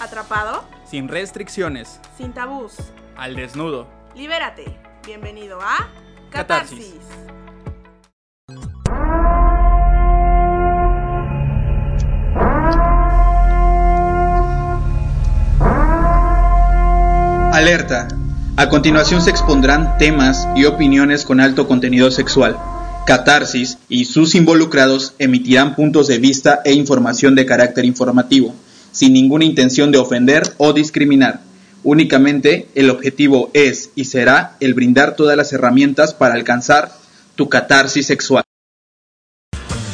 Atrapado, 0.00 0.64
Sin 0.84 1.08
restricciones. 1.08 2.00
sin 2.16 2.32
tabús. 2.32 2.74
Al 3.16 3.36
desnudo. 3.36 3.86
Libérate. 4.16 4.64
Bienvenido 5.06 5.58
a 5.60 5.88
Catarsis. 6.30 6.94
Catarsis. 6.94 8.10
Alerta. 17.52 18.08
A 18.56 18.68
continuación 18.68 19.22
se 19.22 19.30
expondrán 19.30 19.98
temas 19.98 20.46
y 20.54 20.64
opiniones 20.64 21.24
con 21.24 21.40
alto 21.40 21.66
contenido 21.66 22.10
sexual. 22.10 22.56
Catarsis 23.06 23.78
y 23.88 24.04
sus 24.04 24.34
involucrados 24.34 25.14
emitirán 25.18 25.74
puntos 25.74 26.06
de 26.06 26.18
vista 26.18 26.60
e 26.64 26.72
información 26.72 27.34
de 27.34 27.46
carácter 27.46 27.84
informativo, 27.84 28.54
sin 28.92 29.12
ninguna 29.12 29.44
intención 29.44 29.92
de 29.92 29.98
ofender 29.98 30.42
o 30.58 30.72
discriminar. 30.72 31.40
Únicamente 31.82 32.68
el 32.74 32.90
objetivo 32.90 33.50
es 33.54 33.90
y 33.94 34.04
será 34.04 34.56
el 34.60 34.74
brindar 34.74 35.16
todas 35.16 35.36
las 35.36 35.52
herramientas 35.52 36.12
para 36.12 36.34
alcanzar 36.34 36.92
tu 37.36 37.48
catarsis 37.48 38.06
sexual. 38.06 38.44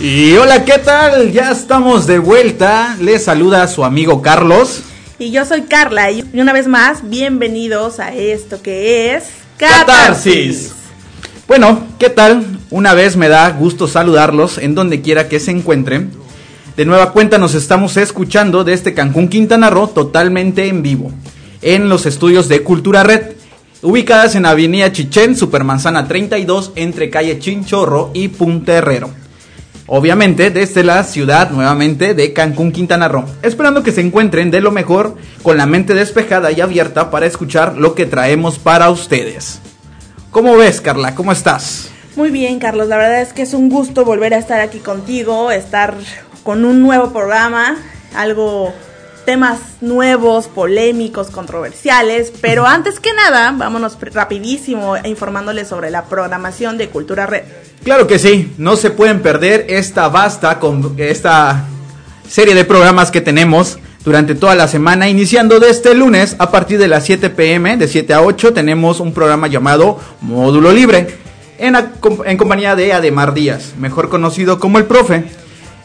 Y 0.00 0.34
hola, 0.36 0.64
¿qué 0.64 0.78
tal? 0.78 1.32
Ya 1.32 1.50
estamos 1.52 2.06
de 2.06 2.19
vuelta. 2.19 2.96
Les 3.00 3.24
saluda 3.24 3.66
su 3.69 3.84
amigo 3.84 4.20
Carlos. 4.20 4.82
Y 5.19 5.30
yo 5.30 5.44
soy 5.47 5.62
Carla 5.62 6.10
y 6.10 6.28
una 6.34 6.52
vez 6.52 6.66
más, 6.66 7.08
bienvenidos 7.08 8.00
a 8.00 8.14
esto 8.14 8.60
que 8.60 9.14
es 9.14 9.24
Catarsis. 9.56 10.72
Bueno, 11.48 11.86
¿qué 11.98 12.10
tal? 12.10 12.44
Una 12.70 12.92
vez 12.92 13.16
me 13.16 13.28
da 13.28 13.48
gusto 13.50 13.88
saludarlos 13.88 14.58
en 14.58 14.74
donde 14.74 15.00
quiera 15.00 15.28
que 15.28 15.41
se 15.41 15.52
encuentren. 15.52 16.10
De 16.76 16.84
nueva 16.84 17.12
cuenta 17.12 17.38
nos 17.38 17.54
estamos 17.54 17.96
escuchando 17.96 18.62
desde 18.62 18.92
Cancún, 18.92 19.28
Quintana 19.28 19.70
Roo, 19.70 19.88
totalmente 19.88 20.68
en 20.68 20.82
vivo, 20.82 21.10
en 21.62 21.88
los 21.88 22.04
estudios 22.04 22.50
de 22.50 22.62
Cultura 22.62 23.02
Red, 23.02 23.33
ubicadas 23.80 24.34
en 24.34 24.44
Avenida 24.44 24.92
Chichén, 24.92 25.36
Supermanzana 25.36 26.06
32, 26.06 26.72
entre 26.77 27.08
calle 27.08 27.38
Chinchorro 27.38 28.10
y 28.12 28.28
Punta 28.28 28.74
Herrero. 28.74 29.08
Obviamente 29.86 30.50
desde 30.50 30.84
la 30.84 31.02
ciudad 31.05 31.50
nuevamente 31.50 32.12
de 32.12 32.34
Cancún, 32.34 32.72
Quintana 32.72 33.08
Roo, 33.08 33.24
esperando 33.42 33.83
que 33.83 33.92
se 33.92 34.02
encuentren 34.02 34.50
de 34.50 34.61
lo 34.61 34.70
mejor 34.70 35.16
con 35.42 35.56
la 35.56 35.64
mente 35.64 35.94
despejada 35.94 36.52
y 36.52 36.61
abierta 36.61 37.11
para 37.11 37.24
escuchar 37.24 37.78
lo 37.78 37.94
que 37.94 38.05
traemos 38.05 38.58
para 38.58 38.90
ustedes. 38.90 39.61
¿Cómo 40.30 40.55
ves, 40.58 40.83
Carla? 40.83 41.14
¿Cómo 41.14 41.33
estás? 41.33 41.88
Muy 42.16 42.30
bien, 42.30 42.58
Carlos. 42.58 42.88
La 42.88 42.96
verdad 42.96 43.20
es 43.20 43.34
que 43.34 43.42
es 43.42 43.52
un 43.52 43.68
gusto 43.68 44.05
volver 44.06 44.33
a 44.33 44.38
estar 44.38 44.61
aquí 44.61 44.78
contigo, 44.78 45.50
estar 45.50 45.94
con 46.47 46.64
un 46.64 46.80
nuevo 46.80 47.12
programa, 47.12 47.77
algo 48.14 48.72
temas 49.25 49.58
nuevos, 49.80 50.47
polémicos, 50.47 51.28
controversiales, 51.28 52.33
pero 52.41 52.64
antes 52.64 53.00
que 53.00 53.12
nada, 53.12 53.50
vámonos 53.50 53.98
rapidísimo 54.14 54.97
informándoles 54.97 55.67
sobre 55.67 55.91
la 55.91 56.05
programación 56.05 56.78
de 56.78 56.89
Cultura 56.89 57.27
Red. 57.27 57.42
Claro 57.83 58.06
que 58.06 58.20
sí, 58.20 58.55
no 58.58 58.77
se 58.77 58.91
pueden 58.91 59.22
perder 59.22 59.67
esta 59.69 60.08
vasta 60.08 60.61
con 60.61 60.94
esta 60.98 61.64
serie 62.28 62.55
de 62.55 62.64
programas 62.64 63.11
que 63.11 63.20
tenemos 63.20 63.80
durante 64.05 64.36
toda 64.36 64.55
la 64.55 64.69
semana, 64.69 65.08
iniciando 65.08 65.58
de 65.58 65.70
este 65.70 65.97
lunes 65.97 66.36
a 66.39 66.52
partir 66.52 66.78
de 66.78 66.86
las 66.86 67.05
7 67.06 67.30
pm, 67.30 67.77
de 67.77 67.89
7 67.89 68.14
a 68.14 68.22
8, 68.22 68.52
tenemos 68.52 69.00
un 69.00 69.12
programa 69.12 69.48
llamado 69.48 69.98
Módulo 70.20 70.70
Libre, 70.70 71.08
en, 71.58 71.74
en 72.24 72.36
compañía 72.36 72.77
de 72.77 72.92
Ademar 72.92 73.34
Díaz, 73.34 73.74
mejor 73.77 74.08
conocido 74.08 74.61
como 74.61 74.78
el 74.78 74.84
profe. 74.84 75.24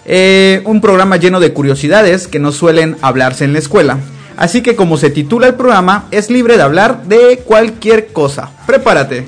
Eh, 0.05 0.61
un 0.65 0.81
programa 0.81 1.17
lleno 1.17 1.39
de 1.39 1.53
curiosidades 1.53 2.27
que 2.27 2.39
no 2.39 2.51
suelen 2.51 2.97
hablarse 3.01 3.43
en 3.43 3.53
la 3.53 3.59
escuela. 3.59 3.99
Así 4.37 4.61
que 4.61 4.75
como 4.75 4.97
se 4.97 5.09
titula 5.09 5.47
el 5.47 5.55
programa, 5.55 6.05
es 6.11 6.29
libre 6.29 6.57
de 6.57 6.63
hablar 6.63 7.03
de 7.03 7.41
cualquier 7.45 8.07
cosa. 8.07 8.49
Prepárate. 8.65 9.25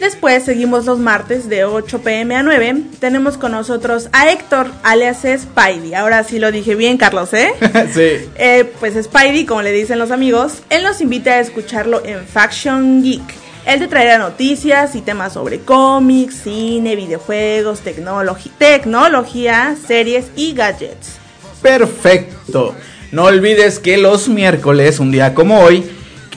Después 0.00 0.44
seguimos 0.44 0.84
los 0.84 0.98
martes 0.98 1.48
de 1.48 1.64
8 1.64 2.00
pm 2.02 2.36
a 2.36 2.42
9. 2.42 2.82
Tenemos 3.00 3.38
con 3.38 3.52
nosotros 3.52 4.08
a 4.12 4.30
Héctor, 4.30 4.70
alias 4.82 5.22
Spidey. 5.22 5.94
Ahora 5.94 6.22
sí 6.22 6.38
lo 6.38 6.52
dije 6.52 6.74
bien, 6.74 6.98
Carlos, 6.98 7.32
¿eh? 7.32 7.54
sí. 7.94 8.28
Eh, 8.36 8.70
pues 8.78 8.94
Spidey, 9.02 9.46
como 9.46 9.62
le 9.62 9.72
dicen 9.72 9.98
los 9.98 10.10
amigos, 10.10 10.62
él 10.68 10.82
nos 10.82 11.00
invita 11.00 11.32
a 11.32 11.40
escucharlo 11.40 12.04
en 12.04 12.26
Faction 12.26 13.02
Geek. 13.02 13.45
Él 13.66 13.80
te 13.80 13.88
traerá 13.88 14.16
noticias 14.18 14.94
y 14.94 15.00
temas 15.00 15.32
sobre 15.32 15.58
cómics, 15.58 16.36
cine, 16.44 16.94
videojuegos, 16.94 17.80
tecnología, 17.80 19.74
series 19.86 20.26
y 20.36 20.54
gadgets. 20.54 21.16
Perfecto. 21.62 22.76
No 23.10 23.24
olvides 23.24 23.80
que 23.80 23.98
los 23.98 24.28
miércoles, 24.28 25.00
un 25.00 25.10
día 25.10 25.34
como 25.34 25.58
hoy, 25.60 25.84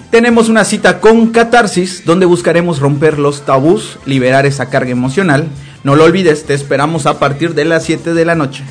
tenemos 0.10 0.50
una 0.50 0.66
cita 0.66 1.00
con 1.00 1.28
Catarsis, 1.28 2.04
donde 2.04 2.26
buscaremos 2.26 2.80
romper 2.80 3.20
los 3.20 3.46
tabús, 3.46 4.00
liberar 4.08 4.48
esa 4.48 4.72
carga 4.72 4.90
emocional. 4.90 5.48
No 5.84 5.96
lo 5.96 6.06
olvides, 6.06 6.46
te 6.46 6.56
esperamos 6.56 7.06
a 7.06 7.20
partir 7.20 7.54
de 7.54 7.66
las 7.66 7.84
7 7.84 8.16
de 8.16 8.26
la 8.26 8.34
noche. 8.34 8.64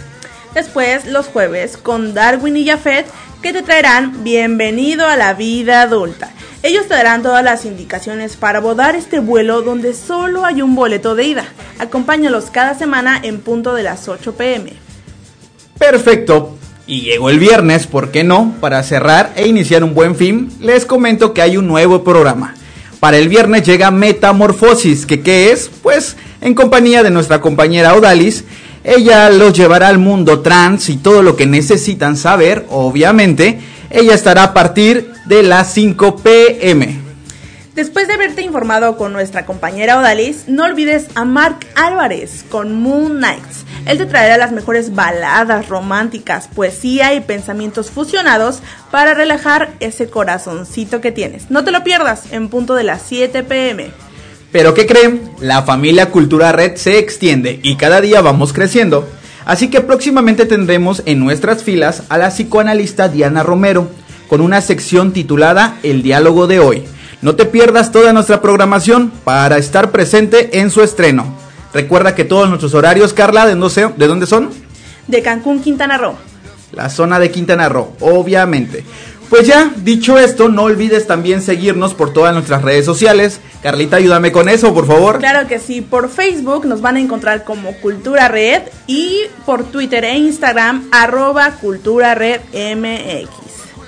Después, 0.53 1.07
los 1.07 1.27
jueves, 1.27 1.77
con 1.77 2.13
Darwin 2.13 2.57
y 2.57 2.67
Jafet, 2.67 3.07
que 3.41 3.53
te 3.53 3.63
traerán 3.63 4.25
Bienvenido 4.25 5.07
a 5.07 5.15
la 5.15 5.35
vida 5.35 5.83
adulta. 5.83 6.33
Ellos 6.69 6.87
te 6.87 6.93
darán 6.93 7.23
todas 7.23 7.43
las 7.43 7.65
indicaciones 7.65 8.37
para 8.37 8.59
abordar 8.59 8.95
este 8.95 9.21
vuelo 9.21 9.63
donde 9.63 9.95
solo 9.95 10.45
hay 10.45 10.61
un 10.61 10.75
boleto 10.75 11.15
de 11.15 11.25
ida. 11.25 11.47
Acompáñalos 11.79 12.51
cada 12.51 12.75
semana 12.75 13.19
en 13.23 13.41
punto 13.41 13.73
de 13.73 13.83
las 13.83 14.07
8 14.07 14.35
pm. 14.35 14.75
Perfecto. 15.79 16.59
Y 16.87 17.01
llegó 17.01 17.31
el 17.31 17.39
viernes, 17.39 17.87
¿por 17.87 18.11
qué 18.11 18.23
no? 18.23 18.53
Para 18.61 18.83
cerrar 18.83 19.33
e 19.35 19.49
iniciar 19.49 19.83
un 19.83 19.95
buen 19.95 20.15
fin, 20.15 20.53
les 20.61 20.85
comento 20.85 21.33
que 21.33 21.41
hay 21.41 21.57
un 21.57 21.67
nuevo 21.67 22.05
programa. 22.05 22.55
Para 23.01 23.17
el 23.17 23.31
viernes 23.31 23.63
llega 23.63 23.91
Metamorfosis, 23.91 25.07
que 25.07 25.23
qué 25.23 25.53
es? 25.53 25.71
Pues 25.83 26.19
en 26.43 26.53
compañía 26.53 27.03
de 27.03 27.09
nuestra 27.09 27.41
compañera 27.41 27.95
Odalis, 27.95 28.45
ella 28.85 29.31
los 29.31 29.55
llevará 29.55 29.89
al 29.89 29.97
mundo 29.97 30.41
trans 30.41 30.91
y 30.91 30.99
todo 30.99 31.23
lo 31.23 31.35
que 31.35 31.47
necesitan 31.47 32.19
saber, 32.19 32.67
obviamente, 32.69 33.59
ella 33.89 34.15
estará 34.15 34.43
a 34.43 34.53
partir 34.53 35.13
de 35.29 35.43
las 35.43 35.75
5 35.75 36.17
pm. 36.17 36.97
Después 37.75 38.09
de 38.09 38.15
haberte 38.15 38.43
informado 38.43 38.97
con 38.97 39.13
nuestra 39.13 39.45
compañera 39.47 39.99
Odalis, 39.99 40.49
no 40.49 40.65
olvides 40.65 41.07
a 41.15 41.25
Mark 41.25 41.59
Álvarez 41.77 42.45
con 42.49 42.81
Moon 42.81 43.21
Nights. 43.21 43.65
Él 43.87 43.99
te 43.99 44.07
traerá 44.07 44.39
las 44.39 44.53
mejores 44.53 44.95
baladas 44.95 45.69
románticas, 45.69 46.49
poesía 46.49 47.15
y 47.15 47.21
pensamientos 47.21 47.91
fusionados 47.91 48.63
para 48.91 49.15
relajar 49.15 49.71
ese 49.81 50.09
corazoncito 50.09 51.01
que 51.01 51.13
tienes. 51.13 51.51
No 51.51 51.63
te 51.63 51.71
lo 51.71 51.85
pierdas 51.85 52.33
en 52.33 52.49
punto 52.49 52.75
de 52.75 52.85
las 52.85 53.03
7 53.03 53.45
pm. 53.45 53.91
Pero 54.51 54.73
¿qué 54.73 54.87
creen? 54.87 55.31
La 55.41 55.63
familia 55.63 56.11
Cultura 56.11 56.53
Red 56.53 56.77
se 56.77 56.99
extiende 56.99 57.61
y 57.63 57.77
cada 57.77 58.01
día 58.01 58.23
vamos 58.23 58.55
creciendo. 58.55 59.07
Así 59.45 59.69
que 59.69 59.83
próximamente 59.83 60.47
tendremos 60.47 61.03
en 61.07 61.21
nuestras 61.21 61.63
filas 61.63 62.05
a 62.09 62.19
la 62.19 62.31
psicoanalista 62.31 63.09
Diana 63.09 63.43
Romero 63.43 63.89
con 64.29 64.41
una 64.41 64.61
sección 64.61 65.13
titulada 65.13 65.77
El 65.83 66.03
diálogo 66.03 66.47
de 66.47 66.61
hoy. 66.61 66.85
No 67.23 67.35
te 67.35 67.45
pierdas 67.47 67.91
toda 67.91 68.13
nuestra 68.13 68.41
programación 68.41 69.11
para 69.25 69.59
estar 69.59 69.91
presente 69.91 70.61
en 70.61 70.71
su 70.71 70.83
estreno. 70.83 71.27
Recuerda 71.75 72.15
que 72.15 72.25
todos 72.25 72.49
nuestros 72.49 72.75
horarios, 72.75 73.13
Carla, 73.13 73.45
¿de 73.47 73.53
dónde, 73.57 73.71
se- 73.71 73.89
de 73.89 74.07
dónde 74.07 74.27
son? 74.27 74.51
De 75.07 75.21
Cancún, 75.23 75.61
Quintana 75.61 75.99
Roo. 75.99 76.15
La 76.73 76.91
zona 76.91 77.19
de 77.19 77.31
Quintana 77.31 77.69
Roo, 77.69 77.93
obviamente. 78.01 78.85
Pues 79.31 79.47
ya, 79.47 79.71
dicho 79.77 80.19
esto, 80.19 80.49
no 80.49 80.63
olvides 80.63 81.07
también 81.07 81.43
seguirnos 81.43 81.93
por 81.93 82.15
todas 82.15 82.33
nuestras 82.33 82.63
redes 82.63 82.87
sociales. 82.87 83.41
Carlita, 83.63 83.97
ayúdame 83.97 84.33
con 84.33 84.49
eso, 84.49 84.73
por 84.73 84.87
favor. 84.87 85.19
Claro 85.19 85.47
que 85.49 85.59
sí, 85.59 85.83
por 85.83 86.09
Facebook 86.09 86.65
nos 86.67 86.81
van 86.81 86.97
a 86.97 87.01
encontrar 87.01 87.45
como 87.45 87.73
Cultura 87.75 88.29
Red 88.29 88.63
y 88.87 89.19
por 89.45 89.65
Twitter 89.65 90.05
e 90.05 90.17
Instagram 90.17 90.89
arroba 90.93 91.51
Cultura 91.61 92.15
Red 92.15 92.41
MX. 92.53 93.29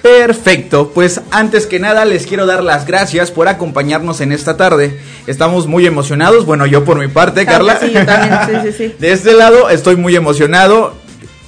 Perfecto, 0.03 0.93
pues 0.95 1.21
antes 1.31 1.67
que 1.67 1.79
nada 1.79 2.05
les 2.05 2.27
quiero 2.27 2.47
dar 2.47 2.63
las 2.63 2.87
gracias 2.87 3.31
por 3.31 3.49
acompañarnos 3.49 4.21
en 4.21 4.33
esta 4.33 4.57
tarde. 4.57 4.99
Estamos 5.27 5.67
muy 5.67 5.87
emocionados, 5.87 6.47
bueno 6.47 6.67
yo 6.67 6.85
por 6.85 6.99
mi 6.99 7.09
parte, 7.09 7.45
Carla. 7.45 7.79
sí, 7.81 7.91
yo 7.93 8.05
también, 8.07 8.63
sí, 8.63 8.71
sí, 8.71 8.89
sí. 8.89 8.95
De 8.99 9.13
este 9.13 9.35
lado 9.35 9.69
estoy 9.69 9.97
muy 9.97 10.17
emocionado, 10.17 10.95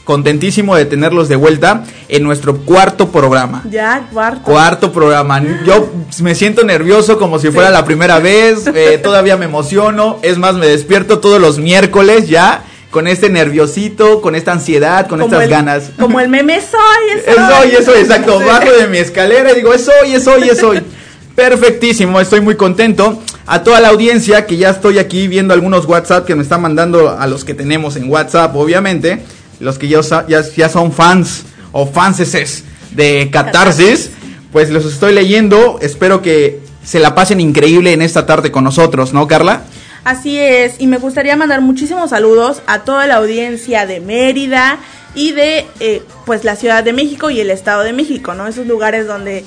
contentísimo 0.04 0.76
de 0.76 0.84
tenerlos 0.84 1.28
de 1.28 1.36
vuelta 1.36 1.84
en 2.08 2.24
nuestro 2.24 2.58
cuarto 2.58 3.08
programa. 3.10 3.62
Ya, 3.70 4.08
cuarto. 4.12 4.42
Cuarto 4.42 4.92
programa. 4.92 5.42
Yo 5.64 5.90
me 6.20 6.34
siento 6.34 6.64
nervioso 6.64 7.18
como 7.18 7.38
si 7.38 7.50
fuera 7.50 7.70
la 7.70 7.84
primera 7.84 8.18
vez. 8.18 8.66
eh, 8.66 8.98
todavía 9.02 9.36
me 9.36 9.46
emociono. 9.46 10.18
Es 10.22 10.38
más, 10.38 10.54
me 10.54 10.66
despierto 10.66 11.20
todos 11.20 11.40
los 11.40 11.58
miércoles 11.58 12.28
ya 12.28 12.64
con 12.92 13.08
este 13.08 13.30
nerviosito, 13.30 14.20
con 14.20 14.34
esta 14.36 14.52
ansiedad, 14.52 15.08
con 15.08 15.18
Como 15.18 15.24
estas 15.32 15.44
el- 15.44 15.50
ganas. 15.50 15.90
Como 15.98 16.20
el 16.20 16.28
meme 16.28 16.60
soy, 16.60 17.18
es 17.18 17.26
Es 17.26 17.36
hoy, 17.38 17.70
es 17.76 17.88
hoy, 17.88 18.00
exacto. 18.00 18.38
Bajo 18.38 18.70
de 18.70 18.86
mi 18.86 18.98
escalera 18.98 19.50
y 19.50 19.56
digo, 19.56 19.72
es 19.74 19.88
hoy, 19.88 20.12
es 20.14 20.26
hoy, 20.28 20.48
es 20.48 20.62
hoy. 20.62 20.82
Perfectísimo, 21.34 22.20
estoy 22.20 22.42
muy 22.42 22.54
contento. 22.56 23.20
A 23.46 23.62
toda 23.64 23.80
la 23.80 23.88
audiencia 23.88 24.46
que 24.46 24.58
ya 24.58 24.68
estoy 24.70 24.98
aquí 24.98 25.26
viendo 25.26 25.54
algunos 25.54 25.86
WhatsApp 25.86 26.26
que 26.26 26.34
me 26.36 26.42
están 26.42 26.60
mandando 26.60 27.10
a 27.18 27.26
los 27.26 27.44
que 27.44 27.54
tenemos 27.54 27.96
en 27.96 28.08
WhatsApp, 28.10 28.54
obviamente. 28.54 29.20
Los 29.58 29.78
que 29.78 29.88
ya, 29.88 30.00
ya, 30.28 30.42
ya 30.56 30.68
son 30.68 30.92
fans 30.92 31.44
o 31.72 31.86
fanses 31.86 32.64
de 32.90 33.30
Catarsis, 33.32 34.10
pues 34.52 34.68
los 34.70 34.84
estoy 34.84 35.14
leyendo. 35.14 35.78
Espero 35.80 36.20
que 36.20 36.60
se 36.84 36.98
la 36.98 37.14
pasen 37.14 37.40
increíble 37.40 37.92
en 37.94 38.02
esta 38.02 38.26
tarde 38.26 38.50
con 38.52 38.64
nosotros, 38.64 39.14
¿no, 39.14 39.26
Carla? 39.26 39.62
Así 40.04 40.38
es, 40.38 40.74
y 40.80 40.86
me 40.88 40.98
gustaría 40.98 41.36
mandar 41.36 41.60
muchísimos 41.60 42.10
saludos 42.10 42.60
a 42.66 42.80
toda 42.80 43.06
la 43.06 43.16
audiencia 43.16 43.86
de 43.86 44.00
Mérida 44.00 44.78
y 45.14 45.30
de 45.32 45.66
eh, 45.78 46.02
pues 46.26 46.42
la 46.44 46.56
Ciudad 46.56 46.82
de 46.82 46.92
México 46.92 47.30
y 47.30 47.40
el 47.40 47.50
Estado 47.50 47.82
de 47.82 47.92
México, 47.92 48.34
¿no? 48.34 48.46
Esos 48.48 48.66
lugares 48.66 49.06
donde 49.06 49.44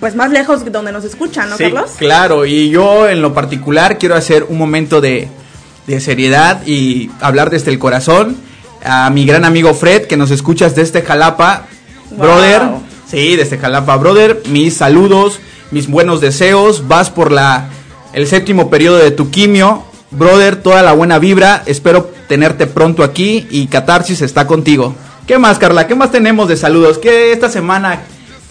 pues 0.00 0.14
más 0.16 0.30
lejos 0.32 0.64
donde 0.72 0.90
nos 0.90 1.04
escuchan, 1.04 1.50
¿no, 1.50 1.56
sí, 1.56 1.64
Carlos? 1.64 1.92
Claro, 1.98 2.46
y 2.46 2.70
yo 2.70 3.08
en 3.08 3.20
lo 3.22 3.32
particular 3.34 3.98
quiero 3.98 4.14
hacer 4.16 4.46
un 4.48 4.58
momento 4.58 5.00
de, 5.00 5.28
de 5.86 6.00
seriedad 6.00 6.66
y 6.66 7.10
hablar 7.20 7.50
desde 7.50 7.70
el 7.70 7.78
corazón 7.78 8.36
a 8.84 9.10
mi 9.10 9.24
gran 9.26 9.44
amigo 9.44 9.74
Fred 9.74 10.06
que 10.06 10.16
nos 10.16 10.30
escuchas 10.30 10.74
desde 10.74 11.02
Jalapa, 11.02 11.66
Wow. 12.10 12.18
brother. 12.18 12.62
Sí, 13.08 13.36
desde 13.36 13.56
Jalapa, 13.58 13.96
brother. 13.96 14.42
Mis 14.48 14.74
saludos, 14.74 15.38
mis 15.70 15.88
buenos 15.88 16.20
deseos. 16.20 16.88
Vas 16.88 17.08
por 17.10 17.30
la 17.32 17.68
el 18.12 18.26
séptimo 18.26 18.68
periodo 18.68 18.96
de 18.98 19.10
tu 19.10 19.30
quimio, 19.30 19.84
brother. 20.12 20.56
Toda 20.56 20.82
la 20.82 20.92
buena 20.92 21.18
vibra. 21.18 21.62
Espero 21.66 22.10
tenerte 22.28 22.66
pronto 22.66 23.02
aquí 23.02 23.46
y 23.50 23.66
Catarsis 23.66 24.22
está 24.22 24.46
contigo. 24.46 24.94
¿Qué 25.26 25.38
más, 25.38 25.58
Carla? 25.58 25.86
¿Qué 25.86 25.94
más 25.94 26.10
tenemos 26.10 26.48
de 26.48 26.56
saludos? 26.56 26.98
Que 26.98 27.32
esta 27.32 27.48
semana 27.48 28.02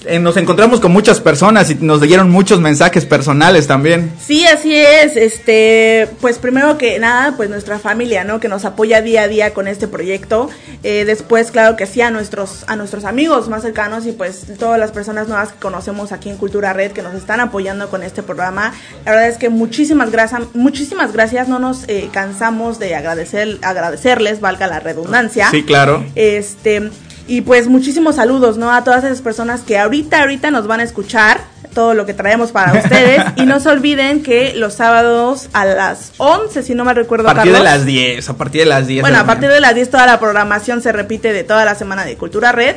eh, 0.06 0.19
nos 0.19 0.36
encontramos 0.38 0.80
con 0.80 0.92
muchas 0.92 1.19
personas 1.19 1.69
y 1.69 1.75
nos 1.75 2.01
dieron 2.01 2.30
muchos 2.30 2.59
mensajes 2.59 3.06
personales 3.06 3.68
también. 3.68 4.12
Sí, 4.19 4.45
así 4.45 4.75
es. 4.75 5.15
Este, 5.15 6.07
pues 6.21 6.39
primero 6.39 6.77
que 6.77 6.98
nada, 7.00 7.36
pues 7.38 7.50
nuestra 7.50 7.77
familia, 7.77 8.24
¿no? 8.24 8.39
Que 8.39 8.48
nos 8.48 8.65
apoya 8.65 9.01
día 9.01 9.24
a 9.24 9.27
día 9.27 9.53
con 9.53 9.68
este 9.68 9.88
proyecto. 9.88 10.50
Eh, 10.83 11.06
después, 11.06 11.51
claro 11.51 11.75
que 11.75 11.86
sí, 11.86 12.01
a 12.01 12.09
nuestros, 12.09 12.63
a 12.68 12.75
nuestros 12.75 13.06
amigos 13.06 13.48
más 13.48 13.62
cercanos 13.62 14.07
y 14.07 14.12
pues 14.12 14.45
todas 14.57 14.80
las 14.80 14.92
personas 14.92 15.27
nuevas 15.27 15.53
que 15.53 15.59
conocemos 15.59 16.12
aquí 16.12 16.30
en 16.30 16.38
Cultura 16.38 16.74
Red 16.74 16.92
que 16.94 17.03
nos 17.03 17.13
están 17.13 17.39
apoyando 17.39 17.89
con 17.89 18.01
este 18.01 18.24
programa. 18.24 18.74
La 19.06 19.12
verdad 19.12 19.30
es 19.30 19.38
que 19.38 19.50
muchísimas 19.50 20.12
gracias, 20.12 20.42
muchísimas 20.53 21.13
gracias. 21.13 21.48
No 21.48 21.59
nos 21.59 21.88
eh, 21.88 22.09
cansamos 22.12 22.80
de 22.80 22.95
agradecer, 22.95 23.59
agradecerles, 23.62 24.42
valga 24.42 24.65
la 24.65 24.80
redundancia. 24.80 25.50
Sí, 25.51 25.63
claro. 25.63 26.03
Este, 26.15 26.89
y 27.31 27.39
pues 27.39 27.69
muchísimos 27.69 28.17
saludos, 28.17 28.57
¿no? 28.57 28.73
A 28.73 28.83
todas 28.83 29.05
esas 29.05 29.21
personas 29.21 29.61
que 29.61 29.79
ahorita, 29.79 30.19
ahorita 30.19 30.51
nos 30.51 30.67
van 30.67 30.81
a 30.81 30.83
escuchar 30.83 31.39
todo 31.73 31.93
lo 31.93 32.05
que 32.05 32.13
traemos 32.13 32.51
para 32.51 32.73
ustedes. 32.83 33.23
y 33.37 33.45
no 33.45 33.61
se 33.61 33.69
olviden 33.69 34.21
que 34.21 34.53
los 34.53 34.73
sábados 34.73 35.47
a 35.53 35.63
las 35.63 36.11
11, 36.17 36.61
si 36.61 36.75
no 36.75 36.83
me 36.83 36.93
recuerdo, 36.93 37.29
A 37.29 37.33
partir 37.33 37.53
de 37.53 37.63
las 37.63 37.85
10, 37.85 38.29
a 38.29 38.33
partir 38.35 38.63
de 38.63 38.67
las 38.67 38.85
10. 38.85 39.03
Bueno, 39.03 39.17
a 39.17 39.23
partir 39.23 39.47
de 39.47 39.61
las 39.61 39.73
10 39.73 39.89
toda 39.89 40.07
la 40.07 40.19
programación 40.19 40.81
se 40.81 40.91
repite 40.91 41.31
de 41.31 41.45
toda 41.45 41.63
la 41.63 41.73
semana 41.75 42.03
de 42.03 42.17
Cultura 42.17 42.51
Red. 42.51 42.75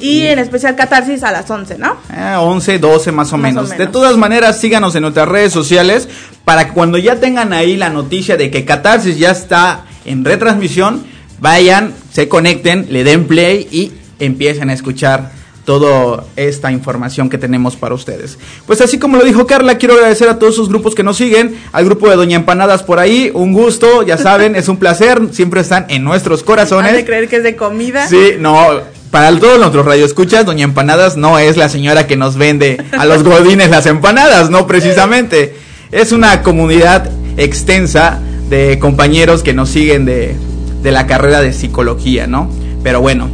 Y 0.00 0.22
en 0.22 0.40
especial 0.40 0.74
Catarsis 0.74 1.22
a 1.22 1.30
las 1.30 1.48
11, 1.48 1.78
¿no? 1.78 1.96
Eh, 2.12 2.34
11, 2.36 2.80
12 2.80 3.12
más 3.12 3.32
o, 3.32 3.38
Más 3.38 3.52
o 3.52 3.54
menos. 3.54 3.70
De 3.70 3.78
menos. 3.78 3.92
todas 3.92 4.16
maneras, 4.16 4.58
síganos 4.58 4.96
en 4.96 5.02
nuestras 5.02 5.28
redes 5.28 5.52
sociales 5.52 6.08
para 6.44 6.66
que 6.66 6.72
cuando 6.72 6.98
ya 6.98 7.20
tengan 7.20 7.52
ahí 7.52 7.76
la 7.76 7.90
noticia 7.90 8.36
de 8.36 8.50
que 8.50 8.64
Catarsis 8.64 9.16
ya 9.18 9.30
está 9.30 9.84
en 10.04 10.24
retransmisión, 10.24 11.13
vayan, 11.44 11.92
se 12.10 12.26
conecten, 12.26 12.86
le 12.88 13.04
den 13.04 13.26
play 13.26 13.68
y 13.70 13.92
empiecen 14.18 14.70
a 14.70 14.72
escuchar 14.72 15.30
toda 15.66 16.24
esta 16.36 16.72
información 16.72 17.28
que 17.28 17.36
tenemos 17.36 17.76
para 17.76 17.94
ustedes. 17.94 18.38
Pues 18.66 18.80
así 18.80 18.98
como 18.98 19.18
lo 19.18 19.24
dijo 19.24 19.46
Carla, 19.46 19.76
quiero 19.76 19.92
agradecer 19.94 20.30
a 20.30 20.38
todos 20.38 20.54
esos 20.54 20.70
grupos 20.70 20.94
que 20.94 21.02
nos 21.02 21.18
siguen, 21.18 21.54
al 21.72 21.84
grupo 21.84 22.08
de 22.08 22.16
Doña 22.16 22.36
Empanadas 22.36 22.82
por 22.82 22.98
ahí, 22.98 23.30
un 23.34 23.52
gusto, 23.52 24.02
ya 24.02 24.16
saben, 24.16 24.56
es 24.56 24.68
un 24.68 24.78
placer, 24.78 25.20
siempre 25.32 25.60
están 25.60 25.84
en 25.90 26.02
nuestros 26.02 26.40
Han 26.40 26.46
corazones. 26.46 26.94
de 26.94 27.04
creer 27.04 27.28
que 27.28 27.36
es 27.36 27.42
de 27.42 27.56
comida. 27.56 28.08
Sí, 28.08 28.36
no, 28.38 28.80
para 29.10 29.38
todos 29.38 29.58
nuestros 29.58 29.84
radioescuchas, 29.84 30.46
Doña 30.46 30.64
Empanadas 30.64 31.18
no 31.18 31.38
es 31.38 31.58
la 31.58 31.68
señora 31.68 32.06
que 32.06 32.16
nos 32.16 32.38
vende 32.38 32.82
a 32.98 33.04
los 33.04 33.22
godines 33.22 33.68
las 33.68 33.84
empanadas, 33.84 34.48
no 34.48 34.66
precisamente. 34.66 35.54
Es 35.92 36.10
una 36.10 36.42
comunidad 36.42 37.10
extensa 37.36 38.18
de 38.48 38.78
compañeros 38.78 39.42
que 39.42 39.52
nos 39.52 39.68
siguen 39.68 40.06
de, 40.06 40.36
de 40.84 40.92
la 40.92 41.08
carrera 41.08 41.40
de 41.40 41.52
psicología, 41.52 42.28
¿no? 42.28 42.48
Pero 42.84 43.00
bueno, 43.00 43.28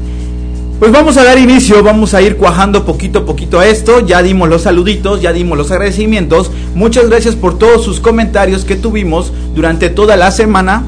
pues 0.78 0.92
vamos 0.92 1.18
a 1.18 1.24
dar 1.24 1.38
inicio, 1.38 1.82
vamos 1.82 2.14
a 2.14 2.22
ir 2.22 2.38
cuajando 2.38 2.86
poquito 2.86 3.18
a 3.18 3.26
poquito 3.26 3.58
a 3.58 3.66
esto. 3.66 4.06
Ya 4.06 4.22
dimos 4.22 4.48
los 4.48 4.62
saluditos, 4.62 5.20
ya 5.20 5.34
dimos 5.34 5.58
los 5.58 5.70
agradecimientos. 5.70 6.50
Muchas 6.74 7.10
gracias 7.10 7.36
por 7.36 7.58
todos 7.58 7.84
sus 7.84 8.00
comentarios 8.00 8.64
que 8.64 8.76
tuvimos 8.76 9.32
durante 9.54 9.90
toda 9.90 10.16
la 10.16 10.30
semana 10.30 10.84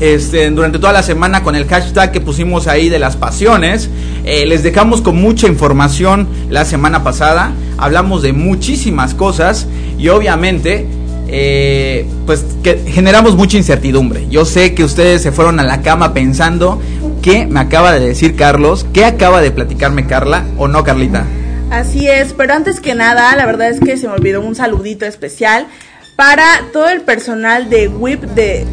este, 0.00 0.50
durante 0.50 0.78
toda 0.78 0.92
la 0.92 1.02
semana 1.02 1.42
con 1.42 1.54
el 1.54 1.66
hashtag 1.66 2.12
que 2.12 2.20
pusimos 2.20 2.66
ahí 2.66 2.88
de 2.88 2.98
las 2.98 3.16
pasiones. 3.16 3.88
Eh, 4.24 4.44
les 4.46 4.62
dejamos 4.62 5.00
con 5.00 5.16
mucha 5.16 5.46
información 5.46 6.28
la 6.50 6.64
semana 6.64 7.02
pasada. 7.02 7.52
Hablamos 7.78 8.22
de 8.22 8.32
muchísimas 8.32 9.14
cosas 9.14 9.66
y 9.98 10.08
obviamente 10.08 10.86
eh, 11.36 12.06
pues 12.26 12.44
que 12.62 12.78
generamos 12.86 13.34
mucha 13.34 13.56
incertidumbre. 13.56 14.28
Yo 14.30 14.44
sé 14.44 14.72
que 14.72 14.84
ustedes 14.84 15.20
se 15.20 15.32
fueron 15.32 15.58
a 15.58 15.64
la 15.64 15.82
cama 15.82 16.14
pensando 16.14 16.80
qué 17.22 17.44
me 17.46 17.58
acaba 17.58 17.92
de 17.92 17.98
decir 17.98 18.36
Carlos, 18.36 18.86
qué 18.92 19.04
acaba 19.04 19.40
de 19.40 19.50
platicarme 19.50 20.06
Carla 20.06 20.46
o 20.58 20.68
no 20.68 20.84
Carlita. 20.84 21.26
Así 21.72 22.06
es, 22.06 22.34
pero 22.34 22.54
antes 22.54 22.78
que 22.78 22.94
nada, 22.94 23.34
la 23.34 23.46
verdad 23.46 23.68
es 23.68 23.80
que 23.80 23.96
se 23.96 24.06
me 24.06 24.14
olvidó 24.14 24.42
un 24.42 24.54
saludito 24.54 25.06
especial 25.06 25.66
para 26.14 26.44
todo 26.72 26.88
el 26.88 27.00
personal 27.00 27.68
de 27.68 27.88
WIP 27.88 28.20
de 28.20 28.64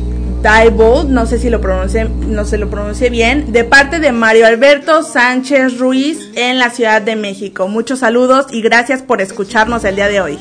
Diebold, 0.43 1.09
no 1.09 1.25
sé 1.25 1.39
si 1.39 1.49
lo 1.49 1.61
pronuncié, 1.61 2.05
no 2.05 2.45
se 2.45 2.59
lo 2.59 2.69
pronuncié 2.69 3.09
bien, 3.09 3.51
de 3.51 3.63
parte 3.63 3.99
de 3.99 4.11
Mario 4.11 4.45
Alberto 4.45 5.01
Sánchez 5.01 5.79
Ruiz 5.79 6.29
en 6.35 6.59
la 6.59 6.69
Ciudad 6.69 7.01
de 7.01 7.15
México. 7.15 7.67
Muchos 7.67 7.99
saludos 7.99 8.45
y 8.51 8.61
gracias 8.61 9.01
por 9.01 9.19
escucharnos 9.19 9.83
el 9.83 9.95
día 9.95 10.09
de 10.09 10.21
hoy. 10.21 10.39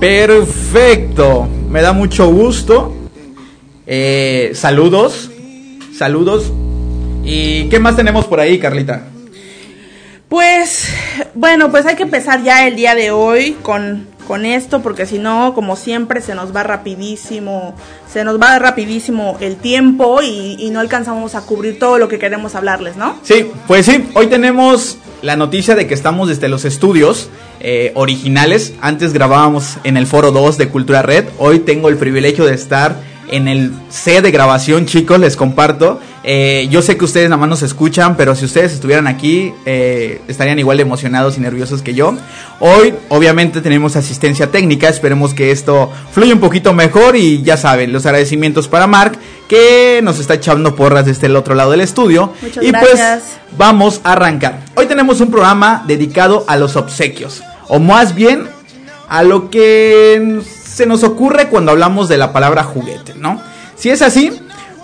Perfecto, 0.00 1.46
me 1.70 1.80
da 1.82 1.92
mucho 1.92 2.28
gusto. 2.30 2.94
Eh, 3.86 4.52
saludos, 4.54 5.30
saludos. 5.96 6.52
¿Y 7.24 7.68
qué 7.68 7.78
más 7.78 7.96
tenemos 7.96 8.26
por 8.26 8.40
ahí, 8.40 8.58
Carlita? 8.58 9.04
Pues, 10.28 10.88
bueno, 11.34 11.70
pues 11.70 11.86
hay 11.86 11.96
que 11.96 12.02
empezar 12.02 12.42
ya 12.42 12.66
el 12.66 12.76
día 12.76 12.94
de 12.94 13.10
hoy 13.10 13.56
con, 13.62 14.06
con 14.30 14.46
esto, 14.46 14.80
porque 14.80 15.06
si 15.06 15.18
no, 15.18 15.54
como 15.54 15.74
siempre, 15.74 16.20
se 16.20 16.36
nos 16.36 16.54
va 16.54 16.62
rapidísimo, 16.62 17.74
se 18.08 18.22
nos 18.22 18.40
va 18.40 18.60
rapidísimo 18.60 19.36
el 19.40 19.56
tiempo 19.56 20.22
y, 20.22 20.54
y 20.56 20.70
no 20.70 20.78
alcanzamos 20.78 21.34
a 21.34 21.40
cubrir 21.40 21.80
todo 21.80 21.98
lo 21.98 22.06
que 22.06 22.20
queremos 22.20 22.54
hablarles, 22.54 22.96
¿no? 22.96 23.16
Sí, 23.24 23.50
pues 23.66 23.86
sí, 23.86 24.08
hoy 24.14 24.28
tenemos 24.28 24.98
la 25.20 25.34
noticia 25.34 25.74
de 25.74 25.88
que 25.88 25.94
estamos 25.94 26.28
desde 26.28 26.48
los 26.48 26.64
estudios 26.64 27.28
eh, 27.58 27.90
originales. 27.96 28.74
Antes 28.80 29.12
grabábamos 29.12 29.78
en 29.82 29.96
el 29.96 30.06
foro 30.06 30.30
2 30.30 30.58
de 30.58 30.68
Cultura 30.68 31.02
Red. 31.02 31.24
Hoy 31.38 31.58
tengo 31.58 31.88
el 31.88 31.96
privilegio 31.96 32.44
de 32.44 32.54
estar 32.54 33.09
en 33.30 33.48
el 33.48 33.72
C 33.88 34.22
de 34.22 34.30
grabación, 34.30 34.86
chicos, 34.86 35.18
les 35.18 35.36
comparto. 35.36 36.00
Eh, 36.22 36.68
yo 36.70 36.82
sé 36.82 36.96
que 36.96 37.04
ustedes 37.04 37.30
nada 37.30 37.40
más 37.40 37.48
nos 37.48 37.62
escuchan, 37.62 38.16
pero 38.16 38.34
si 38.34 38.44
ustedes 38.44 38.72
estuvieran 38.72 39.06
aquí, 39.06 39.52
eh, 39.64 40.20
estarían 40.28 40.58
igual 40.58 40.76
de 40.76 40.82
emocionados 40.82 41.38
y 41.38 41.40
nerviosos 41.40 41.82
que 41.82 41.94
yo. 41.94 42.14
Hoy, 42.58 42.94
obviamente, 43.08 43.60
tenemos 43.60 43.96
asistencia 43.96 44.50
técnica. 44.50 44.88
Esperemos 44.88 45.32
que 45.32 45.50
esto 45.50 45.90
fluya 46.12 46.34
un 46.34 46.40
poquito 46.40 46.74
mejor. 46.74 47.16
Y 47.16 47.42
ya 47.42 47.56
saben, 47.56 47.92
los 47.92 48.04
agradecimientos 48.06 48.68
para 48.68 48.86
Mark, 48.86 49.18
que 49.48 50.00
nos 50.02 50.18
está 50.18 50.34
echando 50.34 50.76
porras 50.76 51.06
desde 51.06 51.26
el 51.26 51.36
otro 51.36 51.54
lado 51.54 51.70
del 51.70 51.80
estudio. 51.80 52.32
Muchas 52.42 52.64
y 52.64 52.70
gracias. 52.70 53.22
pues, 53.22 53.22
vamos 53.56 54.00
a 54.04 54.12
arrancar. 54.12 54.60
Hoy 54.74 54.86
tenemos 54.86 55.20
un 55.20 55.30
programa 55.30 55.84
dedicado 55.86 56.44
a 56.48 56.56
los 56.56 56.76
obsequios. 56.76 57.42
O 57.68 57.78
más 57.78 58.14
bien, 58.14 58.48
a 59.08 59.22
lo 59.22 59.50
que 59.50 60.40
se 60.72 60.86
nos 60.86 61.02
ocurre 61.02 61.48
cuando 61.48 61.72
hablamos 61.72 62.08
de 62.08 62.18
la 62.18 62.32
palabra 62.32 62.62
juguete, 62.62 63.14
¿no? 63.14 63.40
Si 63.76 63.90
es 63.90 64.02
así, 64.02 64.32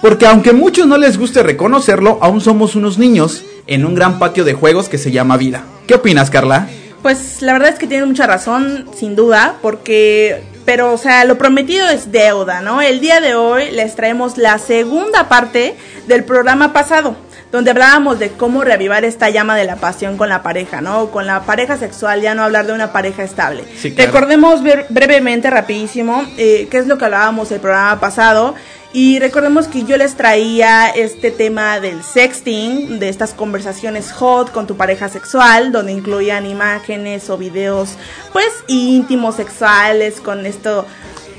porque 0.01 0.27
aunque 0.27 0.51
a 0.51 0.55
muchos 0.55 0.87
no 0.87 0.99
les 0.99 1.19
guste 1.19 1.43
reconocerlo, 1.43 2.19
aún 2.21 2.41
somos 2.41 2.75
unos 2.75 2.99
niños 2.99 3.45
en 3.67 3.85
un 3.85 3.95
gran 3.95 4.19
patio 4.19 4.45
de 4.45 4.55
juegos 4.55 4.89
que 4.89 4.99
se 4.99 5.13
llama 5.13 5.37
vida. 5.37 5.65
¿Qué 5.87 5.95
opinas, 5.95 6.31
Carla? 6.31 6.69
Pues 7.03 7.41
la 7.41 7.53
verdad 7.53 7.69
es 7.69 7.79
que 7.79 7.87
tienen 7.87 8.09
mucha 8.09 8.27
razón, 8.27 8.87
sin 8.97 9.15
duda, 9.15 9.57
porque, 9.63 10.43
pero, 10.65 10.93
o 10.93 10.99
sea, 10.99 11.25
lo 11.25 11.39
prometido 11.39 11.89
es 11.89 12.11
deuda, 12.11 12.63
¿no? 12.63 12.83
El 12.83 13.01
día 13.01 13.21
de 13.21 13.37
hoy 13.37 13.71
les 13.71 13.95
traemos 13.95 14.39
la 14.39 14.59
segunda 14.59 15.29
parte 15.29 15.77
del 16.09 16.25
programa 16.25 16.73
pasado, 16.73 17.17
donde 17.53 17.71
hablábamos 17.71 18.19
de 18.19 18.31
cómo 18.31 18.65
reavivar 18.65 19.05
esta 19.05 19.31
llama 19.31 19.57
de 19.57 19.65
la 19.65 19.77
pasión 19.77 20.17
con 20.17 20.29
la 20.29 20.43
pareja, 20.43 20.81
¿no? 20.81 21.11
Con 21.11 21.27
la 21.27 21.43
pareja 21.43 21.77
sexual, 21.77 22.21
ya 22.21 22.35
no 22.35 22.43
hablar 22.43 22.67
de 22.67 22.73
una 22.73 22.93
pareja 22.93 23.23
estable. 23.23 23.65
Sí, 23.79 23.93
claro. 23.93 24.13
Recordemos 24.13 24.63
brevemente, 24.63 25.51
rapidísimo, 25.51 26.25
eh, 26.37 26.69
qué 26.71 26.79
es 26.79 26.87
lo 26.87 26.99
que 26.99 27.05
hablábamos 27.05 27.51
el 27.53 27.61
programa 27.61 28.01
pasado. 28.01 28.55
Y 28.93 29.19
recordemos 29.19 29.69
que 29.69 29.85
yo 29.85 29.99
les 29.99 30.15
traía 30.15 30.89
este 30.89 31.31
tema 31.31 31.81
del 31.81 32.03
sexting, 32.03 32.99
de 32.99 33.11
estas 33.11 33.35
conversaciones 33.35 34.11
hot 34.13 34.53
con 34.53 34.67
tu 34.67 34.77
pareja 34.77 35.11
sexual, 35.11 35.71
donde 35.71 35.93
incluían 35.93 36.47
imágenes 36.47 37.29
o 37.29 37.37
videos, 37.37 37.91
pues 38.33 38.47
íntimos, 38.69 39.37
sexuales, 39.37 40.21
con 40.23 40.47
esto, 40.47 40.87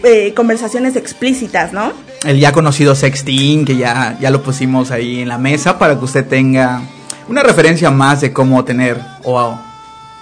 eh, 0.04 0.34
conversaciones 0.36 0.96
explícitas, 0.96 1.74
¿no? 1.74 1.94
El 2.25 2.39
ya 2.39 2.51
conocido 2.51 2.96
sexting, 2.96 3.66
que 3.66 3.77
ya, 3.77 4.18
ya 4.20 4.30
lo 4.30 4.44
pusimos 4.44 4.92
ahí 4.92 5.22
en 5.22 5.30
la 5.30 5.38
mesa 5.38 5.77
para 5.80 5.98
que 5.98 6.06
usted 6.06 6.25
tenga 6.25 6.82
una 7.27 7.44
referencia 7.44 7.92
más 7.92 8.22
de 8.22 8.32
cómo 8.34 8.63
tener 8.63 9.00
o 9.24 9.58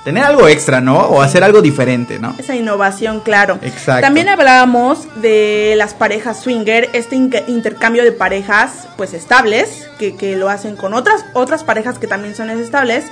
tener 0.03 0.23
algo 0.23 0.47
extra, 0.47 0.81
¿no? 0.81 0.99
O 0.99 1.21
hacer 1.21 1.43
algo 1.43 1.61
diferente, 1.61 2.19
¿no? 2.19 2.35
Esa 2.37 2.55
innovación, 2.55 3.21
claro. 3.21 3.57
Exacto. 3.63 4.01
También 4.01 4.29
hablábamos 4.29 5.07
de 5.21 5.73
las 5.77 5.95
parejas 5.95 6.41
swinger, 6.41 6.89
este 6.93 7.15
intercambio 7.15 8.03
de 8.03 8.11
parejas, 8.11 8.87
pues 8.97 9.13
estables, 9.13 9.89
que, 9.97 10.15
que 10.15 10.35
lo 10.35 10.49
hacen 10.49 10.75
con 10.75 10.93
otras, 10.93 11.25
otras 11.33 11.63
parejas 11.63 11.97
que 11.97 12.05
también 12.05 12.35
son 12.35 12.51
estables 12.51 13.05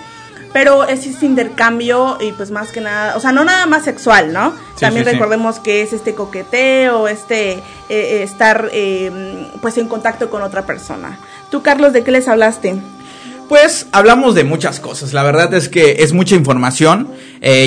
pero 0.54 0.88
es 0.88 1.06
este 1.08 1.26
intercambio 1.26 2.18
y 2.22 2.32
pues 2.32 2.52
más 2.52 2.72
que 2.72 2.80
nada, 2.80 3.18
o 3.18 3.20
sea, 3.20 3.32
no 3.32 3.44
nada 3.44 3.66
más 3.66 3.84
sexual, 3.84 4.32
¿no? 4.32 4.54
También 4.80 5.06
recordemos 5.06 5.60
que 5.60 5.82
es 5.82 5.94
este 5.94 6.14
coqueteo, 6.14 7.08
este 7.08 7.54
eh, 7.54 7.62
eh, 7.90 8.24
estar 8.24 8.70
eh, 8.72 9.12
pues 9.62 9.78
en 9.80 9.88
contacto 9.88 10.30
con 10.30 10.44
otra 10.44 10.66
persona. 10.66 11.20
Tú, 11.50 11.64
Carlos, 11.64 11.92
¿de 11.92 12.04
qué 12.04 12.12
les 12.12 12.28
hablaste? 12.28 12.76
Pues 13.50 13.88
hablamos 13.92 14.36
de 14.36 14.44
muchas 14.44 14.80
cosas, 14.80 15.12
la 15.14 15.24
verdad 15.24 15.54
es 15.54 15.70
que 15.70 16.04
es 16.04 16.14
mucha 16.14 16.36
información. 16.36 17.10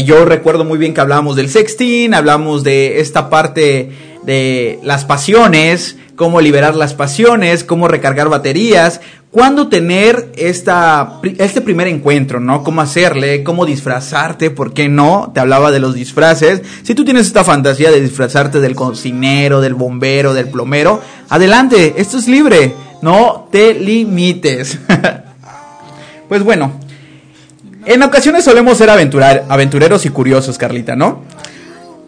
yo 0.05 0.25
recuerdo 0.25 0.65
muy 0.65 0.79
bien 0.79 0.95
que 0.95 1.01
hablábamos 1.01 1.37
del 1.37 1.51
sexting, 1.51 2.15
hablamos 2.15 2.65
de 2.65 3.01
esta 3.01 3.29
parte 3.29 3.91
de 4.23 4.81
las 4.83 5.05
pasiones, 5.05 5.97
cómo 6.17 6.41
liberar 6.41 6.75
las 6.75 6.95
pasiones, 6.95 7.63
cómo 7.63 7.89
recargar 7.89 8.29
baterías, 8.29 9.01
cuándo 9.31 9.69
tener 9.69 10.33
esta, 10.37 11.21
este 11.39 11.61
primer 11.61 11.87
encuentro, 11.89 12.41
¿no? 12.41 12.65
Cómo 12.65 12.81
hacerle, 12.81 13.45
cómo 13.45 13.67
disfrazarte, 13.67 14.51
¿por 14.51 14.73
qué 14.73 14.89
no? 14.89 15.31
Te 15.35 15.41
hablaba 15.41 15.71
de 15.71 15.79
los 15.79 15.95
disfraces. 15.95 16.63
Si 16.83 16.95
tú 16.95 17.05
tienes 17.05 17.27
esta 17.27 17.45
fantasía 17.45 17.91
de 17.91 18.01
disfrazarte 18.01 18.61
del 18.61 18.75
cocinero, 18.75 19.61
del 19.61 19.75
bombero, 19.75 20.33
del 20.33 20.49
plomero, 20.49 21.01
adelante, 21.29 21.95
esto 21.99 22.17
es 22.17 22.29
libre, 22.29 22.73
no 23.03 23.49
te 23.53 23.75
limites. 23.75 24.79
pues 26.29 26.43
bueno, 26.43 26.81
en 27.85 28.03
ocasiones 28.03 28.43
solemos 28.43 28.79
ser 28.79 28.89
aventurar, 28.89 29.45
aventureros 29.49 30.07
y 30.07 30.09
curiosos, 30.09 30.57
Carlita, 30.57 30.97
¿no? 30.97 31.23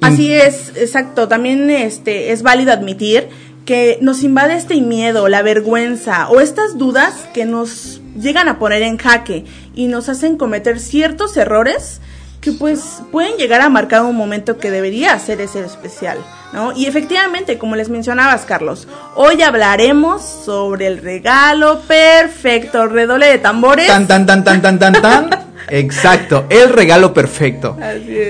Así 0.01 0.33
es, 0.33 0.73
exacto. 0.77 1.29
También 1.29 1.71
este 1.71 2.33
es 2.33 2.43
válido 2.43 2.73
admitir 2.73 3.29
que 3.69 3.99
nos 4.01 4.23
invade 4.23 4.57
este 4.57 4.81
miedo, 4.81 5.29
la 5.29 5.43
vergüenza 5.43 6.31
o 6.31 6.41
estas 6.41 6.79
dudas 6.79 7.29
que 7.35 7.45
nos 7.45 8.01
llegan 8.19 8.49
a 8.49 8.59
poner 8.59 8.81
en 8.81 8.97
jaque 8.97 9.45
y 9.75 9.89
nos 9.89 10.09
hacen 10.09 10.39
cometer 10.39 10.81
ciertos 10.81 11.37
errores 11.37 12.01
que 12.41 12.53
pues 12.53 13.03
pueden 13.13 13.37
llegar 13.37 13.61
a 13.61 13.69
marcar 13.69 14.05
un 14.05 14.17
momento 14.17 14.57
que 14.57 14.71
debería 14.71 15.19
ser 15.19 15.43
ese 15.43 15.61
especial, 15.61 16.17
¿no? 16.55 16.73
Y 16.75 16.87
efectivamente, 16.87 17.59
como 17.59 17.77
les 17.77 17.91
mencionabas, 17.91 18.47
Carlos, 18.47 18.89
hoy 19.17 19.43
hablaremos 19.43 20.23
sobre 20.23 20.87
el 20.87 21.03
regalo 21.03 21.81
perfecto, 21.81 22.87
redoble 22.87 23.27
de 23.27 23.37
tambores. 23.37 23.87
Tan 23.87 24.07
tan 24.07 24.25
tan 24.25 24.45
tan 24.45 24.63
tan 24.63 24.79
tan 24.79 24.93
tan. 24.95 25.38
Exacto, 25.71 26.47
el 26.51 26.71
regalo 26.71 27.13
perfecto. 27.13 27.77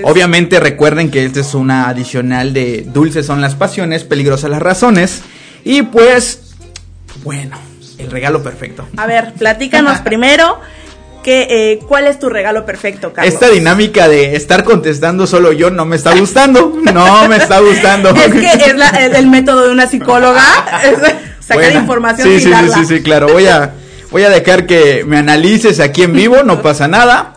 Obviamente 0.04 0.60
recuerden 0.60 1.10
que 1.10 1.24
este 1.24 1.40
es 1.40 1.54
una 1.54 1.88
adicional 1.88 2.52
de 2.52 2.84
Dulces 2.86 3.26
son 3.26 3.40
las 3.40 3.54
pasiones, 3.54 4.04
peligrosas 4.04 4.50
las 4.50 4.62
razones. 4.62 5.22
Y 5.64 5.82
pues, 5.82 6.54
bueno, 7.24 7.58
el 7.98 8.10
regalo 8.10 8.42
perfecto. 8.42 8.86
A 8.96 9.06
ver, 9.06 9.32
platícanos 9.34 9.98
primero. 10.04 10.60
Que, 11.22 11.72
eh, 11.72 11.80
¿Cuál 11.86 12.06
es 12.06 12.18
tu 12.18 12.30
regalo 12.30 12.64
perfecto, 12.64 13.12
Carlos? 13.12 13.34
Esta 13.34 13.50
dinámica 13.50 14.08
de 14.08 14.36
estar 14.36 14.62
contestando 14.62 15.26
solo 15.26 15.52
yo 15.52 15.68
no 15.68 15.84
me 15.84 15.96
está 15.96 16.14
gustando. 16.18 16.72
No 16.94 17.28
me 17.28 17.36
está 17.36 17.58
gustando. 17.58 18.10
es 18.10 18.32
que 18.32 18.46
es, 18.46 19.14
el 19.14 19.26
método 19.26 19.66
de 19.66 19.72
una 19.72 19.86
psicóloga. 19.86 20.42
sacar 21.40 21.72
información. 21.72 22.28
Sí, 22.28 22.40
sí, 22.40 22.52
sí, 22.52 22.70
sí, 22.72 22.84
sí, 22.86 23.02
claro. 23.02 23.28
Voy 23.28 23.46
a, 23.46 23.72
Voy 24.10 24.22
a 24.22 24.30
dejar 24.30 24.66
que 24.66 25.04
me 25.06 25.18
analices 25.18 25.80
aquí 25.80 26.02
en 26.02 26.12
vivo, 26.12 26.42
no 26.42 26.62
pasa 26.62 26.88
nada. 26.88 27.34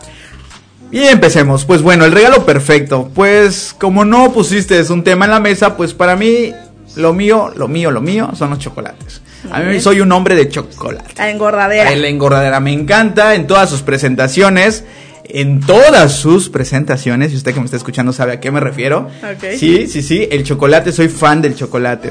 Y 0.90 1.00
empecemos. 1.00 1.64
Pues 1.64 1.82
bueno, 1.82 2.04
el 2.04 2.12
regalo 2.12 2.44
perfecto. 2.44 3.10
Pues 3.14 3.74
como 3.78 4.04
no 4.04 4.32
pusiste 4.32 4.80
un 4.92 5.04
tema 5.04 5.24
en 5.24 5.30
la 5.30 5.40
mesa, 5.40 5.76
pues 5.76 5.94
para 5.94 6.16
mí 6.16 6.52
lo 6.96 7.12
mío, 7.14 7.50
lo 7.56 7.68
mío, 7.68 7.90
lo 7.90 8.00
mío 8.00 8.30
son 8.36 8.50
los 8.50 8.58
chocolates. 8.58 9.22
A 9.50 9.60
mí 9.60 9.80
soy 9.80 10.00
un 10.00 10.12
hombre 10.12 10.34
de 10.34 10.48
chocolate. 10.48 11.14
La 11.16 11.30
engordadera. 11.30 11.94
La 11.94 12.08
engordadera 12.08 12.60
me 12.60 12.72
encanta 12.72 13.34
en 13.34 13.46
todas 13.46 13.70
sus 13.70 13.82
presentaciones. 13.82 14.84
En 15.24 15.60
todas 15.60 16.12
sus 16.12 16.50
presentaciones, 16.50 17.32
y 17.32 17.36
usted 17.36 17.54
que 17.54 17.60
me 17.60 17.64
está 17.64 17.76
escuchando 17.76 18.12
sabe 18.12 18.32
a 18.32 18.40
qué 18.40 18.50
me 18.50 18.60
refiero. 18.60 19.08
Sí, 19.56 19.86
sí, 19.86 20.02
sí, 20.02 20.28
el 20.30 20.42
chocolate, 20.42 20.92
soy 20.92 21.08
fan 21.08 21.40
del 21.40 21.54
chocolate. 21.54 22.10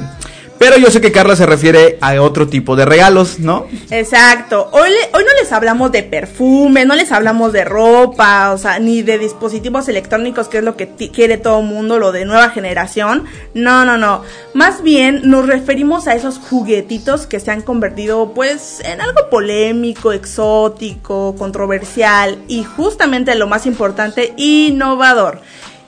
Pero 0.61 0.77
yo 0.77 0.91
sé 0.91 1.01
que 1.01 1.11
Carla 1.11 1.35
se 1.35 1.47
refiere 1.47 1.97
a 2.01 2.21
otro 2.21 2.47
tipo 2.47 2.75
de 2.75 2.85
regalos, 2.85 3.39
¿no? 3.39 3.65
Exacto. 3.89 4.69
Hoy, 4.71 4.91
hoy 5.11 5.23
no 5.23 5.41
les 5.41 5.51
hablamos 5.51 5.91
de 5.91 6.03
perfume, 6.03 6.85
no 6.85 6.93
les 6.93 7.11
hablamos 7.11 7.51
de 7.51 7.65
ropa, 7.65 8.51
o 8.51 8.59
sea, 8.59 8.77
ni 8.77 9.01
de 9.01 9.17
dispositivos 9.17 9.89
electrónicos, 9.89 10.49
que 10.49 10.59
es 10.59 10.63
lo 10.63 10.77
que 10.77 10.87
quiere 11.11 11.39
todo 11.39 11.61
el 11.61 11.65
mundo, 11.65 11.97
lo 11.97 12.11
de 12.11 12.25
nueva 12.25 12.51
generación. 12.51 13.25
No, 13.55 13.85
no, 13.85 13.97
no. 13.97 14.21
Más 14.53 14.83
bien 14.83 15.21
nos 15.23 15.47
referimos 15.47 16.07
a 16.07 16.13
esos 16.13 16.37
juguetitos 16.37 17.25
que 17.25 17.39
se 17.39 17.49
han 17.49 17.63
convertido, 17.63 18.35
pues, 18.35 18.81
en 18.85 19.01
algo 19.01 19.31
polémico, 19.31 20.11
exótico, 20.11 21.35
controversial 21.39 22.37
y 22.47 22.65
justamente 22.65 23.33
lo 23.33 23.47
más 23.47 23.65
importante, 23.65 24.35
innovador 24.37 25.41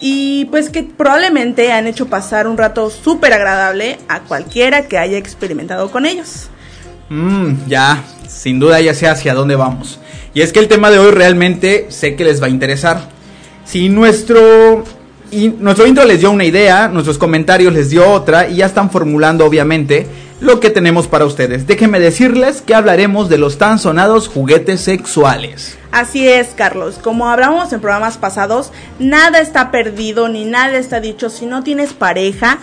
y 0.05 0.43
pues 0.51 0.69
que 0.69 0.83
probablemente 0.83 1.72
han 1.72 1.88
hecho 1.88 2.07
pasar 2.07 2.45
un 2.45 2.57
rato 2.57 2.89
súper 2.89 3.31
agradable 3.31 4.00
a 4.10 4.19
cualquiera 4.19 4.89
que 4.89 4.98
haya 4.98 5.17
experimentado 5.17 5.89
con 5.91 6.05
ellos. 6.05 6.50
Mmm, 7.07 7.53
ya, 7.69 8.03
sin 8.27 8.60
duda 8.60 8.81
ya 8.81 8.93
sé 8.93 9.07
hacia 9.07 9.33
dónde 9.33 9.55
vamos. 9.55 10.01
Y 10.33 10.41
es 10.41 10.51
que 10.51 10.60
el 10.60 10.67
tema 10.67 10.91
de 10.91 11.00
hoy 11.00 11.12
realmente 11.12 11.86
sé 11.88 12.17
que 12.17 12.25
les 12.25 12.41
va 12.41 12.48
a 12.48 12.50
interesar. 12.50 13.07
Si 13.63 13.88
nuestro, 13.88 14.83
y 15.31 15.48
nuestro 15.48 15.88
intro 15.88 16.03
les 16.03 16.19
dio 16.19 16.31
una 16.31 16.43
idea, 16.43 16.89
nuestros 16.89 17.17
comentarios 17.17 17.72
les 17.72 17.89
dio 17.89 18.12
otra 18.12 18.50
y 18.50 18.57
ya 18.57 18.65
están 18.65 18.89
formulando 18.89 19.45
obviamente 19.45 20.05
lo 20.44 20.60
que 20.60 20.70
tenemos 20.70 21.08
para 21.08 21.26
ustedes. 21.26 21.66
Déjenme 21.68 22.00
decirles 22.00 22.62
que 22.62 22.76
hablaremos 22.76 23.30
de 23.30 23.38
los 23.38 23.58
tan 23.58 23.80
sonados 23.80 24.28
juguetes 24.28 24.82
sexuales. 24.82 25.78
Así 25.92 26.28
es, 26.28 26.50
Carlos. 26.56 27.00
Como 27.02 27.30
hablamos 27.30 27.72
en 27.72 27.80
programas 27.80 28.18
pasados, 28.18 28.72
nada 29.00 29.40
está 29.40 29.72
perdido 29.72 30.28
ni 30.28 30.46
nada 30.46 30.78
está 30.78 31.00
dicho 31.00 31.30
si 31.30 31.46
no 31.46 31.64
tienes 31.64 31.94
pareja 31.94 32.60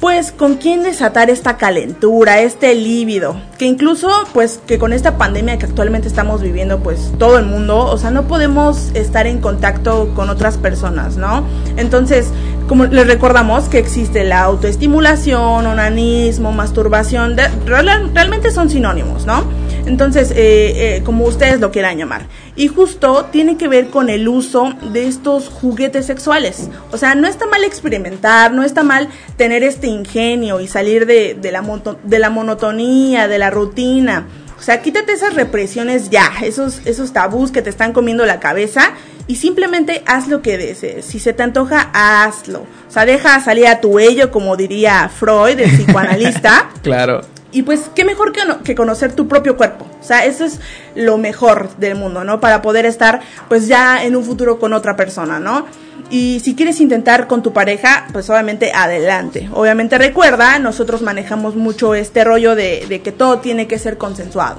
pues 0.00 0.30
con 0.30 0.56
quién 0.56 0.82
desatar 0.82 1.30
esta 1.30 1.56
calentura, 1.56 2.40
este 2.40 2.74
lívido, 2.74 3.40
que 3.58 3.64
incluso 3.64 4.10
pues 4.34 4.60
que 4.66 4.78
con 4.78 4.92
esta 4.92 5.16
pandemia 5.16 5.58
que 5.58 5.64
actualmente 5.64 6.06
estamos 6.06 6.42
viviendo 6.42 6.80
pues 6.80 7.12
todo 7.18 7.38
el 7.38 7.46
mundo, 7.46 7.78
o 7.78 7.96
sea, 7.96 8.10
no 8.10 8.28
podemos 8.28 8.90
estar 8.94 9.26
en 9.26 9.40
contacto 9.40 10.12
con 10.14 10.28
otras 10.28 10.58
personas, 10.58 11.16
¿no? 11.16 11.44
Entonces, 11.76 12.28
como 12.68 12.84
les 12.84 13.06
recordamos 13.06 13.64
que 13.64 13.78
existe 13.78 14.24
la 14.24 14.42
autoestimulación, 14.42 15.66
onanismo, 15.66 16.52
masturbación, 16.52 17.36
realmente 17.64 18.50
son 18.50 18.68
sinónimos, 18.68 19.24
¿no? 19.24 19.44
Entonces, 19.86 20.32
eh, 20.32 20.96
eh, 20.96 21.02
como 21.04 21.24
ustedes 21.24 21.60
lo 21.60 21.70
quieran 21.70 21.96
llamar. 21.96 22.26
Y 22.56 22.68
justo 22.68 23.26
tiene 23.30 23.58
que 23.58 23.68
ver 23.68 23.88
con 23.88 24.08
el 24.08 24.26
uso 24.28 24.72
de 24.92 25.06
estos 25.06 25.48
juguetes 25.48 26.06
sexuales. 26.06 26.70
O 26.90 26.96
sea, 26.96 27.14
no 27.14 27.28
está 27.28 27.46
mal 27.46 27.62
experimentar, 27.64 28.52
no 28.52 28.62
está 28.62 28.82
mal 28.82 29.08
tener 29.36 29.62
este 29.62 29.88
ingenio 29.88 30.60
y 30.60 30.66
salir 30.66 31.06
de, 31.06 31.38
la, 31.52 31.62
de 32.02 32.18
la 32.18 32.30
monotonía, 32.30 33.28
de 33.28 33.38
la 33.38 33.50
rutina. 33.50 34.26
O 34.58 34.62
sea, 34.62 34.80
quítate 34.80 35.12
esas 35.12 35.34
represiones 35.34 36.08
ya, 36.08 36.32
esos, 36.42 36.80
esos 36.86 37.12
tabús 37.12 37.52
que 37.52 37.60
te 37.60 37.68
están 37.68 37.92
comiendo 37.92 38.24
la 38.24 38.40
cabeza 38.40 38.92
y 39.26 39.36
simplemente 39.36 40.02
haz 40.06 40.28
lo 40.28 40.40
que 40.40 40.56
desees. 40.56 41.04
Si 41.04 41.18
se 41.18 41.34
te 41.34 41.42
antoja, 41.42 41.90
hazlo. 41.92 42.60
O 42.88 42.90
sea, 42.90 43.04
deja 43.04 43.38
salir 43.40 43.66
a 43.66 43.80
tu 43.80 43.98
ello, 43.98 44.30
como 44.30 44.56
diría 44.56 45.10
Freud, 45.10 45.60
el 45.60 45.70
psicoanalista. 45.70 46.70
claro. 46.82 47.20
Y 47.56 47.62
pues, 47.62 47.90
qué 47.94 48.04
mejor 48.04 48.32
que, 48.32 48.42
que 48.64 48.74
conocer 48.74 49.14
tu 49.14 49.28
propio 49.28 49.56
cuerpo. 49.56 49.86
O 49.98 50.04
sea, 50.04 50.26
eso 50.26 50.44
es 50.44 50.60
lo 50.94 51.16
mejor 51.16 51.74
del 51.78 51.94
mundo, 51.94 52.22
¿no? 52.22 52.38
Para 52.38 52.60
poder 52.60 52.84
estar, 52.84 53.22
pues, 53.48 53.66
ya 53.66 54.04
en 54.04 54.14
un 54.14 54.24
futuro 54.24 54.58
con 54.58 54.74
otra 54.74 54.94
persona, 54.94 55.40
¿no? 55.40 55.64
Y 56.10 56.42
si 56.44 56.54
quieres 56.54 56.82
intentar 56.82 57.26
con 57.26 57.42
tu 57.42 57.54
pareja, 57.54 58.08
pues 58.12 58.28
obviamente 58.28 58.72
adelante. 58.74 59.48
Obviamente 59.54 59.96
recuerda, 59.96 60.58
nosotros 60.58 61.00
manejamos 61.00 61.56
mucho 61.56 61.94
este 61.94 62.24
rollo 62.24 62.54
de, 62.54 62.84
de 62.90 63.00
que 63.00 63.10
todo 63.10 63.38
tiene 63.38 63.66
que 63.66 63.78
ser 63.78 63.96
consensuado. 63.96 64.58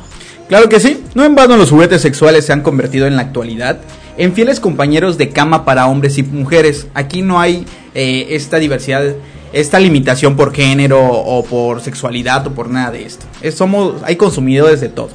Claro 0.49 0.67
que 0.67 0.79
sí, 0.79 1.03
no 1.13 1.23
en 1.23 1.35
vano 1.35 1.55
los 1.55 1.69
juguetes 1.69 2.01
sexuales 2.01 2.47
se 2.47 2.53
han 2.53 2.63
convertido 2.63 3.05
en 3.05 3.15
la 3.15 3.21
actualidad 3.21 3.77
en 4.17 4.33
fieles 4.33 4.59
compañeros 4.59 5.19
de 5.19 5.29
cama 5.29 5.65
para 5.65 5.85
hombres 5.85 6.17
y 6.17 6.23
mujeres. 6.23 6.87
Aquí 6.95 7.21
no 7.21 7.39
hay 7.39 7.65
eh, 7.93 8.27
esta 8.31 8.57
diversidad 8.57 9.13
esta 9.53 9.79
limitación 9.79 10.35
por 10.35 10.53
género 10.53 10.99
o 11.01 11.43
por 11.43 11.81
sexualidad 11.81 12.45
o 12.47 12.51
por 12.51 12.69
nada 12.69 12.91
de 12.91 13.05
esto. 13.05 13.25
somos, 13.55 14.01
hay 14.03 14.15
consumidores 14.15 14.81
de 14.81 14.89
todo. 14.89 15.09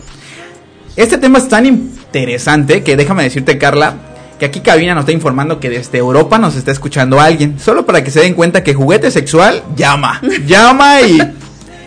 Este 0.97 1.19
tema 1.19 1.39
es 1.39 1.49
tan 1.49 1.67
interesante 1.67 2.83
que 2.83 2.97
déjame 2.97 3.23
decirte, 3.23 3.57
Carla, 3.59 3.95
que 4.39 4.47
aquí 4.47 4.61
Cabina 4.61 4.95
nos 4.95 5.03
está 5.03 5.13
informando 5.13 5.61
que 5.61 5.71
desde 5.71 5.99
Europa 5.99 6.39
nos 6.39 6.57
está 6.57 6.73
escuchando 6.73 7.21
alguien. 7.21 7.59
Solo 7.59 7.87
para 7.87 8.03
que 8.03 8.11
se 8.11 8.21
den 8.21 8.35
cuenta 8.35 8.65
que 8.65 8.75
juguete 8.75 9.11
sexual 9.11 9.63
llama. 9.77 10.21
llama 10.47 11.01
y 11.01 11.19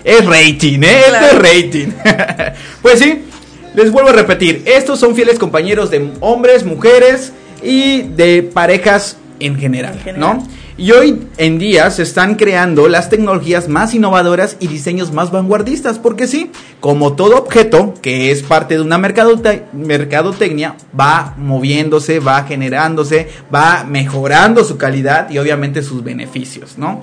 es 0.04 0.25
rating, 0.25 0.80
¿eh? 0.84 1.02
es 1.32 1.38
rating. 1.38 1.88
pues 2.82 3.00
sí, 3.00 3.25
les 3.74 3.92
vuelvo 3.92 4.10
a 4.10 4.14
repetir. 4.14 4.64
Estos 4.66 5.00
son 5.00 5.16
fieles 5.16 5.38
compañeros 5.38 5.92
de 5.92 6.12
hombres, 6.22 6.64
mujeres 6.64 7.34
y 7.62 8.04
de 8.04 8.42
parejas 8.42 9.18
en 9.40 9.58
general, 9.58 10.00
¿no? 10.18 10.48
Y 10.77 10.91
hoy 10.91 11.29
en 11.38 11.58
día 11.58 11.89
se 11.89 12.03
están 12.03 12.36
creando 12.36 12.89
las 12.89 13.10
tecnologías 13.10 13.70
más 13.70 13.94
innovadoras 13.94 14.58
y 14.60 14.67
diseños 14.67 15.13
más 15.13 15.32
vanguardistas, 15.32 16.00
porque 16.00 16.27
sí, 16.27 16.51
como 16.82 17.13
todo 17.13 17.38
objeto 17.38 17.94
que 18.01 18.29
es 18.29 18.44
parte 18.44 18.75
de 18.75 18.82
una 18.82 18.98
mercadotecnia, 18.98 20.75
va 21.00 21.34
moviéndose, 21.38 22.20
va 22.20 22.44
generándose, 22.44 23.29
va 23.53 23.86
mejorando 23.86 24.65
su 24.65 24.75
calidad 24.77 25.29
y 25.29 25.38
obviamente 25.38 25.82
sus 25.82 26.03
beneficios, 26.03 26.77
¿no? 26.77 27.01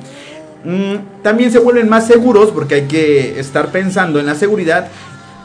Mm, 0.64 1.23
también 1.23 1.50
se 1.50 1.59
vuelven 1.59 1.88
más 1.88 2.07
seguros 2.07 2.50
porque 2.50 2.75
hay 2.75 2.83
que 2.83 3.41
estar 3.41 3.73
pensando 3.73 4.21
en 4.21 4.26
la 4.26 4.35
seguridad 4.35 4.88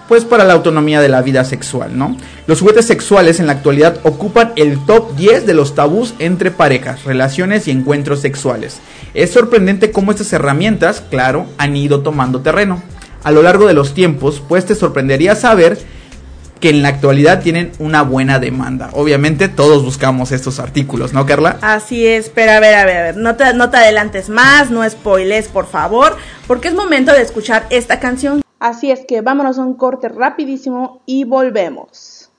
pues 0.07 0.25
para 0.25 0.43
la 0.43 0.53
autonomía 0.53 1.01
de 1.01 1.09
la 1.09 1.21
vida 1.21 1.43
sexual, 1.43 1.97
¿no? 1.97 2.15
Los 2.47 2.61
juguetes 2.61 2.85
sexuales 2.85 3.39
en 3.39 3.47
la 3.47 3.53
actualidad 3.53 3.99
ocupan 4.03 4.53
el 4.55 4.83
top 4.85 5.15
10 5.15 5.45
de 5.45 5.53
los 5.53 5.75
tabús 5.75 6.13
entre 6.19 6.51
parejas, 6.51 7.03
relaciones 7.03 7.67
y 7.67 7.71
encuentros 7.71 8.21
sexuales. 8.21 8.79
Es 9.13 9.31
sorprendente 9.31 9.91
cómo 9.91 10.11
estas 10.11 10.31
herramientas, 10.33 11.03
claro, 11.09 11.45
han 11.57 11.75
ido 11.75 12.01
tomando 12.01 12.41
terreno. 12.41 12.81
A 13.23 13.31
lo 13.31 13.41
largo 13.41 13.67
de 13.67 13.73
los 13.73 13.93
tiempos, 13.93 14.41
pues 14.47 14.65
te 14.65 14.75
sorprendería 14.75 15.35
saber 15.35 15.77
que 16.59 16.69
en 16.69 16.81
la 16.81 16.89
actualidad 16.89 17.41
tienen 17.41 17.71
una 17.79 18.01
buena 18.01 18.39
demanda. 18.39 18.89
Obviamente 18.93 19.47
todos 19.47 19.83
buscamos 19.83 20.31
estos 20.31 20.59
artículos, 20.59 21.13
¿no, 21.13 21.25
Carla? 21.25 21.57
Así 21.61 22.05
es, 22.05 22.29
pero 22.29 22.51
a 22.53 22.59
ver, 22.59 22.75
a 22.75 22.85
ver, 22.85 22.97
a 22.97 23.03
ver, 23.03 23.17
no 23.17 23.35
te, 23.35 23.43
adelantes 23.77 24.29
más, 24.29 24.71
no 24.71 24.87
spoiles, 24.89 25.47
por 25.47 25.67
favor, 25.67 26.17
porque 26.47 26.67
es 26.69 26.73
momento 26.73 27.11
de 27.11 27.21
escuchar 27.21 27.67
esta 27.69 27.99
canción. 27.99 28.41
Así 28.59 28.91
es 28.91 29.05
que 29.05 29.21
vámonos 29.21 29.59
a 29.59 29.63
un 29.63 29.75
corte 29.75 30.09
rapidísimo 30.09 31.01
y 31.05 31.23
volvemos. 31.23 32.31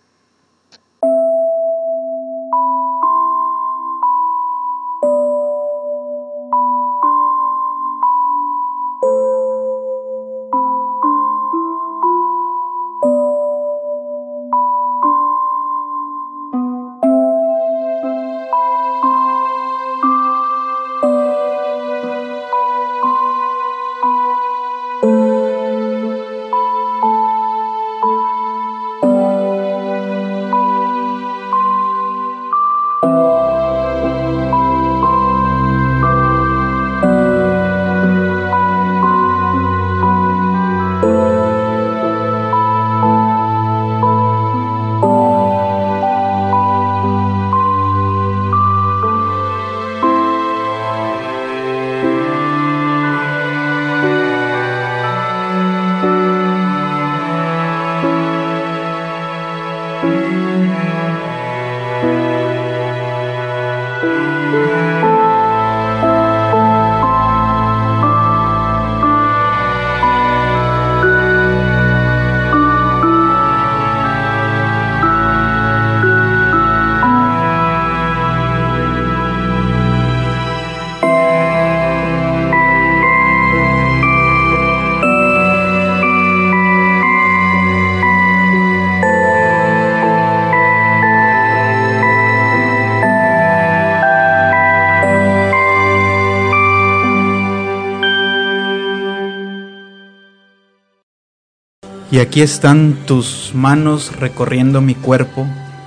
Aquí 102.28 102.42
están 102.42 103.06
tus 103.06 103.52
manos 103.54 104.14
recorriendo 104.16 104.82
mi 104.82 104.94
cuerpo 104.94 105.46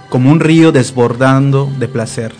como 0.09 0.31
un 0.31 0.39
río 0.39 0.71
desbordando 0.71 1.71
de 1.77 1.87
placer. 1.87 2.33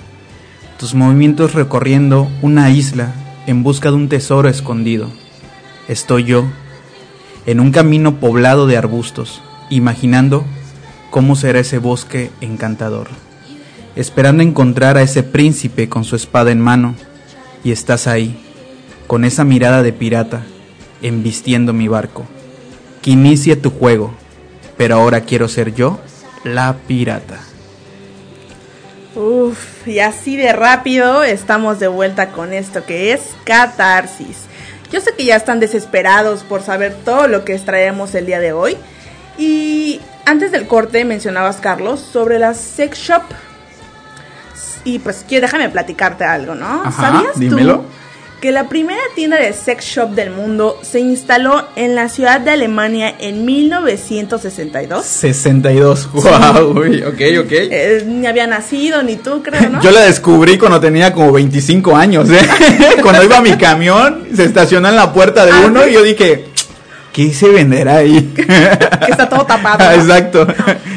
Tus 0.80 0.96
movimientos 0.96 1.54
recorriendo 1.54 2.28
una 2.42 2.72
isla 2.72 3.14
en 3.46 3.62
busca 3.62 3.92
de 3.92 3.98
un 3.98 4.10
tesoro 4.10 4.50
escondido. 4.50 5.12
Estoy 5.88 6.24
yo, 6.24 6.46
en 7.46 7.60
un 7.60 7.72
camino 7.72 8.16
poblado 8.16 8.66
de 8.66 8.76
arbustos, 8.76 9.44
imaginando 9.70 10.46
cómo 11.12 11.36
será 11.36 11.60
ese 11.60 11.78
bosque 11.78 12.32
encantador, 12.42 13.08
esperando 13.96 14.42
encontrar 14.42 14.98
a 14.98 15.04
ese 15.04 15.22
príncipe 15.22 15.90
con 15.90 16.06
su 16.06 16.16
espada 16.16 16.52
en 16.52 16.60
mano, 16.60 16.96
y 17.64 17.72
estás 17.72 18.08
ahí, 18.08 18.36
con 19.06 19.26
esa 19.26 19.44
mirada 19.44 19.84
de 19.84 19.94
pirata, 19.94 20.42
embistiendo 21.04 21.72
mi 21.72 21.88
barco 21.88 22.26
que 23.02 23.12
inicie 23.12 23.56
tu 23.56 23.70
juego, 23.72 24.14
pero 24.78 24.96
ahora 24.96 25.22
quiero 25.22 25.48
ser 25.48 25.74
yo 25.74 26.00
la 26.44 26.76
pirata. 26.88 27.40
Uf, 29.16 29.88
y 29.88 30.00
así 30.00 30.38
de 30.38 30.54
rápido 30.54 31.24
estamos 31.24 31.80
de 31.80 31.88
vuelta 31.88 32.32
con 32.32 32.54
esto 32.54 32.86
que 32.86 33.12
es 33.12 33.22
catarsis. 33.44 34.46
Yo 34.92 35.02
sé 35.02 35.14
que 35.16 35.26
ya 35.26 35.36
están 35.36 35.60
desesperados 35.60 36.44
por 36.44 36.62
saber 36.62 36.96
todo 37.06 37.28
lo 37.28 37.44
que 37.46 37.58
traemos 37.60 38.16
el 38.16 38.26
día 38.26 38.40
de 38.40 38.54
hoy. 38.54 38.78
Y 39.38 40.02
antes 40.26 40.52
del 40.52 40.68
corte 40.68 41.06
mencionabas, 41.06 41.58
Carlos, 41.58 42.00
sobre 42.00 42.40
la 42.40 42.54
sex 42.54 42.98
shop. 42.98 43.24
Y 44.84 45.00
pues 45.00 45.26
quiero 45.28 45.46
déjame 45.46 45.70
platicarte 45.70 46.24
algo, 46.24 46.56
¿no? 46.56 46.92
¿Sabías 46.92 47.38
dímelo 47.40 47.86
que 48.42 48.52
la 48.52 48.68
primera 48.68 49.00
tienda 49.14 49.38
de 49.38 49.54
sex 49.54 49.86
shop 49.86 50.10
del 50.10 50.32
mundo 50.32 50.80
se 50.82 51.00
instaló 51.00 51.68
en 51.76 51.94
la 51.94 52.10
ciudad 52.10 52.42
de 52.42 52.50
Alemania 52.50 53.14
en 53.20 53.46
1962. 53.46 55.06
62, 55.06 56.12
wow, 56.12 56.72
ok, 56.72 57.22
ok. 57.40 57.52
Eh, 57.52 58.04
ni 58.08 58.26
había 58.26 58.48
nacido, 58.48 59.04
ni 59.04 59.16
tú, 59.18 59.44
creo, 59.44 59.70
¿no? 59.70 59.82
Yo 59.84 59.92
la 59.92 60.02
descubrí 60.02 60.58
cuando 60.58 60.80
tenía 60.80 61.14
como 61.14 61.32
25 61.32 61.96
años, 61.96 62.32
¿eh? 62.32 62.42
cuando 63.04 63.24
iba 63.24 63.38
a 63.38 63.42
mi 63.42 63.56
camión, 63.58 64.26
se 64.36 64.46
estacionó 64.46 64.90
en 64.90 64.96
la 64.96 65.14
puerta 65.14 65.46
de 65.46 65.52
ah, 65.52 65.64
uno 65.68 65.88
y 65.88 65.94
yo 65.94 66.02
dije, 66.02 66.46
¿qué 67.14 67.22
hice 67.22 67.48
vender 67.50 67.90
ahí? 67.90 68.34
que 68.36 69.12
está 69.12 69.30
todo 69.30 69.46
tapado. 69.46 69.92
Exacto. 69.92 70.48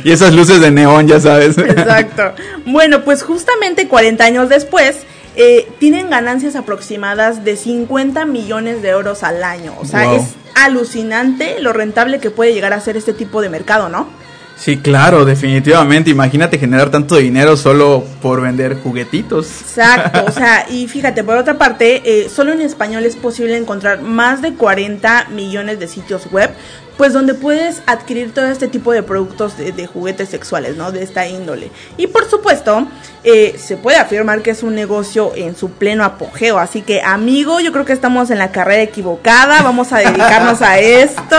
Y 0.03 0.13
esas 0.13 0.33
luces 0.33 0.63
de 0.63 0.71
neón, 0.71 1.07
ya 1.09 1.21
sabes. 1.21 1.59
Exacto. 1.59 2.33
Bueno, 2.65 3.05
pues 3.05 3.23
justamente 3.23 3.87
40 3.87 4.25
años 4.25 4.49
después 4.49 5.05
eh, 5.37 5.69
tienen 5.79 6.11
ganancias 6.11 6.57
aproximadas 6.57 7.45
de 7.45 7.57
50 7.57 8.25
millones 8.25 8.83
de 8.83 8.91
euros 8.91 9.23
al 9.23 9.43
año. 9.43 9.75
O 9.81 9.85
sea, 9.85 10.15
es 10.15 10.35
alucinante 10.55 11.61
lo 11.61 11.73
rentable 11.73 12.21
que 12.21 12.31
puede 12.31 12.55
llegar 12.55 12.73
a 12.73 12.81
ser 12.81 12.97
este 12.97 13.13
tipo 13.13 13.43
de 13.43 13.49
mercado, 13.49 13.89
¿no? 13.89 14.09
Sí, 14.57 14.79
claro, 14.79 15.25
definitivamente. 15.25 16.11
Imagínate 16.11 16.59
generar 16.59 16.91
tanto 16.91 17.17
dinero 17.17 17.57
solo 17.57 18.05
por 18.23 18.41
vender 18.41 18.77
juguetitos. 18.81 19.47
Exacto, 19.61 20.25
o 20.29 20.33
sea, 20.33 20.67
y 20.71 20.87
fíjate, 20.87 21.25
por 21.25 21.37
otra 21.37 21.59
parte, 21.59 22.03
eh, 22.05 22.29
solo 22.29 22.53
en 22.53 22.61
español 22.61 23.05
es 23.05 23.17
posible 23.17 23.57
encontrar 23.57 24.03
más 24.03 24.43
de 24.43 24.55
40 24.55 25.29
millones 25.31 25.81
de 25.81 25.89
sitios 25.89 26.31
web 26.31 26.51
pues 26.97 27.13
donde 27.13 27.35
puedes 27.35 27.83
adquirir 27.87 28.33
todo 28.33 28.47
este 28.47 28.69
tipo 28.69 28.93
de 28.93 29.03
productos 29.03 29.57
de, 29.57 29.87
juguetes 29.87 30.29
sexuales, 30.29 30.77
¿no? 30.77 30.93
De 30.93 31.03
esta 31.03 31.27
índole. 31.27 31.71
Y 31.97 32.07
por 32.07 32.29
supuesto, 32.29 32.87
eh, 33.25 33.57
se 33.59 33.77
puede 33.77 33.97
afirmar 33.97 34.43
que 34.43 34.51
es 34.51 34.63
un 34.63 34.75
negocio 34.75 35.33
en 35.35 35.57
su 35.57 35.71
pleno 35.71 36.05
apogeo. 36.05 36.59
Así 36.59 36.83
que, 36.83 37.03
amigo, 37.03 37.61
yo 37.61 37.73
creo 37.73 37.85
que 37.85 37.93
estamos 37.93 38.31
en 38.31 38.39
la 38.39 38.53
carrera 38.53 38.83
equivocada. 38.83 39.63
Vamos 39.63 39.93
a 39.93 39.99
dedicarnos 39.99 40.63
a 40.63 40.79
esto. 40.79 41.37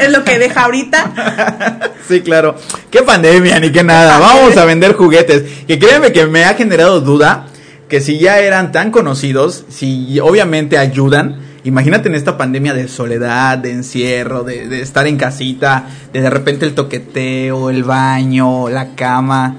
Es 0.00 0.10
lo 0.10 0.24
que 0.24 0.38
deja 0.38 0.64
ahorita. 0.64 1.90
Sí, 2.08 2.22
claro. 2.22 2.56
Qué 2.90 3.02
pandemia, 3.02 3.60
ni 3.60 3.70
qué 3.70 3.84
nada. 3.84 4.18
Vamos 4.18 4.56
a 4.56 4.64
vender 4.64 4.94
juguetes. 4.94 5.44
Que 5.66 5.78
créeme 5.78 6.12
que 6.12 6.26
me 6.26 6.44
ha 6.44 6.54
generado 6.54 7.00
duda 7.00 7.46
que 7.88 8.00
si 8.00 8.18
ya 8.18 8.38
eran 8.40 8.72
tan 8.72 8.90
conocidos, 8.90 9.64
si 9.68 10.18
obviamente 10.20 10.78
ayudan 10.78 11.49
Imagínate 11.64 12.08
en 12.08 12.14
esta 12.14 12.38
pandemia 12.38 12.72
de 12.72 12.88
soledad, 12.88 13.58
de 13.58 13.72
encierro, 13.72 14.44
de, 14.44 14.80
estar 14.80 15.06
en 15.06 15.18
casita, 15.18 15.84
de 16.12 16.22
de 16.22 16.30
repente 16.30 16.64
el 16.64 16.74
toqueteo, 16.74 17.68
el 17.68 17.84
baño, 17.84 18.68
la 18.70 18.94
cama. 18.94 19.56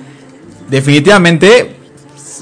Definitivamente 0.69 1.75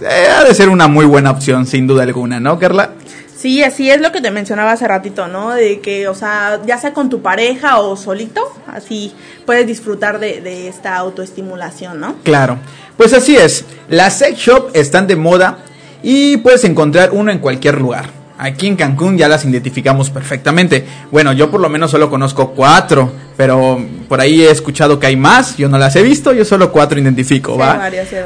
eh, 0.01 0.27
ha 0.33 0.43
de 0.43 0.53
ser 0.53 0.69
una 0.69 0.87
muy 0.87 1.05
buena 1.05 1.31
opción, 1.31 1.65
sin 1.65 1.87
duda 1.87 2.03
alguna, 2.03 2.39
¿no, 2.39 2.57
Carla? 2.57 2.91
Sí, 3.35 3.63
así 3.63 3.89
es 3.89 4.01
lo 4.01 4.11
que 4.11 4.21
te 4.21 4.31
mencionaba 4.31 4.73
hace 4.73 4.87
ratito, 4.87 5.27
¿no? 5.27 5.51
De 5.51 5.79
que, 5.79 6.07
o 6.07 6.15
sea, 6.15 6.59
ya 6.65 6.77
sea 6.77 6.93
con 6.93 7.09
tu 7.09 7.21
pareja 7.21 7.79
o 7.79 7.95
solito, 7.95 8.41
así 8.67 9.13
puedes 9.45 9.65
disfrutar 9.65 10.19
de, 10.19 10.41
de 10.41 10.67
esta 10.67 10.97
autoestimulación, 10.97 11.99
¿no? 11.99 12.15
Claro, 12.23 12.57
pues 12.97 13.13
así 13.13 13.35
es. 13.37 13.65
Las 13.89 14.17
sex 14.17 14.37
shop 14.37 14.71
están 14.73 15.07
de 15.07 15.15
moda 15.15 15.59
y 16.03 16.37
puedes 16.37 16.63
encontrar 16.65 17.11
uno 17.13 17.31
en 17.31 17.39
cualquier 17.39 17.79
lugar. 17.79 18.18
Aquí 18.41 18.67
en 18.67 18.77
Cancún 18.77 19.17
ya 19.17 19.27
las 19.27 19.43
identificamos 19.43 20.09
perfectamente. 20.09 20.85
Bueno, 21.11 21.33
yo 21.33 21.51
por 21.51 21.59
lo 21.59 21.67
menos 21.67 21.91
solo 21.91 22.09
conozco 22.09 22.51
cuatro, 22.51 23.11
pero 23.35 23.77
por 24.07 24.21
ahí 24.21 24.41
he 24.43 24.49
escuchado 24.49 24.97
que 24.97 25.07
hay 25.07 25.17
más. 25.17 25.57
Yo 25.57 25.67
no 25.67 25.77
las 25.77 25.95
he 25.97 26.01
visto, 26.01 26.31
yo 26.31 26.45
solo 26.45 26.71
cuatro 26.71 26.97
identifico, 26.99 27.57
¿va? 27.57 27.73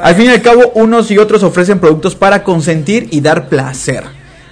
Al 0.04 0.14
fin 0.16 0.26
y 0.26 0.30
al 0.30 0.42
cabo, 0.44 0.72
unos 0.76 1.10
y 1.10 1.18
otros 1.18 1.42
ofrecen 1.42 1.80
productos 1.80 2.14
para 2.16 2.44
consentir 2.44 3.08
y 3.10 3.22
dar 3.22 3.50
placer. 3.50 4.04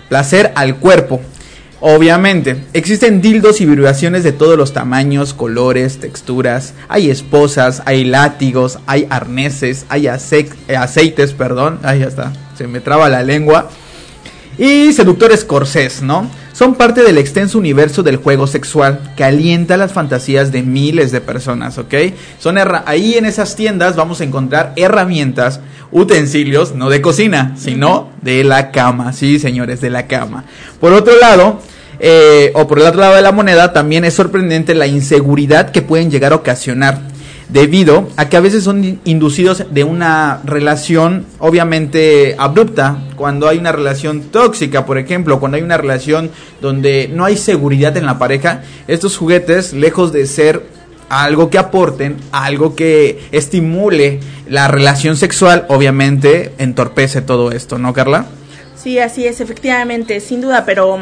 Placer 0.09 0.51
al 0.55 0.77
cuerpo. 0.77 1.21
Obviamente, 1.83 2.57
existen 2.73 3.21
dildos 3.21 3.59
y 3.59 3.65
vibraciones 3.65 4.23
de 4.23 4.31
todos 4.31 4.55
los 4.55 4.71
tamaños, 4.71 5.33
colores, 5.33 5.99
texturas. 5.99 6.73
Hay 6.89 7.09
esposas, 7.09 7.81
hay 7.85 8.03
látigos, 8.03 8.77
hay 8.85 9.07
arneses, 9.09 9.85
hay 9.89 10.07
ace- 10.07 10.49
aceites, 10.77 11.33
perdón. 11.33 11.79
Ahí 11.81 11.99
ya 12.01 12.05
está, 12.07 12.33
se 12.55 12.67
me 12.67 12.81
traba 12.81 13.09
la 13.09 13.23
lengua. 13.23 13.69
Y 14.57 14.91
seductores 14.93 15.45
corsés, 15.45 16.01
¿no? 16.01 16.29
Son 16.53 16.75
parte 16.75 17.03
del 17.03 17.17
extenso 17.17 17.57
universo 17.57 18.03
del 18.03 18.17
juego 18.17 18.45
sexual 18.45 18.99
que 19.15 19.23
alienta 19.23 19.77
las 19.77 19.93
fantasías 19.93 20.51
de 20.51 20.61
miles 20.61 21.11
de 21.11 21.21
personas, 21.21 21.77
¿ok? 21.77 21.93
Son 22.37 22.57
ahí 22.85 23.15
en 23.15 23.25
esas 23.25 23.55
tiendas 23.55 23.95
vamos 23.95 24.21
a 24.21 24.25
encontrar 24.25 24.73
herramientas, 24.75 25.61
utensilios, 25.91 26.75
no 26.75 26.89
de 26.89 27.01
cocina, 27.01 27.55
sino 27.57 28.09
de 28.21 28.43
la 28.43 28.71
cama, 28.71 29.13
sí, 29.13 29.39
señores, 29.39 29.81
de 29.81 29.89
la 29.89 30.07
cama. 30.07 30.43
Por 30.79 30.93
otro 30.93 31.17
lado, 31.19 31.61
eh, 31.99 32.51
o 32.53 32.67
por 32.67 32.79
el 32.79 32.85
otro 32.85 32.99
lado 32.99 33.15
de 33.15 33.21
la 33.21 33.31
moneda, 33.31 33.73
también 33.73 34.03
es 34.05 34.13
sorprendente 34.13 34.75
la 34.75 34.87
inseguridad 34.87 35.71
que 35.71 35.81
pueden 35.81 36.11
llegar 36.11 36.33
a 36.33 36.37
ocasionar 36.37 37.10
debido 37.51 38.07
a 38.17 38.29
que 38.29 38.37
a 38.37 38.39
veces 38.39 38.63
son 38.63 38.83
in- 38.83 39.01
inducidos 39.05 39.65
de 39.69 39.83
una 39.83 40.41
relación 40.43 41.25
obviamente 41.39 42.35
abrupta, 42.39 42.97
cuando 43.15 43.47
hay 43.47 43.57
una 43.57 43.71
relación 43.71 44.21
tóxica, 44.31 44.85
por 44.85 44.97
ejemplo, 44.97 45.39
cuando 45.39 45.57
hay 45.57 45.63
una 45.63 45.77
relación 45.77 46.31
donde 46.61 47.09
no 47.13 47.25
hay 47.25 47.37
seguridad 47.37 47.95
en 47.97 48.05
la 48.05 48.17
pareja, 48.17 48.61
estos 48.87 49.17
juguetes, 49.17 49.73
lejos 49.73 50.11
de 50.13 50.25
ser 50.25 50.63
algo 51.09 51.49
que 51.49 51.57
aporten, 51.57 52.15
algo 52.31 52.73
que 52.75 53.19
estimule 53.33 54.21
la 54.47 54.69
relación 54.69 55.17
sexual, 55.17 55.65
obviamente 55.67 56.53
entorpece 56.57 57.21
todo 57.21 57.51
esto, 57.51 57.77
¿no, 57.77 57.91
Carla? 57.93 58.25
Sí, 58.81 58.97
así 58.97 59.27
es, 59.27 59.41
efectivamente, 59.41 60.21
sin 60.21 60.39
duda, 60.41 60.63
pero 60.65 60.99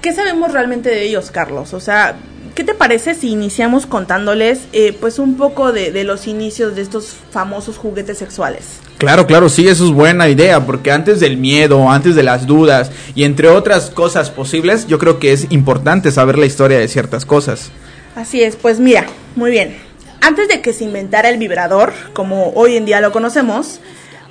¿qué 0.00 0.12
sabemos 0.14 0.52
realmente 0.52 0.88
de 0.88 1.02
ellos, 1.02 1.30
Carlos? 1.32 1.74
O 1.74 1.80
sea, 1.80 2.16
¿qué 2.54 2.64
te 2.64 2.74
parece 2.74 3.14
si 3.14 3.30
iniciamos 3.30 3.86
contándoles 3.86 4.60
eh, 4.72 4.96
pues 4.98 5.18
un 5.18 5.36
poco 5.36 5.72
de, 5.72 5.92
de 5.92 6.04
los 6.04 6.26
inicios 6.26 6.74
de 6.74 6.82
estos 6.82 7.14
famosos 7.30 7.76
juguetes 7.78 8.18
sexuales? 8.18 8.80
Claro, 8.98 9.26
claro, 9.26 9.48
sí, 9.48 9.66
eso 9.66 9.86
es 9.86 9.92
buena 9.92 10.28
idea, 10.28 10.66
porque 10.66 10.92
antes 10.92 11.20
del 11.20 11.38
miedo, 11.38 11.90
antes 11.90 12.14
de 12.14 12.22
las 12.22 12.46
dudas 12.46 12.90
y 13.14 13.24
entre 13.24 13.48
otras 13.48 13.90
cosas 13.90 14.30
posibles, 14.30 14.86
yo 14.86 14.98
creo 14.98 15.18
que 15.18 15.32
es 15.32 15.46
importante 15.50 16.12
saber 16.12 16.36
la 16.36 16.46
historia 16.46 16.78
de 16.78 16.86
ciertas 16.86 17.24
cosas. 17.24 17.70
Así 18.14 18.42
es, 18.42 18.56
pues 18.56 18.78
mira, 18.78 19.06
muy 19.36 19.50
bien. 19.50 19.78
Antes 20.20 20.48
de 20.48 20.60
que 20.60 20.74
se 20.74 20.84
inventara 20.84 21.30
el 21.30 21.38
vibrador, 21.38 21.94
como 22.12 22.50
hoy 22.50 22.76
en 22.76 22.84
día 22.84 23.00
lo 23.00 23.10
conocemos, 23.10 23.80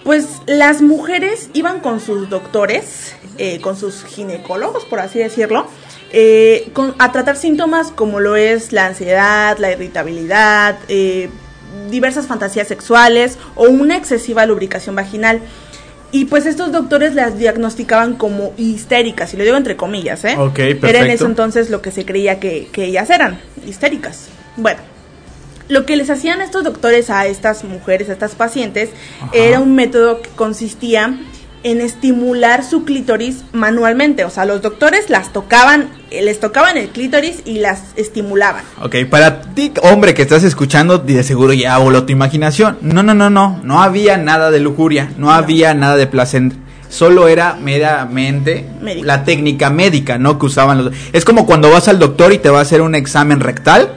pues 0.04 0.28
las 0.46 0.82
mujeres 0.82 1.50
iban 1.54 1.80
con 1.80 2.00
sus 2.00 2.30
doctores, 2.30 3.16
eh, 3.38 3.60
con 3.62 3.76
sus 3.76 4.04
ginecólogos, 4.04 4.86
por 4.86 5.00
así 5.00 5.18
decirlo, 5.20 5.68
eh, 6.12 6.70
con- 6.74 6.96
a 7.00 7.12
tratar 7.12 7.36
síntomas 7.38 7.92
como 7.92 8.20
lo 8.20 8.36
es 8.36 8.72
la 8.72 8.88
ansiedad, 8.88 9.58
la 9.60 9.72
irritabilidad, 9.72 10.78
eh, 10.88 11.30
diversas 11.90 12.28
fantasías 12.28 12.68
sexuales 12.68 13.38
o 13.56 13.66
una 13.70 13.96
excesiva 13.98 14.46
lubricación 14.46 14.96
vaginal. 14.96 15.42
Y 16.12 16.26
pues 16.26 16.48
estos 16.48 16.72
doctores 16.72 17.14
las 17.14 17.38
diagnosticaban 17.38 18.16
como 18.16 18.54
histéricas, 18.58 19.32
y 19.34 19.38
lo 19.38 19.44
digo 19.44 19.58
entre 19.58 19.76
comillas, 19.76 20.26
¿eh? 20.26 20.36
Ok, 20.40 20.58
Era 20.58 20.70
en 20.72 20.80
perfecto. 20.80 21.14
eso 21.14 21.26
entonces 21.28 21.70
lo 21.70 21.84
que 21.84 21.92
se 21.92 22.04
creía 22.04 22.40
que, 22.40 22.68
que 22.72 22.86
ellas 22.86 23.12
eran, 23.12 23.40
histéricas. 23.68 24.30
Bueno, 24.58 24.80
lo 25.68 25.86
que 25.86 25.96
les 25.96 26.10
hacían 26.10 26.42
estos 26.42 26.64
doctores 26.64 27.12
a 27.12 27.28
estas 27.28 27.64
mujeres, 27.64 28.10
a 28.10 28.14
estas 28.14 28.34
pacientes, 28.34 28.90
Ajá. 29.22 29.30
era 29.36 29.60
un 29.60 29.76
método 29.76 30.24
que 30.24 30.30
consistía 30.32 31.16
en 31.64 31.82
estimular 31.82 32.64
su 32.64 32.86
clítoris 32.86 33.44
manualmente. 33.54 34.24
O 34.26 34.30
sea, 34.30 34.46
los 34.46 34.62
doctores 34.62 35.10
las 35.10 35.34
tocaban, 35.34 35.90
eh, 36.12 36.22
les 36.22 36.40
tocaban 36.40 36.78
el 36.78 36.90
clítoris 36.90 37.42
y 37.46 37.60
las 37.60 37.82
estimulaban. 37.96 38.64
Ok, 38.82 38.96
para 39.10 39.42
ti, 39.42 39.72
hombre 39.82 40.14
que 40.14 40.22
estás 40.22 40.44
escuchando, 40.44 40.98
de 40.98 41.24
seguro 41.24 41.54
ya 41.54 41.78
voló 41.78 42.06
tu 42.06 42.12
imaginación. 42.12 42.78
No, 42.82 43.04
no, 43.04 43.14
no, 43.14 43.30
no, 43.30 43.60
no 43.64 43.82
había 43.82 44.18
nada 44.18 44.52
de 44.52 44.60
lujuria, 44.60 45.12
no, 45.18 45.32
había 45.32 45.74
nada 45.74 45.96
de 45.96 46.08
placer. 46.08 46.40
Solo 46.90 47.28
era 47.28 47.56
meramente 47.56 48.66
la 49.04 49.24
técnica 49.24 49.70
médica, 49.70 50.18
¿no? 50.18 50.40
Que 50.40 50.48
usaban 50.48 50.86
los... 50.86 50.94
Es 51.14 51.24
como 51.24 51.46
cuando 51.46 51.70
vas 51.70 51.88
al 51.88 52.00
doctor 52.00 52.34
y 52.34 52.40
te 52.40 52.50
va 52.50 52.60
a 52.60 52.62
hacer 52.64 52.82
un 52.82 52.96
examen 52.96 53.40
rectal. 53.40 53.94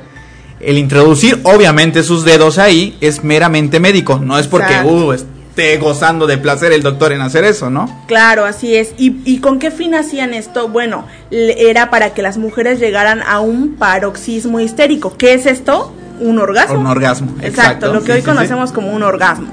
El 0.60 0.78
introducir, 0.78 1.40
obviamente, 1.44 2.02
sus 2.02 2.24
dedos 2.24 2.58
ahí 2.58 2.96
es 3.00 3.24
meramente 3.24 3.80
médico. 3.80 4.20
No 4.22 4.38
es 4.38 4.46
porque, 4.46 4.74
Exacto. 4.74 5.06
uh, 5.08 5.12
esté 5.52 5.76
gozando 5.76 6.26
de 6.26 6.38
placer 6.38 6.72
el 6.72 6.82
doctor 6.82 7.12
en 7.12 7.20
hacer 7.20 7.44
eso, 7.44 7.68
¿no? 7.68 8.04
Claro, 8.06 8.46
así 8.46 8.74
es. 8.74 8.94
¿Y, 8.96 9.16
y 9.26 9.38
con 9.40 9.58
qué 9.58 9.70
fin 9.70 9.94
hacían 9.94 10.32
esto? 10.32 10.68
Bueno, 10.68 11.06
era 11.30 11.90
para 11.90 12.14
que 12.14 12.22
las 12.22 12.38
mujeres 12.38 12.80
llegaran 12.80 13.20
a 13.22 13.40
un 13.40 13.74
paroxismo 13.76 14.60
histérico. 14.60 15.14
¿Qué 15.18 15.34
es 15.34 15.44
esto? 15.44 15.92
Un 16.20 16.38
orgasmo. 16.38 16.78
Un 16.80 16.86
orgasmo, 16.86 17.32
Exacto, 17.42 17.46
exacto. 17.86 17.92
lo 17.92 18.00
que 18.00 18.06
Sí, 18.06 18.12
hoy 18.12 18.18
sí, 18.20 18.22
sí. 18.24 18.30
conocemos 18.30 18.72
como 18.72 18.92
un 18.92 19.02
orgasmo. 19.02 19.48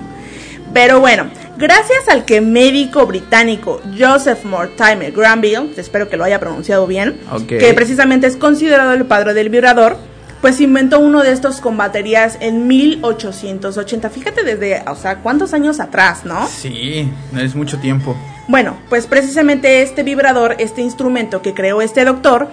Pero 0.74 1.00
bueno, 1.02 1.26
gracias 1.58 2.08
al 2.08 2.24
que 2.24 2.40
médico 2.42 3.06
británico 3.06 3.82
Joseph 3.98 4.46
Mortimer 4.46 5.12
Granville, 5.12 5.72
espero 5.76 6.08
que 6.08 6.16
lo 6.16 6.24
haya 6.24 6.40
pronunciado 6.40 6.88
bien, 6.88 7.18
que 7.48 7.74
precisamente 7.74 8.28
es 8.28 8.38
considerado 8.38 8.94
el 8.94 9.04
padre 9.06 9.34
del 9.34 9.50
vibrador, 9.50 9.98
pues 10.41 10.62
inventó 10.62 10.99
uno 10.99 11.21
de 11.21 11.32
estos 11.32 11.60
con 11.62 11.78
baterías 11.78 12.38
en 12.39 12.67
1880. 12.67 14.10
Fíjate 14.10 14.43
desde, 14.43 14.84
o 14.89 14.95
sea, 14.95 15.17
cuántos 15.17 15.54
años 15.54 15.80
atrás, 15.80 16.25
¿no? 16.25 16.47
Sí, 16.47 17.12
no 17.32 17.41
es 17.41 17.56
mucho 17.56 17.78
tiempo. 17.80 18.15
Bueno, 18.47 18.78
pues 18.89 19.06
precisamente 19.08 19.82
este 19.82 20.04
vibrador, 20.04 20.56
este 20.60 20.82
instrumento 20.82 21.41
que 21.41 21.54
creó 21.54 21.82
este 21.82 22.06
doctor, 22.06 22.49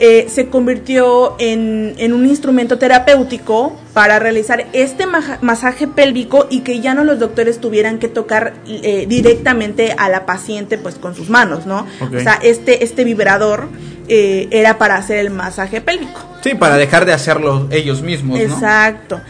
eh, 0.00 0.26
se 0.28 0.48
convirtió 0.48 1.34
en, 1.40 1.94
en 1.98 2.12
un 2.12 2.24
instrumento 2.26 2.78
terapéutico 2.78 3.76
para 3.94 4.20
realizar 4.20 4.66
este 4.72 5.06
masaje 5.40 5.88
pélvico 5.88 6.46
y 6.50 6.60
que 6.60 6.78
ya 6.78 6.94
no 6.94 7.02
los 7.02 7.18
doctores 7.18 7.58
tuvieran 7.58 7.98
que 7.98 8.06
tocar 8.06 8.54
eh, 8.68 9.06
directamente 9.08 9.96
a 9.98 10.08
la 10.08 10.24
paciente 10.24 10.78
pues 10.78 10.94
con 10.94 11.16
sus 11.16 11.30
manos, 11.30 11.66
¿no? 11.66 11.84
O 12.00 12.20
sea, 12.20 12.38
este, 12.42 12.84
este 12.84 13.02
vibrador 13.02 13.68
eh, 14.08 14.48
era 14.50 14.78
para 14.78 14.96
hacer 14.96 15.18
el 15.18 15.30
masaje 15.30 15.80
pélvico. 15.80 16.20
Sí, 16.42 16.54
para 16.54 16.76
dejar 16.76 17.04
de 17.04 17.12
hacerlo 17.12 17.66
ellos 17.70 18.02
mismos, 18.02 18.38
¿no? 18.38 18.44
Exacto. 18.44 19.20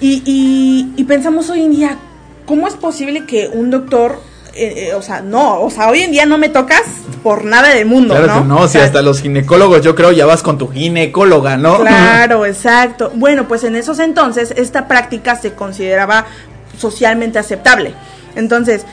Y, 0.00 0.22
y, 0.24 0.92
y 1.00 1.04
pensamos 1.04 1.48
hoy 1.50 1.62
en 1.62 1.72
día, 1.72 1.96
¿cómo 2.44 2.68
es 2.68 2.74
posible 2.74 3.24
que 3.24 3.48
un 3.48 3.70
doctor, 3.70 4.20
eh, 4.54 4.88
eh, 4.88 4.94
o 4.94 5.02
sea, 5.02 5.20
no, 5.20 5.60
o 5.60 5.70
sea, 5.70 5.88
hoy 5.88 6.00
en 6.00 6.10
día 6.10 6.26
no 6.26 6.38
me 6.38 6.48
tocas 6.48 6.82
por 7.22 7.44
nada 7.44 7.70
del 7.70 7.86
mundo, 7.86 8.14
Claro 8.14 8.34
¿no? 8.34 8.42
que 8.42 8.48
no, 8.48 8.60
O 8.60 8.68
si 8.68 8.78
hasta 8.78 9.02
los 9.02 9.20
ginecólogos 9.20 9.82
yo 9.82 9.94
creo 9.94 10.12
ya 10.12 10.26
vas 10.26 10.42
con 10.42 10.58
tu 10.58 10.68
ginecóloga, 10.68 11.56
¿no? 11.56 11.80
Claro, 11.80 12.44
exacto. 12.46 13.10
Bueno, 13.14 13.48
pues 13.48 13.64
en 13.64 13.76
esos 13.76 13.98
entonces 13.98 14.52
esta 14.56 14.86
práctica 14.86 15.36
se 15.36 15.54
consideraba 15.54 16.26
socialmente 16.78 17.38
aceptable. 17.38 17.94
Entonces, 18.34 18.84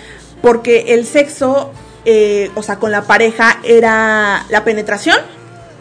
porque 0.41 0.93
el 0.93 1.05
sexo, 1.05 1.71
eh, 2.05 2.51
o 2.55 2.63
sea, 2.63 2.77
con 2.77 2.91
la 2.91 3.03
pareja 3.03 3.59
era 3.63 4.45
la 4.49 4.63
penetración 4.63 5.17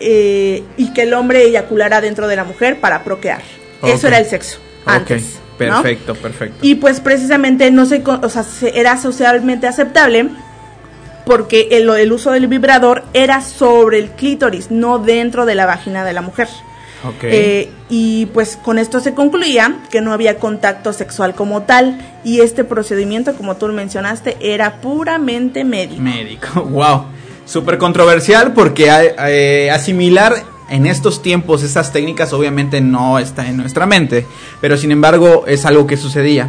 eh, 0.01 0.63
y 0.77 0.93
que 0.93 1.03
el 1.03 1.15
hombre 1.15 1.43
eyaculara 1.45 2.01
dentro 2.01 2.27
de 2.29 2.37
la 2.37 2.45
mujer 2.45 2.81
para 2.81 3.03
procrear. 3.05 3.43
Eso 3.83 4.07
era 4.09 4.19
el 4.19 4.27
sexo. 4.27 4.59
Antes, 4.87 5.41
perfecto, 5.59 6.15
perfecto. 6.15 6.59
Y 6.63 6.77
pues 6.77 7.01
precisamente 7.01 7.71
no 7.71 7.87
se, 7.87 8.03
o 8.05 8.29
sea, 8.29 8.43
se- 8.43 8.79
era 8.79 8.97
socialmente 8.97 9.67
aceptable 9.67 10.29
porque 11.25 11.69
el, 11.71 11.89
el 11.91 12.13
uso 12.13 12.33
del 12.33 12.49
vibrador 12.49 13.05
era 13.15 13.41
sobre 13.43 13.99
el 13.99 14.11
clítoris, 14.11 14.71
no 14.71 14.99
dentro 14.99 15.47
de 15.47 15.55
la 15.55 15.67
vagina 15.67 16.05
de 16.05 16.13
la 16.13 16.21
mujer. 16.23 16.49
Ok. 17.05 17.25
Eh, 17.25 17.71
y 17.88 18.27
pues 18.27 18.57
con 18.57 18.79
esto 18.79 19.01
se 19.01 19.15
concluía 19.15 19.81
que 19.91 20.01
no 20.01 20.12
había 20.12 20.38
contacto 20.38 20.93
sexual 20.93 21.35
como 21.35 21.62
tal 21.62 22.01
y 22.25 22.41
este 22.41 22.65
procedimiento, 22.65 23.35
como 23.35 23.57
tú 23.57 23.69
mencionaste, 23.69 24.37
era 24.41 24.81
puramente 24.81 25.65
médico. 25.65 26.03
Médico, 26.03 26.62
wow. 26.71 27.05
Súper 27.45 27.77
controversial 27.79 28.53
porque 28.53 28.88
eh, 29.27 29.71
asimilar 29.71 30.45
en 30.71 30.87
estos 30.87 31.23
tiempos 31.23 31.62
estas 31.62 31.93
técnicas 31.93 32.33
obviamente 32.33 32.81
no 32.81 33.19
está 33.19 33.47
en 33.47 33.57
nuestra 33.57 33.85
mente, 33.85 34.27
pero 34.61 34.77
sin 34.77 34.93
embargo 34.93 35.45
es 35.47 35.67
algo 35.67 35.87
que 35.87 35.97
sucedía. 35.97 36.49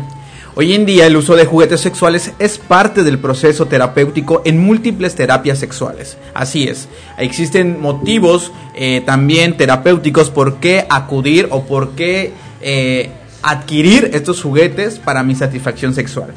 Hoy 0.55 0.75
en 0.75 0.85
día 0.85 1.07
el 1.07 1.17
uso 1.17 1.35
de 1.35 1.45
juguetes 1.45 1.81
sexuales 1.81 2.31
es 2.37 2.59
parte 2.59 3.03
del 3.03 3.17
proceso 3.17 3.65
terapéutico 3.65 4.43
en 4.45 4.59
múltiples 4.59 5.15
terapias 5.15 5.57
sexuales. 5.57 6.15
Así 6.35 6.65
es, 6.65 6.87
existen 7.17 7.81
motivos 7.81 8.51
eh, 8.75 9.01
también 9.03 9.57
terapéuticos 9.57 10.29
por 10.29 10.57
qué 10.57 10.85
acudir 10.91 11.47
o 11.49 11.63
por 11.63 11.95
qué 11.95 12.33
eh, 12.61 13.09
adquirir 13.41 14.11
estos 14.13 14.43
juguetes 14.43 14.99
para 14.99 15.23
mi 15.23 15.33
satisfacción 15.33 15.95
sexual. 15.95 16.35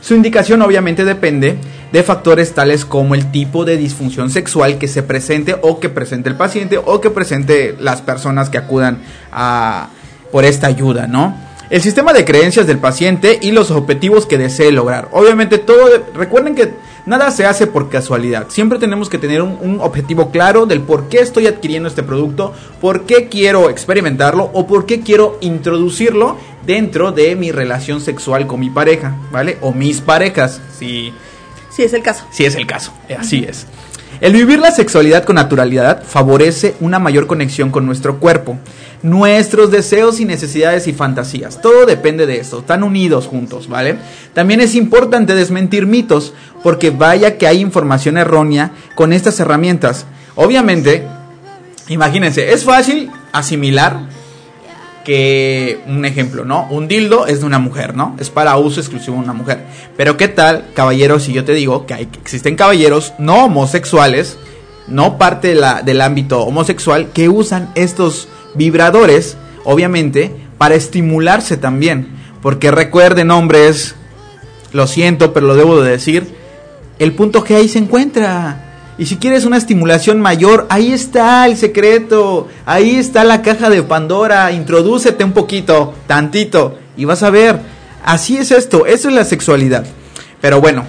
Su 0.00 0.14
indicación 0.14 0.62
obviamente 0.62 1.04
depende 1.04 1.58
de 1.92 2.02
factores 2.02 2.54
tales 2.54 2.86
como 2.86 3.14
el 3.14 3.30
tipo 3.30 3.66
de 3.66 3.76
disfunción 3.76 4.30
sexual 4.30 4.78
que 4.78 4.88
se 4.88 5.02
presente 5.02 5.54
o 5.60 5.78
que 5.78 5.90
presente 5.90 6.30
el 6.30 6.36
paciente 6.36 6.80
o 6.82 7.02
que 7.02 7.10
presente 7.10 7.76
las 7.78 8.00
personas 8.00 8.48
que 8.48 8.56
acudan 8.56 9.02
a, 9.30 9.90
por 10.32 10.46
esta 10.46 10.68
ayuda, 10.68 11.06
¿no? 11.06 11.47
El 11.70 11.82
sistema 11.82 12.14
de 12.14 12.24
creencias 12.24 12.66
del 12.66 12.78
paciente 12.78 13.38
y 13.42 13.50
los 13.52 13.70
objetivos 13.70 14.24
que 14.24 14.38
desee 14.38 14.72
lograr. 14.72 15.08
Obviamente 15.12 15.58
todo, 15.58 16.02
recuerden 16.14 16.54
que 16.54 16.72
nada 17.04 17.30
se 17.30 17.44
hace 17.44 17.66
por 17.66 17.90
casualidad. 17.90 18.46
Siempre 18.48 18.78
tenemos 18.78 19.10
que 19.10 19.18
tener 19.18 19.42
un, 19.42 19.58
un, 19.60 19.80
objetivo 19.80 20.30
claro 20.30 20.64
del 20.64 20.80
por 20.80 21.10
qué 21.10 21.18
estoy 21.18 21.46
adquiriendo 21.46 21.86
este 21.86 22.02
producto, 22.02 22.54
por 22.80 23.02
qué 23.04 23.28
quiero 23.28 23.68
experimentarlo 23.68 24.50
o 24.54 24.66
por 24.66 24.86
qué 24.86 25.00
quiero 25.00 25.36
introducirlo 25.42 26.38
dentro 26.64 27.12
de 27.12 27.36
mi 27.36 27.52
relación 27.52 28.00
sexual 28.00 28.46
con 28.46 28.60
mi 28.60 28.70
pareja, 28.70 29.16
¿vale? 29.30 29.58
O 29.60 29.72
mis 29.72 30.00
parejas, 30.00 30.62
si... 30.78 31.12
Si 31.70 31.82
es 31.82 31.92
el 31.92 32.02
caso. 32.02 32.24
Si 32.30 32.44
es 32.44 32.56
el 32.56 32.66
caso, 32.66 32.92
así 33.18 33.44
es. 33.46 33.66
El 34.20 34.32
vivir 34.32 34.58
la 34.58 34.72
sexualidad 34.72 35.24
con 35.24 35.36
naturalidad 35.36 36.02
favorece 36.02 36.74
una 36.80 36.98
mayor 36.98 37.28
conexión 37.28 37.70
con 37.70 37.86
nuestro 37.86 38.18
cuerpo, 38.18 38.58
nuestros 39.02 39.70
deseos 39.70 40.18
y 40.18 40.24
necesidades 40.24 40.88
y 40.88 40.92
fantasías. 40.92 41.62
Todo 41.62 41.86
depende 41.86 42.26
de 42.26 42.40
eso, 42.40 42.58
están 42.58 42.82
unidos 42.82 43.26
juntos, 43.26 43.68
¿vale? 43.68 43.96
También 44.34 44.60
es 44.60 44.74
importante 44.74 45.36
desmentir 45.36 45.86
mitos, 45.86 46.34
porque 46.64 46.90
vaya 46.90 47.38
que 47.38 47.46
hay 47.46 47.60
información 47.60 48.18
errónea 48.18 48.72
con 48.96 49.12
estas 49.12 49.38
herramientas. 49.38 50.04
Obviamente, 50.34 51.04
imagínense, 51.88 52.52
es 52.52 52.64
fácil 52.64 53.10
asimilar 53.32 54.17
que 55.08 55.80
un 55.86 56.04
ejemplo, 56.04 56.44
¿no? 56.44 56.66
Un 56.68 56.86
dildo 56.86 57.26
es 57.26 57.40
de 57.40 57.46
una 57.46 57.58
mujer, 57.58 57.96
¿no? 57.96 58.14
Es 58.20 58.28
para 58.28 58.58
uso 58.58 58.78
exclusivo 58.78 59.16
de 59.16 59.22
una 59.22 59.32
mujer. 59.32 59.64
Pero 59.96 60.18
¿qué 60.18 60.28
tal, 60.28 60.66
caballeros, 60.74 61.22
si 61.22 61.32
yo 61.32 61.46
te 61.46 61.54
digo 61.54 61.86
que, 61.86 61.94
hay, 61.94 62.08
existen 62.20 62.56
caballeros 62.56 63.14
no 63.18 63.46
homosexuales, 63.46 64.36
no 64.86 65.16
parte 65.16 65.56
del 65.82 66.00
ámbito 66.02 66.42
homosexual, 66.42 67.08
que 67.14 67.30
usan 67.30 67.70
estos 67.74 68.28
vibradores, 68.54 69.38
obviamente, 69.64 70.30
para 70.58 70.74
estimularse 70.74 71.56
también. 71.56 72.08
Porque 72.42 72.70
recuerden, 72.70 73.30
hombres, 73.30 73.94
lo 74.74 74.86
siento, 74.86 75.32
pero 75.32 75.46
lo 75.46 75.56
debo 75.56 75.80
de 75.80 75.90
decir, 75.90 76.26
el 76.98 77.12
punto 77.14 77.42
G 77.42 77.56
ahí 77.56 77.70
se 77.70 77.78
encuentra. 77.78 78.67
Y 78.98 79.06
si 79.06 79.16
quieres 79.16 79.44
una 79.44 79.56
estimulación 79.56 80.20
mayor, 80.20 80.66
ahí 80.70 80.92
está 80.92 81.46
el 81.46 81.56
secreto, 81.56 82.48
ahí 82.66 82.96
está 82.96 83.22
la 83.22 83.42
caja 83.42 83.70
de 83.70 83.84
Pandora, 83.84 84.50
introdúcete 84.50 85.22
un 85.22 85.30
poquito, 85.30 85.94
tantito, 86.08 86.76
y 86.96 87.04
vas 87.04 87.22
a 87.22 87.30
ver, 87.30 87.60
así 88.04 88.38
es 88.38 88.50
esto, 88.50 88.86
eso 88.86 89.08
es 89.08 89.14
la 89.14 89.24
sexualidad. 89.24 89.86
Pero 90.40 90.60
bueno, 90.60 90.84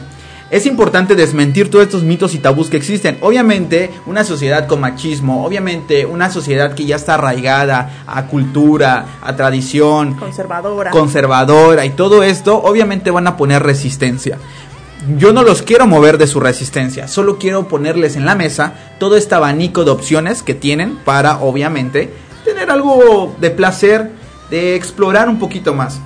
es 0.49 0.65
importante 0.65 1.13
desmentir 1.13 1.69
todos 1.69 1.85
estos 1.85 2.01
mitos 2.01 2.33
y 2.33 2.39
tabús 2.39 2.71
que 2.71 2.77
existen. 2.77 3.19
Obviamente, 3.21 3.91
una 4.07 4.23
sociedad 4.23 4.65
con 4.65 4.81
machismo, 4.81 5.45
obviamente, 5.45 6.07
una 6.07 6.31
sociedad 6.31 6.73
que 6.73 6.85
ya 6.85 6.95
está 6.95 7.13
arraigada 7.13 8.03
a 8.07 8.25
cultura, 8.25 9.05
a 9.21 9.35
tradición, 9.35 10.15
conservadora. 10.15 10.89
conservadora 10.89 11.85
y 11.85 11.91
todo 11.91 12.23
esto, 12.23 12.59
obviamente 12.63 13.11
van 13.11 13.27
a 13.27 13.37
poner 13.37 13.61
resistencia 13.61 14.39
yo 15.17 15.33
no 15.33 15.43
los 15.43 15.61
quiero 15.61 15.87
mover 15.87 16.17
de 16.17 16.27
su 16.27 16.39
resistencia, 16.39 17.07
solo 17.07 17.37
quiero 17.37 17.67
ponerles 17.67 18.15
en 18.15 18.25
la 18.25 18.35
mesa 18.35 18.73
todo 18.99 19.15
este 19.17 19.35
abanico 19.35 19.83
de 19.83 19.91
opciones 19.91 20.43
que 20.43 20.53
tienen 20.53 20.97
para, 20.97 21.39
obviamente, 21.39 22.11
tener 22.45 22.69
algo 22.69 23.35
de 23.39 23.49
placer, 23.49 24.11
de 24.49 24.75
explorar 24.75 25.29
un 25.29 25.39
poquito 25.39 25.73
más. 25.73 25.99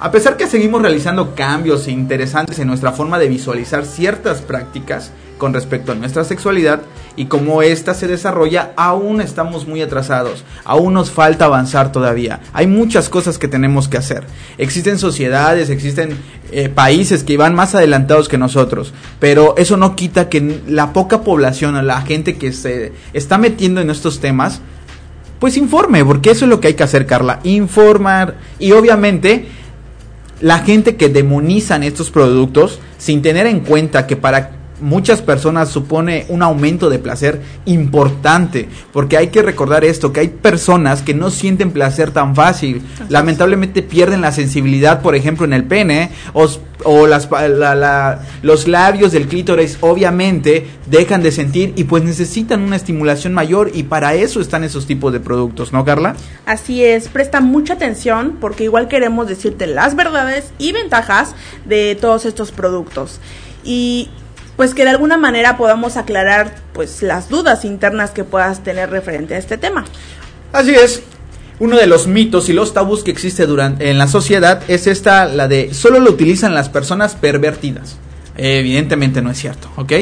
A 0.00 0.10
pesar 0.10 0.36
que 0.36 0.46
seguimos 0.46 0.80
realizando 0.80 1.34
cambios 1.34 1.88
interesantes 1.88 2.58
en 2.58 2.68
nuestra 2.68 2.92
forma 2.92 3.18
de 3.18 3.28
visualizar 3.28 3.84
ciertas 3.84 4.40
prácticas 4.40 5.12
con 5.38 5.54
respecto 5.54 5.92
a 5.92 5.94
nuestra 5.94 6.24
sexualidad 6.24 6.82
y 7.16 7.26
cómo 7.26 7.62
ésta 7.62 7.94
se 7.94 8.06
desarrolla, 8.06 8.72
aún 8.76 9.20
estamos 9.20 9.66
muy 9.66 9.80
atrasados, 9.80 10.44
aún 10.64 10.94
nos 10.94 11.10
falta 11.10 11.46
avanzar 11.46 11.90
todavía. 11.90 12.40
Hay 12.52 12.66
muchas 12.66 13.08
cosas 13.08 13.38
que 13.38 13.48
tenemos 13.48 13.88
que 13.88 13.96
hacer. 13.96 14.24
Existen 14.58 14.98
sociedades, 14.98 15.70
existen 15.70 16.16
eh, 16.52 16.68
países 16.68 17.24
que 17.24 17.36
van 17.36 17.54
más 17.54 17.74
adelantados 17.74 18.28
que 18.28 18.38
nosotros, 18.38 18.92
pero 19.18 19.56
eso 19.56 19.76
no 19.76 19.96
quita 19.96 20.28
que 20.28 20.60
la 20.66 20.92
poca 20.92 21.22
población, 21.22 21.86
la 21.86 22.02
gente 22.02 22.36
que 22.36 22.52
se 22.52 22.92
está 23.12 23.38
metiendo 23.38 23.80
en 23.80 23.90
estos 23.90 24.20
temas, 24.20 24.60
pues 25.38 25.56
informe, 25.56 26.04
porque 26.04 26.30
eso 26.30 26.44
es 26.44 26.48
lo 26.50 26.60
que 26.60 26.68
hay 26.68 26.74
que 26.74 26.82
hacer, 26.82 27.06
Carla, 27.06 27.40
informar 27.44 28.34
y 28.58 28.72
obviamente 28.72 29.46
la 30.40 30.60
gente 30.60 30.96
que 30.96 31.08
demonizan 31.08 31.82
estos 31.82 32.10
productos 32.10 32.80
sin 32.96 33.22
tener 33.22 33.46
en 33.46 33.60
cuenta 33.60 34.06
que 34.06 34.16
para 34.16 34.57
muchas 34.80 35.22
personas 35.22 35.70
supone 35.70 36.26
un 36.28 36.42
aumento 36.42 36.90
de 36.90 36.98
placer 36.98 37.40
importante, 37.64 38.68
porque 38.92 39.16
hay 39.16 39.28
que 39.28 39.42
recordar 39.42 39.84
esto, 39.84 40.12
que 40.12 40.20
hay 40.20 40.28
personas 40.28 41.02
que 41.02 41.14
no 41.14 41.30
sienten 41.30 41.70
placer 41.70 42.10
tan 42.10 42.34
fácil, 42.34 42.82
lamentablemente 43.08 43.82
pierden 43.82 44.20
la 44.20 44.32
sensibilidad, 44.32 45.02
por 45.02 45.14
ejemplo, 45.14 45.44
en 45.44 45.52
el 45.52 45.64
pene, 45.64 46.10
o, 46.32 46.48
o 46.84 47.06
las, 47.06 47.30
la, 47.30 47.74
la, 47.74 48.20
los 48.42 48.68
labios 48.68 49.12
del 49.12 49.26
clítoris 49.26 49.78
obviamente 49.80 50.66
dejan 50.86 51.22
de 51.22 51.32
sentir 51.32 51.72
y 51.76 51.84
pues 51.84 52.02
necesitan 52.04 52.62
una 52.62 52.76
estimulación 52.76 53.34
mayor 53.34 53.70
y 53.74 53.84
para 53.84 54.14
eso 54.14 54.40
están 54.40 54.64
esos 54.64 54.86
tipos 54.86 55.12
de 55.12 55.20
productos, 55.20 55.72
¿no, 55.72 55.84
Carla? 55.84 56.14
Así 56.46 56.84
es, 56.84 57.08
presta 57.08 57.40
mucha 57.40 57.74
atención 57.74 58.36
porque 58.40 58.64
igual 58.64 58.88
queremos 58.88 59.28
decirte 59.28 59.66
las 59.66 59.96
verdades 59.96 60.52
y 60.58 60.72
ventajas 60.72 61.34
de 61.64 61.96
todos 62.00 62.24
estos 62.24 62.52
productos. 62.52 63.20
Y 63.64 64.08
pues 64.58 64.74
que 64.74 64.82
de 64.82 64.90
alguna 64.90 65.16
manera 65.16 65.56
podamos 65.56 65.96
aclarar 65.96 66.52
pues 66.72 67.00
las 67.00 67.28
dudas 67.28 67.64
internas 67.64 68.10
que 68.10 68.24
puedas 68.24 68.64
tener 68.64 68.90
referente 68.90 69.36
a 69.36 69.38
este 69.38 69.56
tema. 69.56 69.84
Así 70.52 70.74
es. 70.74 71.04
Uno 71.60 71.76
de 71.76 71.86
los 71.86 72.08
mitos 72.08 72.48
y 72.48 72.52
los 72.52 72.74
tabús 72.74 73.04
que 73.04 73.12
existe 73.12 73.46
durante, 73.46 73.88
en 73.88 73.98
la 73.98 74.08
sociedad 74.08 74.60
es 74.66 74.88
esta, 74.88 75.26
la 75.26 75.46
de 75.46 75.72
solo 75.74 76.00
lo 76.00 76.10
utilizan 76.10 76.56
las 76.56 76.68
personas 76.68 77.14
pervertidas. 77.14 77.98
evidentemente 78.36 79.22
no 79.22 79.30
es 79.30 79.38
cierto, 79.38 79.68
¿ok? 79.76 79.92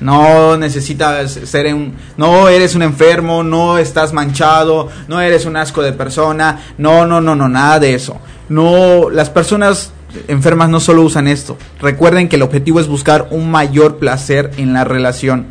No 0.00 0.56
necesitas 0.56 1.30
ser 1.30 1.72
un, 1.72 1.94
no 2.16 2.48
eres 2.48 2.74
un 2.74 2.82
enfermo, 2.82 3.44
no 3.44 3.78
estás 3.78 4.12
manchado, 4.12 4.88
no 5.06 5.20
eres 5.20 5.46
un 5.46 5.56
asco 5.56 5.80
de 5.80 5.92
persona, 5.92 6.60
no, 6.76 7.06
no, 7.06 7.20
no, 7.20 7.36
no, 7.36 7.48
nada 7.48 7.78
de 7.78 7.94
eso. 7.94 8.20
No, 8.48 9.10
las 9.10 9.30
personas 9.30 9.92
enfermas 10.28 10.68
no 10.68 10.80
solo 10.80 11.02
usan 11.02 11.28
esto. 11.28 11.56
Recuerden 11.80 12.28
que 12.28 12.36
el 12.36 12.42
objetivo 12.42 12.80
es 12.80 12.88
buscar 12.88 13.28
un 13.30 13.50
mayor 13.50 13.98
placer 13.98 14.50
en 14.56 14.72
la 14.72 14.84
relación. 14.84 15.46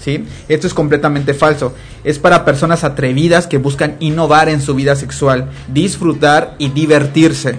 ¿Sí? 0.00 0.24
Esto 0.48 0.66
es 0.66 0.74
completamente 0.74 1.32
falso. 1.32 1.74
Es 2.04 2.18
para 2.18 2.44
personas 2.44 2.84
atrevidas 2.84 3.46
que 3.46 3.56
buscan 3.56 3.96
innovar 4.00 4.50
en 4.50 4.60
su 4.60 4.74
vida 4.74 4.96
sexual, 4.96 5.48
disfrutar 5.68 6.54
y 6.58 6.68
divertirse. 6.68 7.58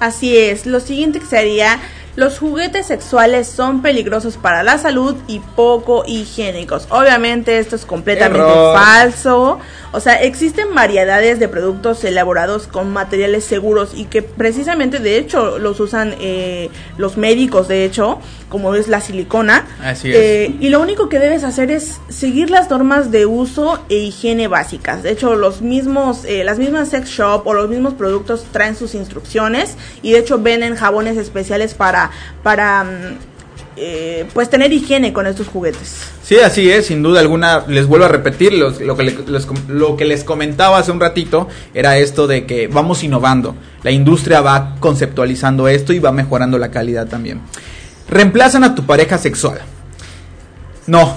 Así 0.00 0.36
es. 0.36 0.66
Lo 0.66 0.80
siguiente 0.80 1.20
que 1.20 1.26
sería 1.26 1.78
los 2.16 2.38
juguetes 2.38 2.86
sexuales 2.86 3.46
son 3.46 3.82
peligrosos 3.82 4.38
para 4.38 4.62
la 4.62 4.78
salud 4.78 5.14
y 5.26 5.40
poco 5.40 6.04
higiénicos. 6.06 6.88
Obviamente 6.90 7.58
esto 7.58 7.76
es 7.76 7.84
completamente 7.84 8.48
Error. 8.48 8.76
falso. 8.76 9.60
O 9.92 10.00
sea, 10.00 10.14
existen 10.22 10.74
variedades 10.74 11.38
de 11.38 11.48
productos 11.48 12.04
elaborados 12.04 12.66
con 12.66 12.92
materiales 12.92 13.44
seguros 13.44 13.92
y 13.94 14.06
que 14.06 14.22
precisamente 14.22 14.98
de 14.98 15.18
hecho 15.18 15.58
los 15.58 15.78
usan 15.80 16.14
eh, 16.20 16.70
los 16.98 17.16
médicos, 17.16 17.68
de 17.68 17.84
hecho, 17.84 18.18
como 18.48 18.74
es 18.74 18.88
la 18.88 19.00
silicona. 19.00 19.66
Así 19.82 20.10
es. 20.10 20.16
Eh, 20.16 20.56
y 20.60 20.68
lo 20.70 20.80
único 20.80 21.08
que 21.08 21.18
debes 21.18 21.44
hacer 21.44 21.70
es 21.70 22.00
seguir 22.08 22.50
las 22.50 22.70
normas 22.70 23.10
de 23.10 23.26
uso 23.26 23.78
e 23.88 23.96
higiene 23.96 24.48
básicas. 24.48 25.02
De 25.02 25.10
hecho, 25.10 25.34
los 25.34 25.62
mismos, 25.62 26.24
eh, 26.24 26.44
las 26.44 26.58
mismas 26.58 26.88
sex 26.88 27.08
shop 27.08 27.46
o 27.46 27.54
los 27.54 27.68
mismos 27.68 27.94
productos 27.94 28.46
traen 28.52 28.76
sus 28.76 28.94
instrucciones 28.94 29.76
y 30.02 30.12
de 30.12 30.18
hecho 30.18 30.38
venden 30.38 30.76
jabones 30.76 31.16
especiales 31.16 31.74
para, 31.74 32.05
para 32.42 32.84
mm, 32.84 33.18
eh, 33.76 34.26
pues 34.32 34.48
tener 34.48 34.72
higiene 34.72 35.12
con 35.12 35.26
estos 35.26 35.48
juguetes. 35.48 36.02
Sí, 36.22 36.38
así 36.40 36.70
es, 36.70 36.86
sin 36.86 37.02
duda 37.02 37.20
alguna. 37.20 37.64
Les 37.68 37.86
vuelvo 37.86 38.06
a 38.06 38.08
repetir 38.08 38.52
lo, 38.54 38.72
que 38.96 39.02
le- 39.04 39.18
les, 39.28 39.46
lo 39.68 39.96
que 39.96 40.04
les 40.04 40.24
comentaba 40.24 40.78
hace 40.78 40.90
un 40.90 40.98
ratito 41.00 41.48
era 41.74 41.98
esto 41.98 42.26
de 42.26 42.46
que 42.46 42.66
vamos 42.68 43.04
innovando. 43.04 43.54
La 43.82 43.90
industria 43.90 44.40
va 44.40 44.76
conceptualizando 44.80 45.68
esto 45.68 45.92
y 45.92 45.98
va 45.98 46.10
mejorando 46.12 46.58
la 46.58 46.70
calidad 46.70 47.06
también. 47.06 47.42
Reemplazan 48.08 48.64
a 48.64 48.74
tu 48.74 48.84
pareja 48.86 49.18
sexual. 49.18 49.60
No, 50.86 51.16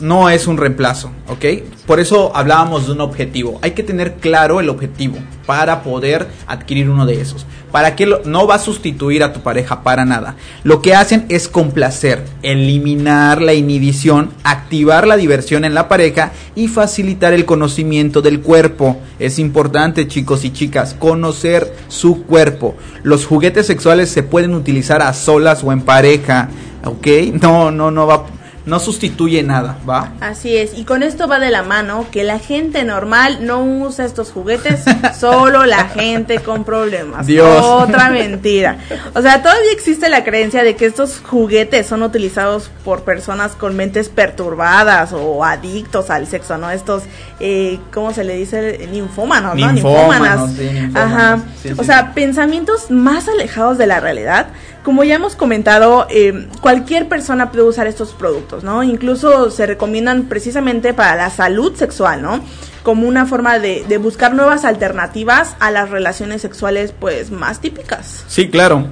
no 0.00 0.30
es 0.30 0.46
un 0.46 0.56
reemplazo, 0.56 1.10
¿ok? 1.28 1.44
Por 1.86 2.00
eso 2.00 2.32
hablábamos 2.34 2.86
de 2.86 2.92
un 2.92 3.00
objetivo. 3.00 3.58
Hay 3.62 3.72
que 3.72 3.82
tener 3.82 4.14
claro 4.14 4.60
el 4.60 4.68
objetivo 4.68 5.18
para 5.46 5.82
poder 5.82 6.28
adquirir 6.46 6.88
uno 6.88 7.06
de 7.06 7.20
esos. 7.20 7.46
Para 7.72 7.94
que 7.96 8.06
no 8.24 8.46
va 8.46 8.56
a 8.56 8.60
sustituir 8.60 9.22
a 9.22 9.32
tu 9.32 9.40
pareja 9.40 9.82
para 9.82 10.04
nada. 10.04 10.36
Lo 10.64 10.82
que 10.82 10.94
hacen 10.94 11.26
es 11.28 11.48
complacer, 11.48 12.24
eliminar 12.42 13.40
la 13.42 13.54
inhibición, 13.54 14.30
activar 14.42 15.06
la 15.06 15.16
diversión 15.16 15.64
en 15.64 15.74
la 15.74 15.88
pareja 15.88 16.32
y 16.54 16.68
facilitar 16.68 17.32
el 17.32 17.44
conocimiento 17.44 18.22
del 18.22 18.40
cuerpo. 18.40 18.98
Es 19.18 19.38
importante, 19.38 20.08
chicos 20.08 20.44
y 20.44 20.52
chicas, 20.52 20.94
conocer 20.98 21.74
su 21.88 22.24
cuerpo. 22.24 22.74
Los 23.02 23.26
juguetes 23.26 23.66
sexuales 23.66 24.10
se 24.10 24.22
pueden 24.22 24.54
utilizar 24.54 25.02
a 25.02 25.12
solas 25.12 25.62
o 25.62 25.72
en 25.72 25.82
pareja, 25.82 26.48
¿ok? 26.84 27.06
No, 27.40 27.70
no, 27.70 27.90
no 27.90 28.06
va 28.06 28.26
no 28.70 28.78
sustituye 28.78 29.42
nada, 29.42 29.78
¿va? 29.86 30.12
Así 30.20 30.56
es, 30.56 30.78
y 30.78 30.84
con 30.84 31.02
esto 31.02 31.26
va 31.26 31.40
de 31.40 31.50
la 31.50 31.64
mano 31.64 32.06
que 32.12 32.22
la 32.22 32.38
gente 32.38 32.84
normal 32.84 33.44
no 33.44 33.64
usa 33.64 34.04
estos 34.04 34.30
juguetes, 34.30 34.84
solo 35.18 35.66
la 35.66 35.88
gente 35.88 36.38
con 36.38 36.62
problemas. 36.62 37.26
Dios. 37.26 37.64
Otra 37.64 38.10
mentira. 38.10 38.78
O 39.14 39.22
sea, 39.22 39.42
todavía 39.42 39.72
existe 39.72 40.08
la 40.08 40.22
creencia 40.22 40.62
de 40.62 40.76
que 40.76 40.86
estos 40.86 41.18
juguetes 41.18 41.88
son 41.88 42.04
utilizados 42.04 42.70
por 42.84 43.02
personas 43.02 43.56
con 43.56 43.74
mentes 43.74 44.08
perturbadas 44.08 45.12
o 45.12 45.44
adictos 45.44 46.08
al 46.08 46.28
sexo, 46.28 46.56
¿no? 46.56 46.70
Estos, 46.70 47.02
eh, 47.40 47.80
¿cómo 47.92 48.12
se 48.12 48.22
le 48.22 48.36
dice? 48.36 48.88
Ninfómanos, 48.92 49.56
¿no? 49.56 49.72
Ninfómanos. 49.72 50.52
Ajá. 50.94 51.40
o 51.76 51.82
sea, 51.82 52.14
pensamientos 52.14 52.88
más 52.88 53.26
alejados 53.26 53.78
de 53.78 53.88
la 53.88 53.98
realidad 53.98 54.46
como 54.82 55.04
ya 55.04 55.16
hemos 55.16 55.36
comentado, 55.36 56.06
eh, 56.10 56.48
cualquier 56.60 57.08
persona 57.08 57.50
puede 57.50 57.64
usar 57.64 57.86
estos 57.86 58.12
productos, 58.12 58.64
¿no? 58.64 58.82
Incluso 58.82 59.50
se 59.50 59.66
recomiendan 59.66 60.24
precisamente 60.24 60.94
para 60.94 61.16
la 61.16 61.30
salud 61.30 61.74
sexual, 61.74 62.22
¿no? 62.22 62.40
Como 62.82 63.06
una 63.06 63.26
forma 63.26 63.58
de, 63.58 63.84
buscar 63.98 64.34
nuevas 64.34 64.64
alternativas 64.64 65.54
a 65.60 65.70
las 65.70 65.90
relaciones 65.90 66.40
sexuales, 66.40 66.94
pues, 66.98 67.30
más 67.30 67.60
típicas. 67.60 68.24
Sí, 68.26 68.48
claro. 68.48 68.86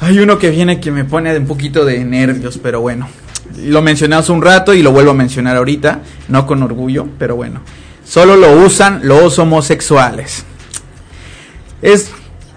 Hay 0.00 0.18
uno 0.18 0.38
que 0.38 0.50
viene 0.50 0.80
que 0.80 0.90
me 0.90 1.04
pone 1.04 1.36
un 1.36 1.46
poquito 1.46 1.84
de 1.84 2.04
nervios, 2.04 2.58
pero 2.58 2.80
bueno. 2.80 3.08
Lo 3.58 3.82
mencioné 3.82 4.16
hace 4.16 4.32
un 4.32 4.40
rato 4.40 4.72
y 4.72 4.82
lo 4.82 4.92
vuelvo 4.92 5.10
a 5.10 5.14
mencionar 5.14 5.58
ahorita, 5.58 6.00
no 6.28 6.46
con 6.46 6.62
orgullo, 6.62 7.06
pero 7.18 7.36
bueno. 7.36 7.60
Solo 8.02 8.36
lo 8.36 8.52
usan 8.52 9.00
los 9.02 9.38
homosexuales. 9.38 10.44
Es 11.82 12.10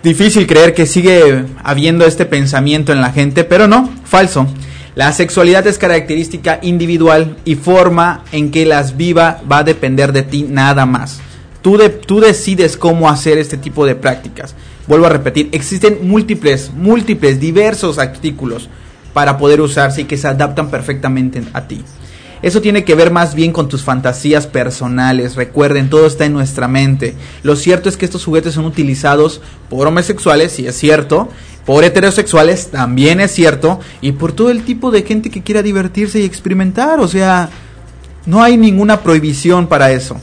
difícil 0.06 0.48
creer 0.48 0.74
que 0.74 0.86
sigue 0.86 1.44
habiendo 1.64 2.06
este 2.06 2.26
pensamiento 2.26 2.94
en 2.94 3.02
la 3.02 3.12
gente, 3.12 3.44
pero 3.44 3.68
no, 3.68 3.90
falso. 4.06 4.48
La 4.94 5.12
sexualidad 5.12 5.68
es 5.68 5.78
característica 5.78 6.60
individual 6.62 7.36
y 7.44 7.56
forma 7.56 8.24
en 8.32 8.52
que 8.52 8.66
las 8.66 8.96
viva 8.96 9.42
va 9.52 9.58
a 9.58 9.64
depender 9.64 10.14
de 10.14 10.22
ti 10.22 10.46
nada 10.48 10.86
más. 10.86 11.20
Tú, 11.62 11.76
de, 11.78 11.90
tú 11.90 12.22
decides 12.22 12.78
cómo 12.78 13.10
hacer 13.10 13.38
este 13.40 13.58
tipo 13.58 13.86
de 13.86 13.96
prácticas. 13.96 14.56
Vuelvo 14.88 15.08
a 15.08 15.10
repetir, 15.10 15.50
existen 15.52 16.08
múltiples, 16.08 16.72
múltiples, 16.72 17.40
diversos 17.40 17.98
artículos 17.98 18.70
para 19.12 19.38
poder 19.38 19.60
usarse 19.60 20.02
y 20.02 20.06
que 20.06 20.18
se 20.18 20.28
adaptan 20.28 20.70
perfectamente 20.70 21.42
a 21.52 21.68
ti. 21.68 21.84
Eso 22.46 22.62
tiene 22.62 22.84
que 22.84 22.94
ver 22.94 23.10
más 23.10 23.34
bien 23.34 23.52
con 23.52 23.70
tus 23.70 23.82
fantasías 23.82 24.46
personales. 24.46 25.36
Recuerden, 25.36 25.90
todo 25.90 26.06
está 26.06 26.26
en 26.26 26.34
nuestra 26.34 26.68
mente. 26.68 27.16
Lo 27.42 27.56
cierto 27.56 27.90
es 27.90 27.98
que 27.98 28.06
estos 28.06 28.24
juguetes 28.24 28.54
son 28.54 28.66
utilizados 28.66 29.42
por 29.68 29.88
homosexuales, 29.88 30.52
si 30.52 30.68
es 30.68 30.78
cierto, 30.78 31.28
por 31.66 31.84
heterosexuales, 31.84 32.68
también 32.68 33.20
es 33.20 33.32
cierto, 33.32 33.80
y 34.00 34.12
por 34.12 34.32
todo 34.32 34.52
el 34.52 34.64
tipo 34.64 34.92
de 34.92 35.02
gente 35.02 35.32
que 35.32 35.42
quiera 35.42 35.64
divertirse 35.64 36.20
y 36.20 36.24
experimentar. 36.24 37.00
O 37.00 37.08
sea, 37.08 37.50
no 38.28 38.44
hay 38.44 38.58
ninguna 38.58 39.02
prohibición 39.02 39.66
para 39.66 39.92
eso. 39.92 40.22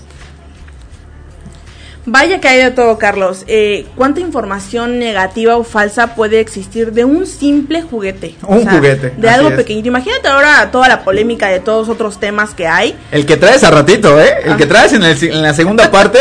Vaya 2.05 2.41
que 2.41 2.49
hay 2.49 2.59
de 2.59 2.71
todo, 2.71 2.99
Carlos. 2.99 3.45
Eh, 3.47 3.87
¿Cuánta 3.95 4.21
información 4.21 4.99
negativa 4.99 5.57
o 5.57 5.65
falsa 5.65 6.15
puede 6.15 6.41
existir 6.41 6.93
de 6.93 7.05
un 7.05 7.27
simple 7.27 7.83
juguete? 7.83 8.35
Un 8.47 8.67
juguete. 8.67 9.15
De 9.17 9.29
algo 9.29 9.51
pequeñito. 9.55 9.89
Imagínate 9.89 10.29
ahora 10.29 10.71
toda 10.73 10.89
la 10.89 11.05
polémica 11.05 11.49
de 11.49 11.61
todos 11.61 11.89
otros 11.89 12.19
temas 12.19 12.55
que 12.55 12.67
hay. 12.67 12.97
El 13.13 13.25
que 13.25 13.37
traes 13.37 13.63
a 13.63 13.71
ratito, 13.71 14.21
¿eh? 14.21 14.33
El 14.45 14.57
que 14.57 14.65
ah. 14.65 14.69
traes 14.69 14.93
en, 14.93 15.03
en 15.05 15.43
la 15.43 15.55
segunda 15.55 15.91
parte 15.91 16.19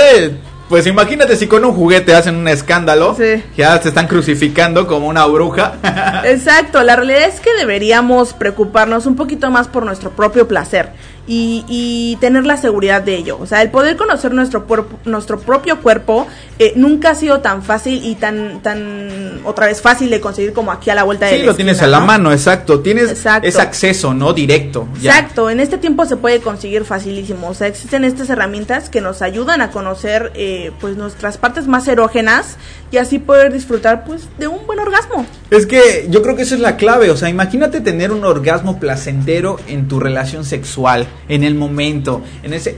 pues 0.72 0.88
imagínate 0.88 1.36
si 1.36 1.48
con 1.48 1.66
un 1.66 1.74
juguete 1.74 2.16
hacen 2.16 2.38
un 2.38 2.48
escándalo, 2.48 3.18
ya 3.58 3.82
se 3.82 3.90
están 3.90 4.08
crucificando 4.08 4.88
como 4.88 5.10
una 5.10 5.26
bruja. 5.26 5.74
Exacto, 6.24 6.82
la 6.82 6.96
realidad 6.96 7.26
es 7.26 7.42
que 7.42 7.54
deberíamos 7.56 8.32
preocuparnos 8.32 9.06
un 9.06 9.18
poquito 9.18 9.52
más 9.52 9.68
por 9.68 9.84
nuestro 9.84 10.12
propio 10.12 10.48
placer 10.48 10.94
y, 11.28 12.18
tener 12.20 12.46
la 12.46 12.58
seguridad 12.58 13.02
de 13.02 13.16
ello. 13.16 13.38
O 13.40 13.46
sea, 13.46 13.62
el 13.62 13.70
poder 13.70 13.96
conocer 13.96 14.34
nuestro, 14.34 14.66
nuestro 15.06 15.40
propio 15.40 15.82
cuerpo 15.82 16.28
eh, 16.60 16.74
nunca 16.76 17.12
ha 17.12 17.16
sido 17.16 17.40
tan 17.40 17.64
fácil 17.64 18.02
y 18.04 18.16
tan, 18.16 18.62
tan, 18.62 19.42
otra 19.46 19.68
vez 19.68 19.82
fácil 19.82 20.10
de 20.10 20.20
conseguir 20.20 20.54
como 20.54 20.72
aquí 20.72 20.90
a 20.90 20.96
la 20.96 21.04
vuelta 21.04 21.26
de 21.26 21.40
Sí, 21.40 21.44
lo 21.44 21.56
tienes 21.56 21.82
a 21.82 21.88
la 21.88 22.00
mano, 22.00 22.32
exacto. 22.32 22.82
Tienes 22.82 23.12
ese 23.12 23.62
acceso, 23.62 24.14
¿no? 24.14 24.34
Directo. 24.34 24.88
Exacto, 24.98 25.50
en 25.50 25.60
este 25.60 25.78
tiempo 25.78 26.06
se 26.06 26.18
puede 26.18 26.42
conseguir 26.42 26.86
facilísimo. 26.86 27.50
O 27.50 27.54
sea, 27.54 27.68
existen 27.68 28.04
estas 28.04 28.30
herramientas 28.30 28.90
que 28.90 29.02
nos 29.02 29.22
ayudan 29.22 29.62
a 29.62 29.72
conocer 29.72 30.32
eh, 30.36 30.72
pues 30.80 30.98
nuestras 30.98 31.38
partes 31.38 31.68
más 31.68 31.88
erógenas 31.88 32.58
y 32.92 32.98
así 32.98 33.20
poder 33.20 33.54
disfrutar 33.54 34.04
pues 34.06 34.28
de 34.38 34.48
un 34.48 34.66
buen 34.68 34.80
orgasmo. 34.80 35.26
Es 35.50 35.66
que 35.66 36.08
yo 36.10 36.22
creo 36.22 36.36
que 36.36 36.44
esa 36.44 36.56
es 36.56 36.62
la 36.62 36.78
clave, 36.78 37.10
o 37.10 37.18
sea, 37.18 37.30
imagínate 37.30 37.82
tener 37.82 38.12
un 38.12 38.24
orgasmo 38.24 38.80
placentero 38.80 39.60
en 39.68 39.88
tu 39.88 40.00
relación 40.00 40.46
sexual, 40.46 41.08
en 41.28 41.44
el 41.44 41.56
momento, 41.56 42.22
en 42.44 42.54
ese 42.54 42.78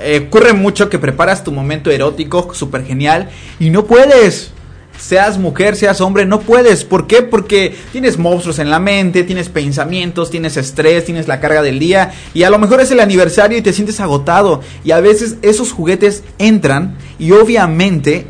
eh, 0.00 0.26
ocurre 0.26 0.52
mucho 0.52 0.88
que 0.88 0.98
preparas 0.98 1.44
tu 1.44 1.52
momento 1.52 1.90
erótico 1.90 2.54
súper 2.54 2.84
genial 2.84 3.30
y 3.58 3.70
no 3.70 3.84
puedes. 3.84 4.52
Seas 4.98 5.38
mujer, 5.38 5.76
seas 5.76 6.02
hombre, 6.02 6.26
no 6.26 6.40
puedes. 6.40 6.84
¿Por 6.84 7.06
qué? 7.06 7.22
Porque 7.22 7.74
tienes 7.90 8.18
monstruos 8.18 8.58
en 8.58 8.68
la 8.68 8.78
mente, 8.78 9.24
tienes 9.24 9.48
pensamientos, 9.48 10.30
tienes 10.30 10.58
estrés, 10.58 11.06
tienes 11.06 11.26
la 11.26 11.40
carga 11.40 11.62
del 11.62 11.78
día 11.78 12.12
y 12.34 12.42
a 12.42 12.50
lo 12.50 12.58
mejor 12.58 12.82
es 12.82 12.90
el 12.90 13.00
aniversario 13.00 13.56
y 13.56 13.62
te 13.62 13.72
sientes 13.72 13.98
agotado. 13.98 14.60
Y 14.84 14.90
a 14.90 15.00
veces 15.00 15.36
esos 15.40 15.72
juguetes 15.72 16.22
entran 16.38 16.98
y 17.18 17.32
obviamente 17.32 18.26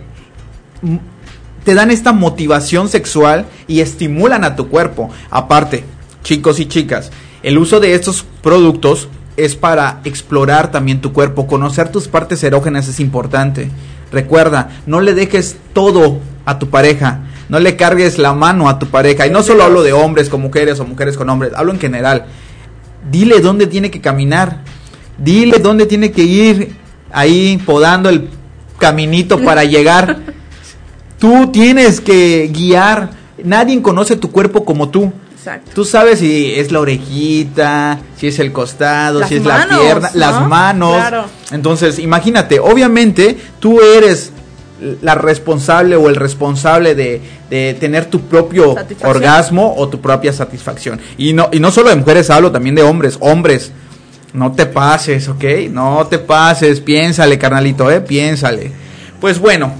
te 1.65 1.75
dan 1.75 1.91
esta 1.91 2.13
motivación 2.13 2.89
sexual 2.89 3.47
y 3.67 3.81
estimulan 3.81 4.45
a 4.45 4.55
tu 4.55 4.69
cuerpo. 4.69 5.11
Aparte, 5.31 5.85
chicos 6.23 6.61
y 6.61 6.67
chicas, 6.67 7.11
el 7.43 7.59
uso 7.59 7.81
de 7.81 7.95
estos 7.95 8.25
productos 8.43 9.09
es 9.37 9.57
para 9.57 10.01
explorar 10.05 10.71
también 10.71 11.01
tu 11.01 11.13
cuerpo, 11.13 11.47
conocer 11.47 11.91
tus 11.91 12.09
partes 12.09 12.43
erógenas 12.43 12.89
es 12.89 13.01
importante. 13.01 13.71
Recuerda, 14.13 14.71
no 14.87 15.01
le 15.01 15.15
dejes 15.15 15.57
todo 15.73 16.19
a 16.45 16.59
tu 16.59 16.69
pareja, 16.69 17.21
no 17.49 17.61
le 17.61 17.77
cargues 17.77 18.19
la 18.19 18.33
mano 18.33 18.69
a 18.69 18.79
tu 18.79 18.87
pareja. 18.87 19.27
Y 19.27 19.31
no 19.31 19.43
solo 19.43 19.65
hablo 19.65 19.83
de 19.83 19.93
hombres 19.93 20.29
con 20.29 20.41
mujeres 20.41 20.81
o 20.81 20.85
mujeres 20.85 21.17
con 21.17 21.31
hombres, 21.31 21.53
hablo 21.55 21.73
en 21.73 21.81
general. 21.81 22.27
Dile 23.11 23.41
dónde 23.41 23.67
tiene 23.67 23.91
que 23.91 24.01
caminar, 24.01 24.63
dile 25.17 25.59
dónde 25.59 25.87
tiene 25.87 26.11
que 26.11 26.23
ir 26.23 26.77
ahí 27.13 27.61
podando 27.65 28.09
el 28.09 28.29
caminito 28.79 29.39
para 29.39 29.65
llegar. 29.65 30.19
Tú 31.19 31.51
tienes 31.53 32.01
que 32.01 32.51
guiar. 32.53 33.11
Nadie 33.45 33.81
conoce 33.83 34.17
tu 34.17 34.31
cuerpo 34.31 34.65
como 34.65 34.89
tú. 34.89 35.13
Exacto. 35.41 35.71
Tú 35.75 35.87
sabes 35.87 36.19
si 36.19 36.53
es 36.55 36.71
la 36.71 36.81
orejita, 36.81 37.99
si 38.15 38.27
es 38.27 38.39
el 38.41 38.53
costado, 38.53 39.27
si 39.27 39.37
es 39.37 39.45
la 39.47 39.67
pierna, 39.67 40.11
las 40.13 40.47
manos. 40.47 40.97
Claro. 40.97 41.25
Entonces, 41.51 41.99
imagínate, 41.99 42.61
obviamente 42.61 43.39
tú 43.59 43.81
eres 43.81 44.33
la 45.01 45.15
responsable 45.15 45.97
o 45.97 46.11
el 46.11 46.17
responsable 46.17 46.95
de, 46.95 47.23
de 47.49 47.75
tener 47.81 48.07
tu 48.07 48.21
propio 48.21 48.77
orgasmo 49.03 49.75
o 49.79 49.89
tu 49.89 50.03
propia 50.03 50.35
satisfacción. 50.35 51.01
Y 51.17 51.33
no, 51.33 51.49
y 51.53 51.59
no 51.59 51.71
solo 51.71 51.89
de 51.89 51.97
mujeres 51.97 52.29
hablo, 52.29 52.53
también 52.53 52.75
de 52.75 52.83
hombres. 52.83 53.17
Hombres, 53.21 53.73
no 54.35 54.53
te 54.53 54.67
pases, 54.67 55.27
¿ok? 55.29 55.45
No 55.71 56.07
te 56.07 56.19
pases, 56.19 56.81
piénsale, 56.81 57.39
carnalito, 57.39 57.91
¿eh? 57.91 58.03
Piénsale. 58.03 58.73
Pues 59.19 59.39
bueno, 59.39 59.73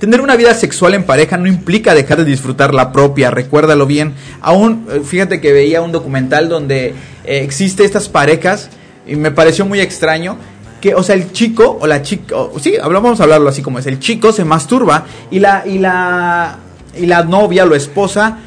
Tener 0.00 0.22
una 0.22 0.34
vida 0.34 0.54
sexual 0.54 0.94
en 0.94 1.04
pareja 1.04 1.36
no 1.36 1.46
implica 1.46 1.94
dejar 1.94 2.16
de 2.16 2.24
disfrutar 2.24 2.72
la 2.72 2.90
propia, 2.90 3.30
recuérdalo 3.30 3.84
bien. 3.84 4.14
Aún, 4.40 4.86
eh, 4.90 5.02
fíjate 5.04 5.42
que 5.42 5.52
veía 5.52 5.82
un 5.82 5.92
documental 5.92 6.48
donde 6.48 6.94
eh, 7.24 7.40
existe 7.42 7.84
estas 7.84 8.08
parejas 8.08 8.70
y 9.06 9.16
me 9.16 9.30
pareció 9.30 9.66
muy 9.66 9.78
extraño 9.78 10.38
que, 10.80 10.94
o 10.94 11.02
sea, 11.02 11.16
el 11.16 11.32
chico 11.32 11.76
o 11.78 11.86
la 11.86 12.00
chica, 12.00 12.34
sí, 12.62 12.76
vamos 12.82 13.20
a 13.20 13.24
hablarlo 13.24 13.50
así 13.50 13.60
como 13.60 13.78
es, 13.78 13.86
el 13.86 13.98
chico 13.98 14.32
se 14.32 14.42
masturba 14.42 15.04
y 15.30 15.38
la, 15.38 15.64
y 15.66 15.78
la, 15.78 16.56
y 16.96 17.04
la 17.04 17.22
novia 17.24 17.66
o 17.66 17.74
esposa 17.74 18.38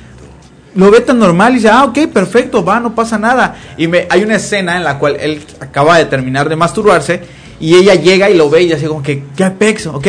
lo 0.74 0.89
ve 0.89 1.01
tan 1.01 1.20
normal 1.20 1.51
y 1.51 1.58
dice, 1.58 1.70
ah, 1.70 1.84
ok, 1.84 2.08
perfecto, 2.12 2.66
va, 2.66 2.80
no 2.80 2.95
pasa 2.95 3.20
nada. 3.20 3.58
Y 3.78 3.86
me, 3.86 4.08
hay 4.10 4.24
una 4.24 4.38
escena 4.38 4.76
en 4.76 4.84
la 4.84 4.97
cual 4.97 5.18
él 5.20 5.39
acaba 5.60 5.99
de 5.99 6.06
terminar 6.06 6.49
de 6.49 6.56
masturbarse 6.56 7.22
y 7.60 7.76
ella 7.76 7.93
llega 7.93 8.28
y 8.32 8.36
lo 8.36 8.49
ve 8.49 8.64
y 8.64 8.70
dice 8.70 8.88
como 8.88 9.04
que, 9.04 9.24
qué 9.36 9.51
pex, 9.51 9.86
ok. 9.86 10.08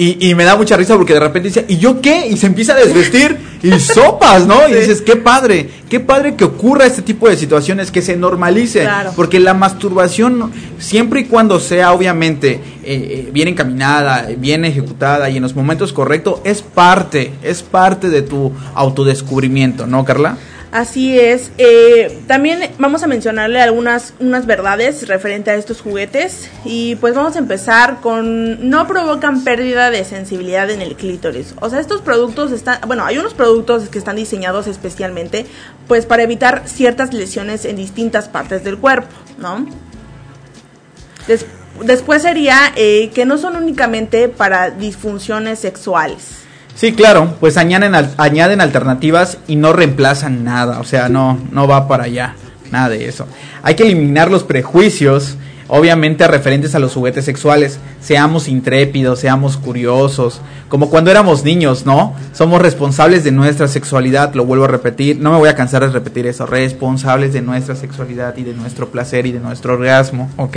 Y, 0.00 0.30
y, 0.30 0.36
me 0.36 0.44
da 0.44 0.54
mucha 0.54 0.76
risa 0.76 0.94
porque 0.94 1.12
de 1.12 1.18
repente 1.18 1.48
dice, 1.48 1.64
¿y 1.66 1.78
yo 1.78 2.00
qué? 2.00 2.28
Y 2.28 2.36
se 2.36 2.46
empieza 2.46 2.72
a 2.72 2.76
desvestir. 2.76 3.36
y 3.64 3.80
sopas, 3.80 4.46
¿no? 4.46 4.68
Y 4.68 4.74
dices, 4.74 5.02
qué 5.02 5.16
padre, 5.16 5.68
qué 5.88 5.98
padre 5.98 6.36
que 6.36 6.44
ocurra 6.44 6.86
este 6.86 7.02
tipo 7.02 7.28
de 7.28 7.36
situaciones, 7.36 7.90
que 7.90 8.00
se 8.00 8.16
normalice. 8.16 8.88
Porque 9.16 9.40
la 9.40 9.54
masturbación, 9.54 10.52
siempre 10.78 11.22
y 11.22 11.24
cuando 11.24 11.58
sea 11.58 11.92
obviamente 11.92 12.52
eh, 12.52 12.60
eh, 12.84 13.30
bien 13.32 13.48
encaminada, 13.48 14.28
bien 14.38 14.64
ejecutada 14.64 15.30
y 15.30 15.36
en 15.38 15.42
los 15.42 15.56
momentos 15.56 15.92
correctos, 15.92 16.42
es 16.44 16.62
parte, 16.62 17.32
es 17.42 17.64
parte 17.64 18.08
de 18.08 18.22
tu 18.22 18.52
autodescubrimiento, 18.76 19.88
¿no, 19.88 20.04
Carla? 20.04 20.38
Así 20.70 21.18
es. 21.18 21.50
Eh, 21.56 22.20
también 22.26 22.60
vamos 22.78 23.02
a 23.02 23.06
mencionarle 23.06 23.60
algunas 23.62 24.12
unas 24.20 24.44
verdades 24.44 25.08
referente 25.08 25.50
a 25.50 25.54
estos 25.54 25.80
juguetes 25.80 26.50
y 26.64 26.96
pues 26.96 27.14
vamos 27.14 27.36
a 27.36 27.38
empezar 27.38 28.00
con 28.02 28.68
no 28.68 28.86
provocan 28.86 29.44
pérdida 29.44 29.90
de 29.90 30.04
sensibilidad 30.04 30.68
en 30.68 30.82
el 30.82 30.94
clítoris. 30.94 31.54
O 31.60 31.70
sea, 31.70 31.80
estos 31.80 32.02
productos 32.02 32.52
están, 32.52 32.80
bueno, 32.86 33.06
hay 33.06 33.16
unos 33.16 33.32
productos 33.32 33.88
que 33.88 33.98
están 33.98 34.16
diseñados 34.16 34.66
especialmente 34.66 35.46
pues 35.86 36.04
para 36.04 36.22
evitar 36.22 36.62
ciertas 36.66 37.14
lesiones 37.14 37.64
en 37.64 37.76
distintas 37.76 38.28
partes 38.28 38.62
del 38.62 38.76
cuerpo, 38.76 39.08
¿no? 39.38 39.66
después 41.82 42.22
sería 42.22 42.72
eh, 42.74 43.10
que 43.14 43.26
no 43.26 43.36
son 43.36 43.56
únicamente 43.56 44.28
para 44.28 44.70
disfunciones 44.70 45.58
sexuales. 45.58 46.37
Sí, 46.78 46.92
claro, 46.92 47.34
pues 47.40 47.56
añaden, 47.56 47.92
añaden 48.18 48.60
alternativas 48.60 49.38
y 49.48 49.56
no 49.56 49.72
reemplazan 49.72 50.44
nada, 50.44 50.78
o 50.78 50.84
sea, 50.84 51.08
no, 51.08 51.36
no 51.50 51.66
va 51.66 51.88
para 51.88 52.04
allá, 52.04 52.36
nada 52.70 52.90
de 52.90 53.08
eso. 53.08 53.26
Hay 53.64 53.74
que 53.74 53.82
eliminar 53.82 54.30
los 54.30 54.44
prejuicios, 54.44 55.38
obviamente 55.66 56.28
referentes 56.28 56.76
a 56.76 56.78
los 56.78 56.94
juguetes 56.94 57.24
sexuales. 57.24 57.80
Seamos 58.00 58.46
intrépidos, 58.46 59.18
seamos 59.18 59.56
curiosos, 59.56 60.40
como 60.68 60.88
cuando 60.88 61.10
éramos 61.10 61.42
niños, 61.42 61.84
¿no? 61.84 62.14
Somos 62.32 62.62
responsables 62.62 63.24
de 63.24 63.32
nuestra 63.32 63.66
sexualidad, 63.66 64.32
lo 64.34 64.44
vuelvo 64.44 64.66
a 64.66 64.68
repetir, 64.68 65.18
no 65.18 65.32
me 65.32 65.38
voy 65.38 65.48
a 65.48 65.56
cansar 65.56 65.82
de 65.82 65.90
repetir 65.90 66.28
eso, 66.28 66.46
responsables 66.46 67.32
de 67.32 67.42
nuestra 67.42 67.74
sexualidad 67.74 68.36
y 68.36 68.44
de 68.44 68.54
nuestro 68.54 68.88
placer 68.90 69.26
y 69.26 69.32
de 69.32 69.40
nuestro 69.40 69.74
orgasmo, 69.74 70.30
¿ok? 70.36 70.56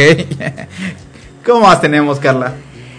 ¿Cómo 1.43 1.61
más 1.61 1.81
tenemos, 1.81 2.19
Carla? 2.19 2.53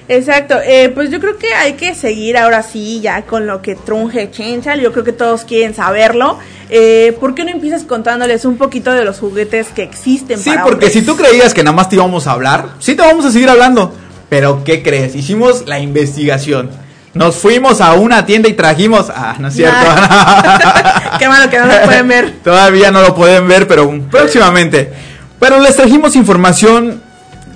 Exacto, 0.09 0.57
eh, 0.65 0.91
pues 0.95 1.11
yo 1.11 1.21
creo 1.21 1.39
que 1.39 1.55
hay 1.55 1.75
que 1.75 1.95
seguir 1.95 2.37
ahora 2.37 2.63
sí 2.63 3.01
ya 3.01 3.23
con 3.23 3.47
lo 3.47 3.63
que 3.63 3.77
trunje 3.77 4.31
Chenchal, 4.31 4.81
yo 4.81 4.93
creo 4.93 5.05
que 5.05 5.13
todos 5.13 5.45
quieren 5.45 5.75
saberlo. 5.75 6.39
Eh, 6.71 7.17
¿Por 7.21 7.35
qué 7.35 7.45
no 7.45 7.51
empiezas 7.51 7.85
contándoles 7.85 8.45
un 8.45 8.57
poquito 8.57 8.93
de 8.93 9.05
los 9.05 9.19
juguetes 9.19 9.69
que 9.69 9.83
existen? 9.83 10.39
Sí, 10.39 10.53
porque 10.63 10.91
si 10.91 11.03
tú 11.03 11.17
creías 11.17 11.55
que 11.55 11.63
nada 11.63 11.77
más 11.77 11.89
te 11.89 11.97
íbamos 11.97 12.27
a 12.27 12.33
hablar, 12.33 12.71
sí 12.79 12.95
te 12.95 13.03
vamos 13.03 13.25
a 13.25 13.31
seguir 13.31 13.49
hablando. 13.49 13.95
Pero 14.29 14.65
¿qué 14.65 14.83
crees? 14.83 15.15
Hicimos 15.15 15.67
la 15.67 15.79
investigación. 15.79 16.71
Nos 17.15 17.37
fuimos 17.37 17.83
a 17.83 17.93
una 17.93 18.25
tienda 18.25 18.49
y 18.49 18.55
trajimos... 18.55 19.13
Ah, 19.15 19.37
no 19.39 19.49
es 19.49 19.55
cierto. 19.55 19.77
qué 21.19 21.29
malo 21.29 21.51
que 21.51 21.59
no 21.59 21.67
lo 21.67 21.83
pueden 21.85 22.09
ver. 22.09 22.33
Todavía 22.43 22.91
no 22.91 23.03
lo 23.03 23.15
pueden 23.15 23.47
ver, 23.47 23.69
pero 23.69 23.93
próximamente. 24.11 24.91
Pero 25.39 25.61
les 25.61 25.77
trajimos 25.77 26.17
información 26.17 27.03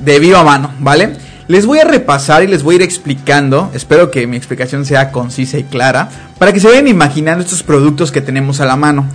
de 0.01 0.19
viva 0.19 0.45
mano, 0.45 0.75
¿vale? 0.81 1.17
Les 1.49 1.65
voy 1.65 1.79
a 1.79 1.85
repasar 1.85 2.43
y 2.43 2.49
les 2.49 2.65
voy 2.65 2.75
a 2.75 2.77
ir 2.77 2.83
explicando, 2.83 3.71
espero 3.73 4.11
que 4.11 4.27
mi 4.27 4.37
explicación 4.37 4.85
sea 4.85 5.13
concisa 5.13 5.59
y 5.59 5.63
clara, 5.63 6.09
para 6.39 6.53
que 6.53 6.59
se 6.59 6.67
vayan 6.67 6.89
imaginando 6.89 7.45
estos 7.45 7.63
productos 7.63 8.11
que 8.11 8.21
tenemos 8.21 8.61
a 8.61 8.67
la 8.67 8.75
mano, 8.75 9.07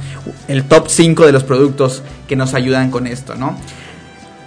el 0.47 0.63
top 0.63 0.87
5 0.87 1.25
de 1.25 1.33
los 1.33 1.43
productos 1.43 2.03
que 2.29 2.37
nos 2.37 2.53
ayudan 2.53 2.89
con 2.89 3.05
esto, 3.05 3.35
¿no? 3.35 3.57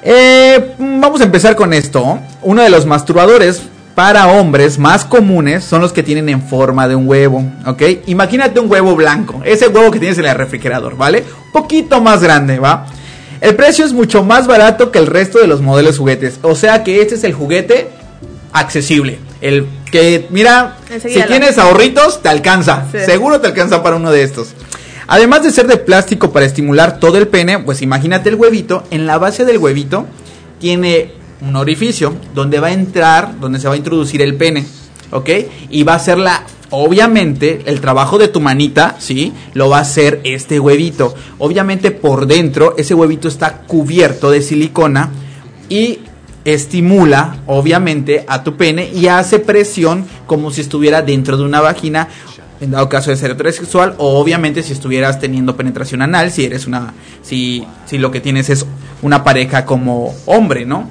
Eh, 0.03 0.74
vamos 0.78 1.20
a 1.20 1.24
empezar 1.24 1.57
con 1.57 1.74
esto. 1.74 2.18
Uno 2.41 2.62
de 2.62 2.70
los 2.70 2.87
masturbadores 2.87 3.62
para 3.95 4.28
hombres 4.28 4.78
más 4.78 5.05
comunes 5.05 5.62
son 5.62 5.82
los 5.82 5.93
que 5.93 6.03
tienen 6.03 6.30
en 6.30 6.41
forma 6.41 6.89
de 6.89 6.97
un 6.97 7.07
huevo, 7.07 7.45
¿ok? 7.66 7.82
Imagínate 8.07 8.61
un 8.61 8.70
huevo 8.70 8.97
blanco, 8.97 9.43
ese 9.45 9.68
huevo 9.68 9.91
que 9.91 9.99
tienes 9.99 10.16
en 10.16 10.24
el 10.24 10.35
refrigerador, 10.35 10.97
¿vale? 10.97 11.22
Un 11.47 11.53
poquito 11.53 12.01
más 12.01 12.22
grande, 12.22 12.59
¿va? 12.59 12.87
El 13.41 13.55
precio 13.57 13.85
es 13.85 13.93
mucho 13.93 14.24
más 14.24 14.47
barato 14.47 14.91
que 14.91 14.99
el 14.99 15.07
resto 15.07 15.39
de 15.39 15.47
los 15.47 15.61
modelos 15.61 15.99
juguetes. 15.99 16.39
O 16.43 16.55
sea 16.55 16.82
que 16.85 17.03
este 17.03 17.14
es 17.16 17.24
el 17.24 17.32
juguete 17.32 17.89
accesible. 18.53 19.18
El 19.41 19.66
que, 19.91 20.26
mira, 20.30 20.78
si 21.03 21.22
tienes 21.22 21.59
ahorritos, 21.59 22.22
te 22.22 22.28
alcanza. 22.28 22.87
Seguro 23.05 23.41
te 23.41 23.49
alcanza 23.49 23.82
para 23.82 23.97
uno 23.97 24.11
de 24.11 24.22
estos. 24.22 24.55
Además 25.07 25.43
de 25.43 25.51
ser 25.51 25.66
de 25.66 25.76
plástico 25.76 26.32
para 26.32 26.47
estimular 26.47 26.99
todo 26.99 27.18
el 27.18 27.28
pene, 27.28 27.59
pues 27.59 27.82
imagínate 27.82 28.30
el 28.30 28.37
huevito. 28.37 28.85
En 28.91 29.07
la 29.07 29.18
base 29.18 29.45
del 29.45 29.59
huevito 29.59 30.07
tiene 30.59 31.12
un 31.43 31.57
orificio 31.57 32.14
donde 32.35 32.59
va 32.59 32.68
a 32.68 32.72
entrar, 32.72 33.39
donde 33.39 33.61
se 33.61 33.68
va 33.68 33.74
a 33.74 33.76
introducir 33.76 34.22
el 34.22 34.35
pene. 34.37 34.64
¿Ok? 35.11 35.30
Y 35.70 35.82
va 35.82 35.94
a 35.94 35.98
ser 35.98 36.18
la 36.18 36.44
obviamente 36.70 37.62
el 37.66 37.80
trabajo 37.80 38.18
de 38.18 38.28
tu 38.28 38.40
manita, 38.40 38.96
¿sí? 38.98 39.32
Lo 39.52 39.68
va 39.68 39.78
a 39.78 39.82
hacer 39.82 40.20
este 40.24 40.59
huevito. 40.59 41.14
Obviamente 41.38 41.90
por 41.92 42.26
dentro 42.26 42.74
ese 42.76 42.94
huevito 42.94 43.28
está 43.28 43.62
cubierto 43.62 44.30
de 44.30 44.42
silicona 44.42 45.11
y 45.68 46.00
estimula 46.44 47.36
obviamente 47.46 48.24
a 48.28 48.42
tu 48.42 48.57
pene 48.57 48.90
y 48.92 49.07
hace 49.07 49.38
presión 49.38 50.05
como 50.26 50.50
si 50.50 50.61
estuviera 50.61 51.00
dentro 51.00 51.36
de 51.36 51.44
una 51.44 51.61
vagina 51.61 52.09
en 52.61 52.70
dado 52.70 52.88
caso 52.88 53.11
de 53.11 53.16
ser 53.16 53.30
heterosexual 53.30 53.94
o 53.96 54.20
obviamente 54.20 54.62
si 54.62 54.74
estuvieras 54.74 55.18
teniendo 55.18 55.57
penetración 55.57 56.02
anal 56.02 56.30
si 56.30 56.44
eres 56.44 56.66
una 56.66 56.92
si 57.22 57.66
si 57.86 57.96
lo 57.96 58.11
que 58.11 58.20
tienes 58.20 58.50
es 58.50 58.66
una 59.00 59.24
pareja 59.24 59.64
como 59.64 60.14
hombre, 60.26 60.66
¿no? 60.66 60.88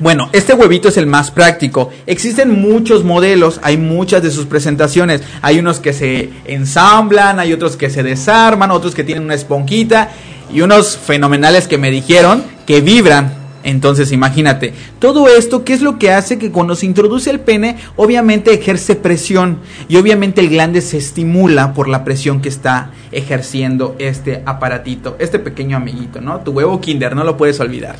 Bueno, 0.00 0.30
este 0.32 0.54
huevito 0.54 0.88
es 0.88 0.96
el 0.96 1.06
más 1.06 1.32
práctico. 1.32 1.90
Existen 2.06 2.60
muchos 2.60 3.02
modelos, 3.02 3.58
hay 3.64 3.76
muchas 3.76 4.22
de 4.22 4.30
sus 4.30 4.46
presentaciones. 4.46 5.22
Hay 5.42 5.58
unos 5.58 5.80
que 5.80 5.92
se 5.92 6.30
ensamblan, 6.44 7.40
hay 7.40 7.52
otros 7.52 7.76
que 7.76 7.90
se 7.90 8.04
desarman, 8.04 8.70
otros 8.70 8.94
que 8.94 9.02
tienen 9.02 9.24
una 9.24 9.34
esponjita 9.34 10.10
y 10.52 10.60
unos 10.60 10.96
fenomenales 10.96 11.66
que 11.66 11.78
me 11.78 11.90
dijeron 11.90 12.44
que 12.64 12.80
vibran. 12.80 13.34
Entonces 13.64 14.12
imagínate, 14.12 14.72
todo 15.00 15.26
esto, 15.26 15.64
¿qué 15.64 15.74
es 15.74 15.82
lo 15.82 15.98
que 15.98 16.12
hace 16.12 16.38
que 16.38 16.52
cuando 16.52 16.76
se 16.76 16.86
introduce 16.86 17.28
el 17.28 17.40
pene, 17.40 17.76
obviamente 17.96 18.54
ejerce 18.54 18.94
presión 18.94 19.58
y 19.88 19.96
obviamente 19.96 20.40
el 20.40 20.48
glande 20.48 20.80
se 20.80 20.96
estimula 20.96 21.74
por 21.74 21.88
la 21.88 22.04
presión 22.04 22.40
que 22.40 22.48
está 22.48 22.92
ejerciendo 23.10 23.96
este 23.98 24.44
aparatito, 24.46 25.16
este 25.18 25.40
pequeño 25.40 25.76
amiguito, 25.76 26.20
¿no? 26.20 26.38
Tu 26.40 26.52
huevo 26.52 26.80
kinder, 26.80 27.16
no 27.16 27.24
lo 27.24 27.36
puedes 27.36 27.58
olvidar. 27.58 27.96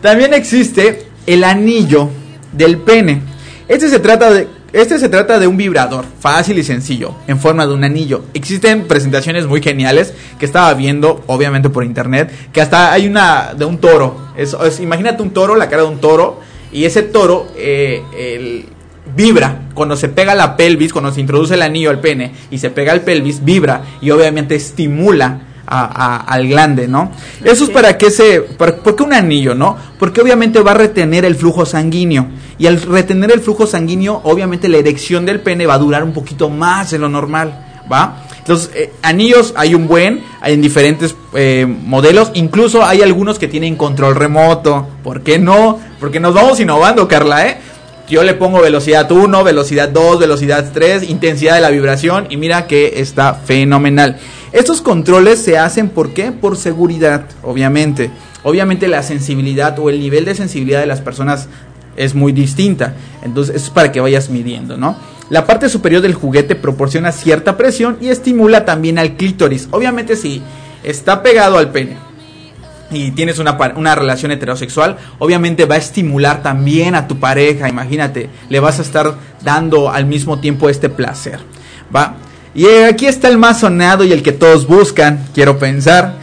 También 0.00 0.32
existe 0.32 1.13
el 1.26 1.44
anillo 1.44 2.10
del 2.52 2.78
pene. 2.78 3.22
Este 3.68 3.88
se 3.88 3.98
trata 3.98 4.30
de 4.30 4.48
este 4.74 4.98
se 4.98 5.08
trata 5.08 5.38
de 5.38 5.46
un 5.46 5.56
vibrador 5.56 6.04
fácil 6.18 6.58
y 6.58 6.64
sencillo, 6.64 7.14
en 7.28 7.38
forma 7.38 7.64
de 7.64 7.74
un 7.74 7.84
anillo. 7.84 8.24
Existen 8.34 8.88
presentaciones 8.88 9.46
muy 9.46 9.62
geniales 9.62 10.12
que 10.36 10.44
estaba 10.44 10.74
viendo, 10.74 11.22
obviamente 11.28 11.70
por 11.70 11.84
internet, 11.84 12.32
que 12.52 12.60
hasta 12.60 12.92
hay 12.92 13.06
una 13.06 13.54
de 13.56 13.64
un 13.64 13.78
toro. 13.78 14.32
Imagínate 14.80 15.22
un 15.22 15.30
toro, 15.30 15.54
la 15.54 15.68
cara 15.68 15.82
de 15.82 15.88
un 15.88 16.00
toro, 16.00 16.40
y 16.72 16.86
ese 16.86 17.02
toro 17.02 17.46
eh, 17.56 18.66
vibra 19.14 19.60
cuando 19.74 19.96
se 19.96 20.08
pega 20.08 20.34
la 20.34 20.56
pelvis, 20.56 20.92
cuando 20.92 21.12
se 21.12 21.20
introduce 21.20 21.54
el 21.54 21.62
anillo 21.62 21.90
al 21.90 22.00
pene 22.00 22.32
y 22.50 22.58
se 22.58 22.70
pega 22.70 22.92
al 22.92 23.02
pelvis, 23.02 23.44
vibra 23.44 23.82
y 24.00 24.10
obviamente 24.10 24.56
estimula 24.56 25.40
al 25.66 26.48
glande, 26.48 26.88
¿no? 26.88 27.10
Eso 27.42 27.64
es 27.64 27.70
para 27.70 27.96
que 27.96 28.10
se... 28.10 28.40
¿Por 28.40 28.96
qué 28.96 29.02
un 29.02 29.12
anillo, 29.12 29.54
no? 29.54 29.76
Porque 29.98 30.20
obviamente 30.20 30.60
va 30.60 30.72
a 30.72 30.74
retener 30.74 31.24
el 31.24 31.34
flujo 31.34 31.64
sanguíneo. 31.64 32.28
Y 32.58 32.66
al 32.66 32.80
retener 32.80 33.32
el 33.32 33.40
flujo 33.40 33.66
sanguíneo, 33.66 34.20
obviamente 34.24 34.68
la 34.68 34.78
erección 34.78 35.26
del 35.26 35.40
pene 35.40 35.66
va 35.66 35.74
a 35.74 35.78
durar 35.78 36.04
un 36.04 36.12
poquito 36.12 36.50
más 36.50 36.90
de 36.90 36.98
lo 36.98 37.08
normal, 37.08 37.82
¿va? 37.90 38.24
Entonces, 38.38 38.70
eh, 38.74 38.92
anillos 39.02 39.54
hay 39.56 39.74
un 39.74 39.88
buen, 39.88 40.22
hay 40.42 40.52
en 40.52 40.60
diferentes 40.60 41.16
eh, 41.32 41.66
modelos, 41.66 42.30
incluso 42.34 42.84
hay 42.84 43.00
algunos 43.00 43.38
que 43.38 43.48
tienen 43.48 43.74
control 43.74 44.14
remoto. 44.14 44.86
¿Por 45.02 45.22
qué 45.22 45.38
no? 45.38 45.80
Porque 45.98 46.20
nos 46.20 46.34
vamos 46.34 46.60
innovando, 46.60 47.08
Carla, 47.08 47.48
¿eh? 47.48 47.58
Yo 48.08 48.22
le 48.22 48.34
pongo 48.34 48.60
velocidad 48.60 49.10
1, 49.10 49.44
velocidad 49.44 49.88
2, 49.88 50.18
velocidad 50.18 50.70
3, 50.74 51.08
intensidad 51.08 51.54
de 51.54 51.62
la 51.62 51.70
vibración 51.70 52.26
y 52.28 52.36
mira 52.36 52.66
que 52.66 53.00
está 53.00 53.32
fenomenal. 53.32 54.18
Estos 54.52 54.82
controles 54.82 55.38
se 55.38 55.56
hacen 55.56 55.88
¿por 55.88 56.12
qué? 56.12 56.30
Por 56.30 56.58
seguridad, 56.58 57.24
obviamente. 57.42 58.10
Obviamente 58.42 58.88
la 58.88 59.02
sensibilidad 59.02 59.78
o 59.78 59.88
el 59.88 60.00
nivel 60.00 60.26
de 60.26 60.34
sensibilidad 60.34 60.80
de 60.80 60.86
las 60.86 61.00
personas 61.00 61.48
es 61.96 62.14
muy 62.14 62.32
distinta. 62.32 62.94
Entonces, 63.22 63.56
es 63.56 63.70
para 63.70 63.90
que 63.90 64.00
vayas 64.00 64.28
midiendo, 64.28 64.76
¿no? 64.76 64.96
La 65.30 65.46
parte 65.46 65.70
superior 65.70 66.02
del 66.02 66.12
juguete 66.12 66.56
proporciona 66.56 67.10
cierta 67.10 67.56
presión 67.56 67.96
y 68.02 68.08
estimula 68.08 68.66
también 68.66 68.98
al 68.98 69.16
clítoris. 69.16 69.68
Obviamente 69.70 70.16
si 70.16 70.42
está 70.82 71.22
pegado 71.22 71.56
al 71.56 71.70
pene 71.72 71.96
y 72.96 73.10
tienes 73.10 73.38
una, 73.38 73.58
una, 73.76 73.94
relación 73.94 74.30
heterosexual, 74.32 74.96
obviamente 75.18 75.64
va 75.64 75.76
a 75.76 75.78
estimular 75.78 76.42
también 76.42 76.94
a 76.94 77.08
tu 77.08 77.18
pareja, 77.18 77.68
imagínate, 77.68 78.28
le 78.48 78.60
vas 78.60 78.78
a 78.78 78.82
estar 78.82 79.14
dando 79.42 79.90
al 79.90 80.06
mismo 80.06 80.40
tiempo 80.40 80.68
este 80.68 80.88
placer, 80.88 81.40
¿va? 81.94 82.16
Y 82.54 82.66
aquí 82.66 83.06
está 83.06 83.28
el 83.28 83.36
más 83.36 83.60
sonado 83.60 84.04
y 84.04 84.12
el 84.12 84.22
que 84.22 84.32
todos 84.32 84.66
buscan, 84.66 85.26
quiero 85.34 85.58
pensar. 85.58 86.14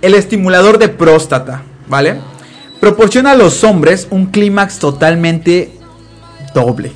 El 0.00 0.14
estimulador 0.14 0.78
de 0.78 0.88
próstata, 0.88 1.62
¿vale? 1.86 2.16
Proporciona 2.80 3.32
a 3.32 3.36
los 3.36 3.62
hombres 3.62 4.08
un 4.10 4.26
clímax 4.26 4.78
totalmente 4.78 5.72
doble. 6.54 6.92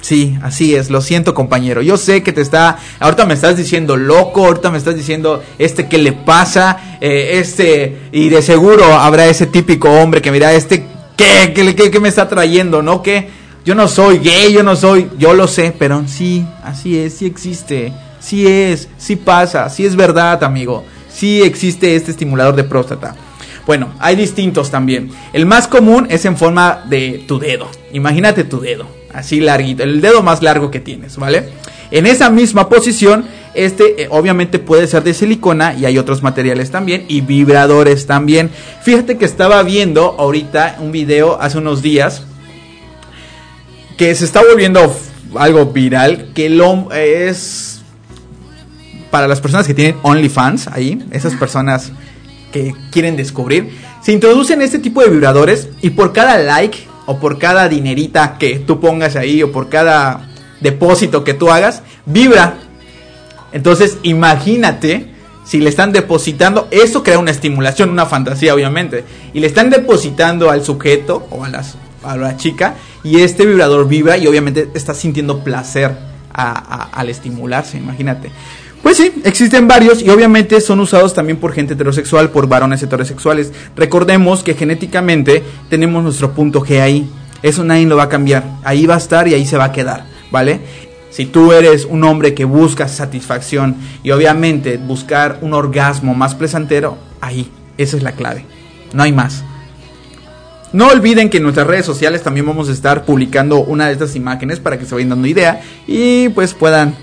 Sí, 0.00 0.38
así 0.42 0.74
es, 0.74 0.90
lo 0.90 1.00
siento 1.00 1.34
compañero. 1.34 1.82
Yo 1.82 1.96
sé 1.96 2.22
que 2.22 2.32
te 2.32 2.40
está, 2.40 2.78
ahorita 2.98 3.26
me 3.26 3.34
estás 3.34 3.56
diciendo 3.56 3.96
loco, 3.96 4.46
ahorita 4.46 4.70
me 4.70 4.78
estás 4.78 4.96
diciendo, 4.96 5.42
este, 5.58 5.88
¿qué 5.88 5.98
le 5.98 6.12
pasa? 6.12 6.96
Eh, 7.00 7.38
este, 7.38 7.98
y 8.12 8.28
de 8.30 8.40
seguro 8.42 8.84
habrá 8.84 9.26
ese 9.26 9.46
típico 9.46 9.90
hombre 9.90 10.22
que 10.22 10.32
mira, 10.32 10.52
este, 10.54 10.86
¿qué, 11.16 11.52
qué, 11.54 11.74
qué, 11.74 11.90
qué 11.90 12.00
me 12.00 12.08
está 12.08 12.28
trayendo? 12.28 12.82
¿No? 12.82 13.02
Que 13.02 13.28
yo 13.64 13.74
no 13.74 13.88
soy 13.88 14.18
gay, 14.18 14.52
yo 14.52 14.62
no 14.62 14.74
soy, 14.74 15.08
yo 15.18 15.34
lo 15.34 15.46
sé, 15.46 15.74
pero 15.78 16.02
sí, 16.06 16.46
así 16.64 16.98
es, 16.98 17.18
sí 17.18 17.26
existe, 17.26 17.92
sí 18.18 18.46
es, 18.46 18.88
sí 18.96 19.16
pasa, 19.16 19.68
sí 19.68 19.84
es 19.84 19.96
verdad, 19.96 20.42
amigo, 20.44 20.84
sí 21.12 21.42
existe 21.42 21.94
este 21.94 22.10
estimulador 22.10 22.56
de 22.56 22.64
próstata. 22.64 23.14
Bueno, 23.66 23.92
hay 24.00 24.16
distintos 24.16 24.70
también. 24.70 25.10
El 25.32 25.46
más 25.46 25.68
común 25.68 26.06
es 26.10 26.24
en 26.24 26.36
forma 26.36 26.82
de 26.88 27.24
tu 27.28 27.38
dedo. 27.38 27.68
Imagínate 27.92 28.44
tu 28.44 28.58
dedo, 28.58 28.86
así 29.12 29.40
larguito, 29.40 29.82
el 29.82 30.00
dedo 30.00 30.22
más 30.22 30.42
largo 30.42 30.70
que 30.70 30.80
tienes, 30.80 31.16
¿vale? 31.16 31.48
En 31.90 32.06
esa 32.06 32.30
misma 32.30 32.68
posición, 32.68 33.24
este 33.54 34.04
eh, 34.04 34.08
obviamente 34.10 34.58
puede 34.58 34.86
ser 34.86 35.02
de 35.02 35.12
silicona 35.12 35.74
y 35.74 35.84
hay 35.84 35.98
otros 35.98 36.22
materiales 36.22 36.70
también 36.70 37.04
y 37.08 37.20
vibradores 37.20 38.06
también. 38.06 38.50
Fíjate 38.82 39.18
que 39.18 39.24
estaba 39.24 39.62
viendo 39.62 40.14
ahorita 40.18 40.76
un 40.80 40.92
video 40.92 41.40
hace 41.40 41.58
unos 41.58 41.82
días 41.82 42.22
que 43.96 44.14
se 44.14 44.24
está 44.24 44.42
volviendo 44.42 44.96
algo 45.34 45.66
viral, 45.66 46.30
que 46.32 46.48
lo, 46.48 46.90
es 46.92 47.82
para 49.10 49.26
las 49.26 49.40
personas 49.40 49.66
que 49.66 49.74
tienen 49.74 49.96
OnlyFans 50.02 50.68
ahí, 50.68 51.04
esas 51.10 51.34
personas 51.34 51.92
que 52.52 52.72
quieren 52.90 53.16
descubrir, 53.16 53.76
se 54.02 54.12
introducen 54.12 54.62
este 54.62 54.78
tipo 54.78 55.02
de 55.02 55.10
vibradores 55.10 55.68
y 55.82 55.90
por 55.90 56.12
cada 56.12 56.38
like 56.38 56.89
o 57.10 57.18
por 57.18 57.38
cada 57.38 57.68
dinerita 57.68 58.38
que 58.38 58.60
tú 58.60 58.78
pongas 58.78 59.16
ahí 59.16 59.42
o 59.42 59.50
por 59.50 59.68
cada 59.68 60.28
depósito 60.60 61.24
que 61.24 61.34
tú 61.34 61.50
hagas, 61.50 61.82
vibra. 62.06 62.58
Entonces 63.50 63.98
imagínate 64.04 65.10
si 65.44 65.58
le 65.58 65.70
están 65.70 65.90
depositando, 65.90 66.68
eso 66.70 67.02
crea 67.02 67.18
una 67.18 67.32
estimulación, 67.32 67.90
una 67.90 68.06
fantasía 68.06 68.54
obviamente, 68.54 69.02
y 69.34 69.40
le 69.40 69.48
están 69.48 69.70
depositando 69.70 70.50
al 70.50 70.64
sujeto 70.64 71.26
o 71.30 71.42
a, 71.42 71.48
las, 71.48 71.74
a 72.04 72.16
la 72.16 72.36
chica 72.36 72.76
y 73.02 73.22
este 73.22 73.44
vibrador 73.44 73.88
vibra 73.88 74.16
y 74.16 74.28
obviamente 74.28 74.68
está 74.74 74.94
sintiendo 74.94 75.42
placer 75.42 75.96
al 76.32 77.08
estimularse, 77.08 77.76
imagínate. 77.76 78.30
Pues 78.82 78.96
sí, 78.96 79.12
existen 79.24 79.68
varios 79.68 80.02
y 80.02 80.08
obviamente 80.08 80.60
son 80.60 80.80
usados 80.80 81.12
también 81.12 81.38
por 81.38 81.52
gente 81.52 81.74
heterosexual, 81.74 82.30
por 82.30 82.48
varones 82.48 82.82
heterosexuales. 82.82 83.52
Recordemos 83.76 84.42
que 84.42 84.54
genéticamente 84.54 85.42
tenemos 85.68 86.02
nuestro 86.02 86.32
punto 86.32 86.62
G 86.62 86.80
ahí. 86.80 87.10
Eso 87.42 87.62
nadie 87.62 87.86
lo 87.86 87.96
va 87.96 88.04
a 88.04 88.08
cambiar. 88.08 88.44
Ahí 88.64 88.86
va 88.86 88.94
a 88.94 88.98
estar 88.98 89.28
y 89.28 89.34
ahí 89.34 89.46
se 89.46 89.58
va 89.58 89.64
a 89.64 89.72
quedar, 89.72 90.06
¿vale? 90.30 90.60
Si 91.10 91.26
tú 91.26 91.52
eres 91.52 91.84
un 91.84 92.04
hombre 92.04 92.34
que 92.34 92.44
busca 92.44 92.88
satisfacción 92.88 93.76
y 94.02 94.12
obviamente 94.12 94.78
buscar 94.78 95.38
un 95.42 95.52
orgasmo 95.52 96.14
más 96.14 96.34
placentero, 96.34 96.96
ahí, 97.20 97.50
esa 97.76 97.96
es 97.96 98.02
la 98.02 98.12
clave. 98.12 98.46
No 98.94 99.02
hay 99.02 99.12
más. 99.12 99.44
No 100.72 100.86
olviden 100.86 101.28
que 101.28 101.38
en 101.38 101.42
nuestras 101.42 101.66
redes 101.66 101.84
sociales 101.84 102.22
también 102.22 102.46
vamos 102.46 102.68
a 102.68 102.72
estar 102.72 103.04
publicando 103.04 103.58
una 103.58 103.88
de 103.88 103.92
estas 103.92 104.14
imágenes 104.14 104.60
para 104.60 104.78
que 104.78 104.86
se 104.86 104.94
vayan 104.94 105.10
dando 105.10 105.26
idea 105.26 105.60
y 105.86 106.28
pues 106.28 106.54
puedan 106.54 106.94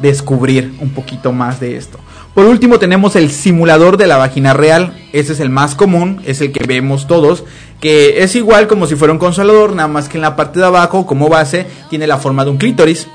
descubrir 0.00 0.74
un 0.80 0.90
poquito 0.90 1.32
más 1.32 1.60
de 1.60 1.76
esto. 1.76 1.98
Por 2.34 2.46
último 2.46 2.78
tenemos 2.78 3.14
el 3.14 3.30
simulador 3.30 3.96
de 3.96 4.08
la 4.08 4.16
vagina 4.16 4.52
real, 4.54 4.92
ese 5.12 5.34
es 5.34 5.40
el 5.40 5.50
más 5.50 5.74
común, 5.74 6.20
es 6.26 6.40
el 6.40 6.50
que 6.50 6.64
vemos 6.66 7.06
todos, 7.06 7.44
que 7.80 8.22
es 8.22 8.34
igual 8.34 8.66
como 8.66 8.86
si 8.86 8.96
fuera 8.96 9.12
un 9.12 9.20
consolador, 9.20 9.74
nada 9.74 9.88
más 9.88 10.08
que 10.08 10.18
en 10.18 10.22
la 10.22 10.34
parte 10.34 10.58
de 10.58 10.66
abajo 10.66 11.06
como 11.06 11.28
base 11.28 11.66
tiene 11.90 12.06
la 12.06 12.18
forma 12.18 12.44
de 12.44 12.50
un 12.50 12.56
clítoris. 12.56 13.06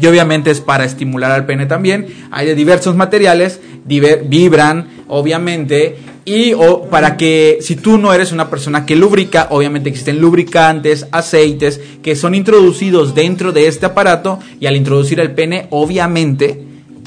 Y 0.00 0.06
obviamente 0.06 0.50
es 0.50 0.60
para 0.60 0.84
estimular 0.84 1.32
al 1.32 1.46
pene 1.46 1.66
también. 1.66 2.06
Hay 2.30 2.46
de 2.46 2.54
diversos 2.54 2.94
materiales, 2.96 3.60
vibran, 3.84 4.88
obviamente. 5.08 5.96
Y 6.26 6.54
o, 6.54 6.82
para 6.90 7.16
que 7.16 7.58
si 7.60 7.76
tú 7.76 7.98
no 7.98 8.12
eres 8.12 8.32
una 8.32 8.50
persona 8.50 8.84
que 8.84 8.96
lubrica, 8.96 9.46
obviamente 9.50 9.88
existen 9.88 10.20
lubricantes, 10.20 11.06
aceites 11.12 11.80
que 12.02 12.16
son 12.16 12.34
introducidos 12.34 13.14
dentro 13.14 13.52
de 13.52 13.68
este 13.68 13.86
aparato 13.86 14.40
y 14.58 14.66
al 14.66 14.74
introducir 14.74 15.20
el 15.20 15.30
pene, 15.30 15.68
obviamente 15.70 16.66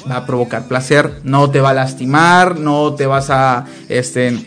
va 0.09 0.15
a 0.15 0.25
provocar 0.25 0.69
placer, 0.69 1.19
no 1.25 1.49
te 1.51 1.59
va 1.59 1.71
a 1.71 1.73
lastimar, 1.73 2.57
no 2.57 2.93
te 2.93 3.07
vas 3.07 3.29
a 3.29 3.65
este 3.89 4.39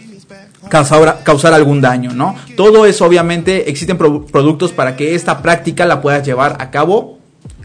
causar, 0.71 1.21
causar 1.23 1.53
algún 1.53 1.83
daño, 1.83 2.15
¿no? 2.15 2.35
Todo 2.57 2.87
eso 2.87 3.05
obviamente 3.05 3.69
existen 3.69 3.99
productos 3.99 4.73
para 4.73 4.97
que 4.97 5.15
esta 5.15 5.43
práctica 5.43 5.85
la 5.85 6.01
puedas 6.01 6.25
llevar 6.25 6.57
a 6.61 6.71
cabo 6.71 7.19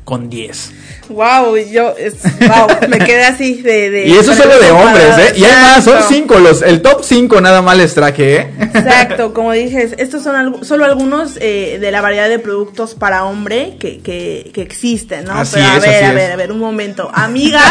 con 0.04 0.30
10. 0.30 0.74
Wow, 1.10 1.58
yo, 1.58 1.96
wow, 2.42 2.90
me 2.90 3.00
quedé 3.00 3.26
así 3.26 3.62
de... 3.62 3.90
de 3.90 4.08
y 4.08 4.14
eso 4.14 4.34
solo 4.34 4.60
de 4.60 4.72
hombres, 4.72 5.18
¿eh? 5.18 5.34
Y 5.38 5.46
además 5.46 5.84
son 5.84 6.00
cinco, 6.08 6.40
los, 6.40 6.62
el 6.62 6.82
top 6.82 7.04
5 7.04 7.42
nada 7.42 7.62
más 7.62 7.78
les 7.78 7.94
traje, 7.94 8.36
¿eh? 8.36 8.52
Exacto, 8.60 9.34
como 9.34 9.52
dices, 9.52 9.96
estos 9.98 10.24
son 10.24 10.66
solo 10.66 10.86
algunos 10.86 11.38
eh, 11.40 11.78
de 11.80 11.92
la 11.92 12.02
variedad 12.02 12.30
de 12.30 12.40
productos 12.40 12.96
para 12.96 13.26
hombre 13.26 13.78
que, 13.80 14.00
que, 14.00 14.52
que 14.54 14.62
existen, 14.62 15.26
¿no? 15.26 15.34
Así 15.34 15.56
Pero 15.56 15.68
a 15.68 15.80
ver, 15.80 16.04
a 16.04 16.14
ver, 16.14 16.32
a 16.32 16.36
ver, 16.36 16.52
un 16.52 16.60
momento. 16.60 17.10
Amigas, 17.14 17.64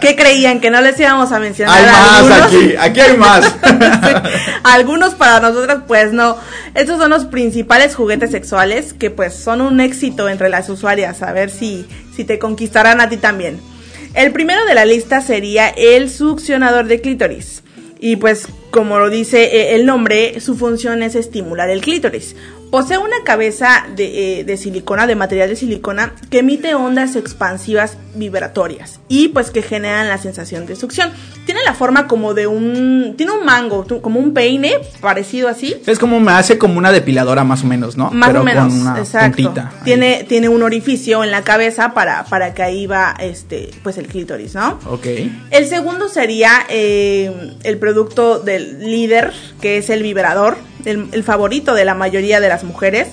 ¿qué 0.00 0.16
creían? 0.16 0.60
Que 0.60 0.70
no 0.70 0.80
les 0.80 0.98
íbamos 0.98 1.32
a 1.32 1.38
mencionar. 1.38 1.78
Hay 1.78 1.86
más 1.86 2.42
aquí, 2.42 2.74
aquí 2.78 3.00
hay 3.00 3.16
más. 3.16 3.54
algunos 4.64 5.14
para 5.14 5.40
nosotros, 5.40 5.82
pues 5.86 6.12
no. 6.12 6.36
Estos 6.74 6.98
son 6.98 7.10
los 7.10 7.26
principales 7.26 7.94
juguetes 7.94 8.30
sexuales 8.30 8.92
que 8.92 9.10
pues 9.10 9.34
son 9.34 9.60
un 9.60 9.80
éxito 9.80 10.28
entre 10.28 10.48
las 10.48 10.68
usuarias. 10.68 11.22
A 11.22 11.32
ver 11.32 11.50
si 11.50 11.86
si 12.14 12.24
te 12.24 12.38
conquistarán 12.38 13.00
a 13.00 13.08
ti 13.08 13.16
también. 13.16 13.60
El 14.14 14.32
primero 14.32 14.64
de 14.66 14.74
la 14.74 14.84
lista 14.84 15.20
sería 15.20 15.68
el 15.68 16.10
succionador 16.10 16.86
de 16.86 17.00
clítoris. 17.00 17.62
Y 17.98 18.16
pues, 18.16 18.48
como 18.70 18.98
lo 18.98 19.10
dice 19.10 19.44
eh, 19.44 19.74
el 19.74 19.86
nombre, 19.86 20.40
su 20.40 20.56
función 20.56 21.02
es 21.02 21.14
estimular 21.14 21.70
el 21.70 21.80
clítoris. 21.80 22.36
Posee 22.72 22.96
una 22.96 23.22
cabeza 23.22 23.84
de, 23.94 24.40
eh, 24.40 24.44
de, 24.44 24.56
silicona, 24.56 25.06
de 25.06 25.14
material 25.14 25.50
de 25.50 25.56
silicona, 25.56 26.14
que 26.30 26.38
emite 26.38 26.74
ondas 26.74 27.16
expansivas 27.16 27.98
vibratorias 28.14 28.98
y 29.08 29.28
pues 29.28 29.50
que 29.50 29.60
generan 29.60 30.08
la 30.08 30.16
sensación 30.16 30.64
de 30.64 30.74
succión. 30.74 31.10
Tiene 31.44 31.60
la 31.66 31.74
forma 31.74 32.06
como 32.06 32.32
de 32.32 32.46
un... 32.46 33.12
Tiene 33.18 33.32
un 33.32 33.44
mango, 33.44 33.84
como 34.00 34.18
un 34.18 34.32
peine, 34.32 34.72
parecido 35.02 35.50
así. 35.50 35.76
Es 35.86 35.98
como 35.98 36.18
me 36.18 36.32
hace 36.32 36.56
como 36.56 36.78
una 36.78 36.92
depiladora 36.92 37.44
más 37.44 37.62
o 37.62 37.66
menos, 37.66 37.98
¿no? 37.98 38.10
Más 38.10 38.34
o 38.34 38.42
menos, 38.42 38.72
exacto. 38.96 39.52
Tiene, 39.84 40.24
tiene 40.26 40.48
un 40.48 40.62
orificio 40.62 41.22
en 41.24 41.30
la 41.30 41.42
cabeza 41.42 41.92
para, 41.92 42.24
para 42.24 42.54
que 42.54 42.62
ahí 42.62 42.86
va 42.86 43.14
este, 43.20 43.68
pues 43.82 43.98
el 43.98 44.06
clítoris, 44.06 44.54
¿no? 44.54 44.78
Ok. 44.86 45.06
El 45.50 45.66
segundo 45.66 46.08
sería 46.08 46.64
eh, 46.70 47.54
el 47.64 47.76
producto 47.76 48.38
del 48.38 48.80
líder, 48.80 49.34
que 49.60 49.76
es 49.76 49.90
el 49.90 50.02
vibrador, 50.02 50.56
el, 50.84 51.08
el 51.12 51.24
favorito 51.24 51.74
de 51.74 51.84
la 51.84 51.94
mayoría 51.94 52.40
de 52.40 52.48
las 52.48 52.64
mujeres. 52.64 53.08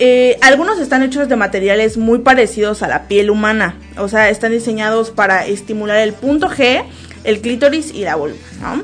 Eh, 0.00 0.38
algunos 0.42 0.80
están 0.80 1.04
hechos 1.04 1.28
de 1.28 1.36
materiales 1.36 1.96
muy 1.96 2.18
parecidos 2.18 2.82
a 2.82 2.88
la 2.88 3.06
piel 3.06 3.30
humana, 3.30 3.76
o 3.96 4.08
sea, 4.08 4.28
están 4.28 4.50
diseñados 4.50 5.12
para 5.12 5.46
estimular 5.46 5.98
el 5.98 6.14
punto 6.14 6.48
G, 6.48 6.82
el 7.22 7.40
clítoris 7.40 7.94
y 7.94 8.02
la 8.02 8.16
vulva, 8.16 8.36
¿no? 8.60 8.82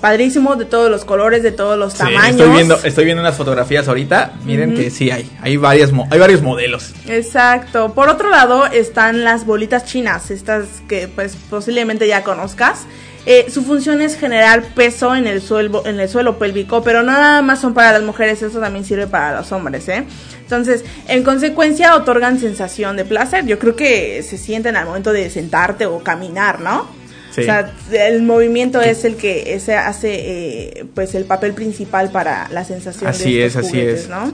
Padrísimo, 0.00 0.56
de 0.56 0.64
todos 0.64 0.90
los 0.90 1.04
colores, 1.04 1.44
de 1.44 1.52
todos 1.52 1.78
los 1.78 1.94
tamaños. 1.94 2.30
Estoy 2.30 2.50
viendo, 2.50 2.78
estoy 2.82 3.04
viendo 3.04 3.22
unas 3.22 3.36
fotografías 3.36 3.86
ahorita. 3.86 4.32
Miren 4.44 4.74
que 4.74 4.90
sí 4.90 5.12
hay, 5.12 5.30
hay 5.40 5.56
varias, 5.56 5.92
hay 6.10 6.18
varios 6.18 6.42
modelos. 6.42 6.92
Exacto. 7.06 7.94
Por 7.94 8.08
otro 8.08 8.28
lado 8.28 8.66
están 8.66 9.22
las 9.22 9.46
bolitas 9.46 9.84
chinas, 9.84 10.32
estas 10.32 10.66
que 10.88 11.06
pues 11.06 11.36
posiblemente 11.48 12.08
ya 12.08 12.24
conozcas. 12.24 12.86
Eh, 13.24 13.46
su 13.50 13.62
función 13.62 14.00
es 14.02 14.16
generar 14.16 14.74
peso 14.74 15.14
en 15.14 15.26
el, 15.26 15.40
suelo, 15.40 15.86
en 15.86 16.00
el 16.00 16.08
suelo 16.08 16.38
pélvico, 16.38 16.82
pero 16.82 17.02
no 17.02 17.12
nada 17.12 17.40
más 17.40 17.60
son 17.60 17.72
para 17.72 17.92
las 17.92 18.02
mujeres, 18.02 18.42
eso 18.42 18.58
también 18.58 18.84
sirve 18.84 19.06
para 19.06 19.36
los 19.38 19.52
hombres, 19.52 19.88
¿eh? 19.88 20.04
Entonces, 20.40 20.84
en 21.06 21.22
consecuencia, 21.22 21.94
otorgan 21.94 22.38
sensación 22.40 22.96
de 22.96 23.04
placer. 23.04 23.46
Yo 23.46 23.58
creo 23.58 23.76
que 23.76 24.22
se 24.22 24.36
sienten 24.36 24.76
al 24.76 24.86
momento 24.86 25.12
de 25.12 25.30
sentarte 25.30 25.86
o 25.86 26.00
caminar, 26.00 26.60
¿no? 26.60 26.88
O 27.30 27.34
sea, 27.34 27.72
el 27.92 28.22
movimiento 28.22 28.82
es 28.82 29.06
el 29.06 29.16
que 29.16 29.54
ese 29.54 29.74
hace 29.74 30.10
eh, 30.12 30.84
pues 30.94 31.14
el 31.14 31.24
papel 31.24 31.54
principal 31.54 32.10
para 32.10 32.48
la 32.50 32.62
sensación 32.62 33.08
así 33.08 33.36
de 33.38 33.46
es, 33.46 33.56
así 33.56 33.80
es. 33.80 34.10
¿no? 34.10 34.30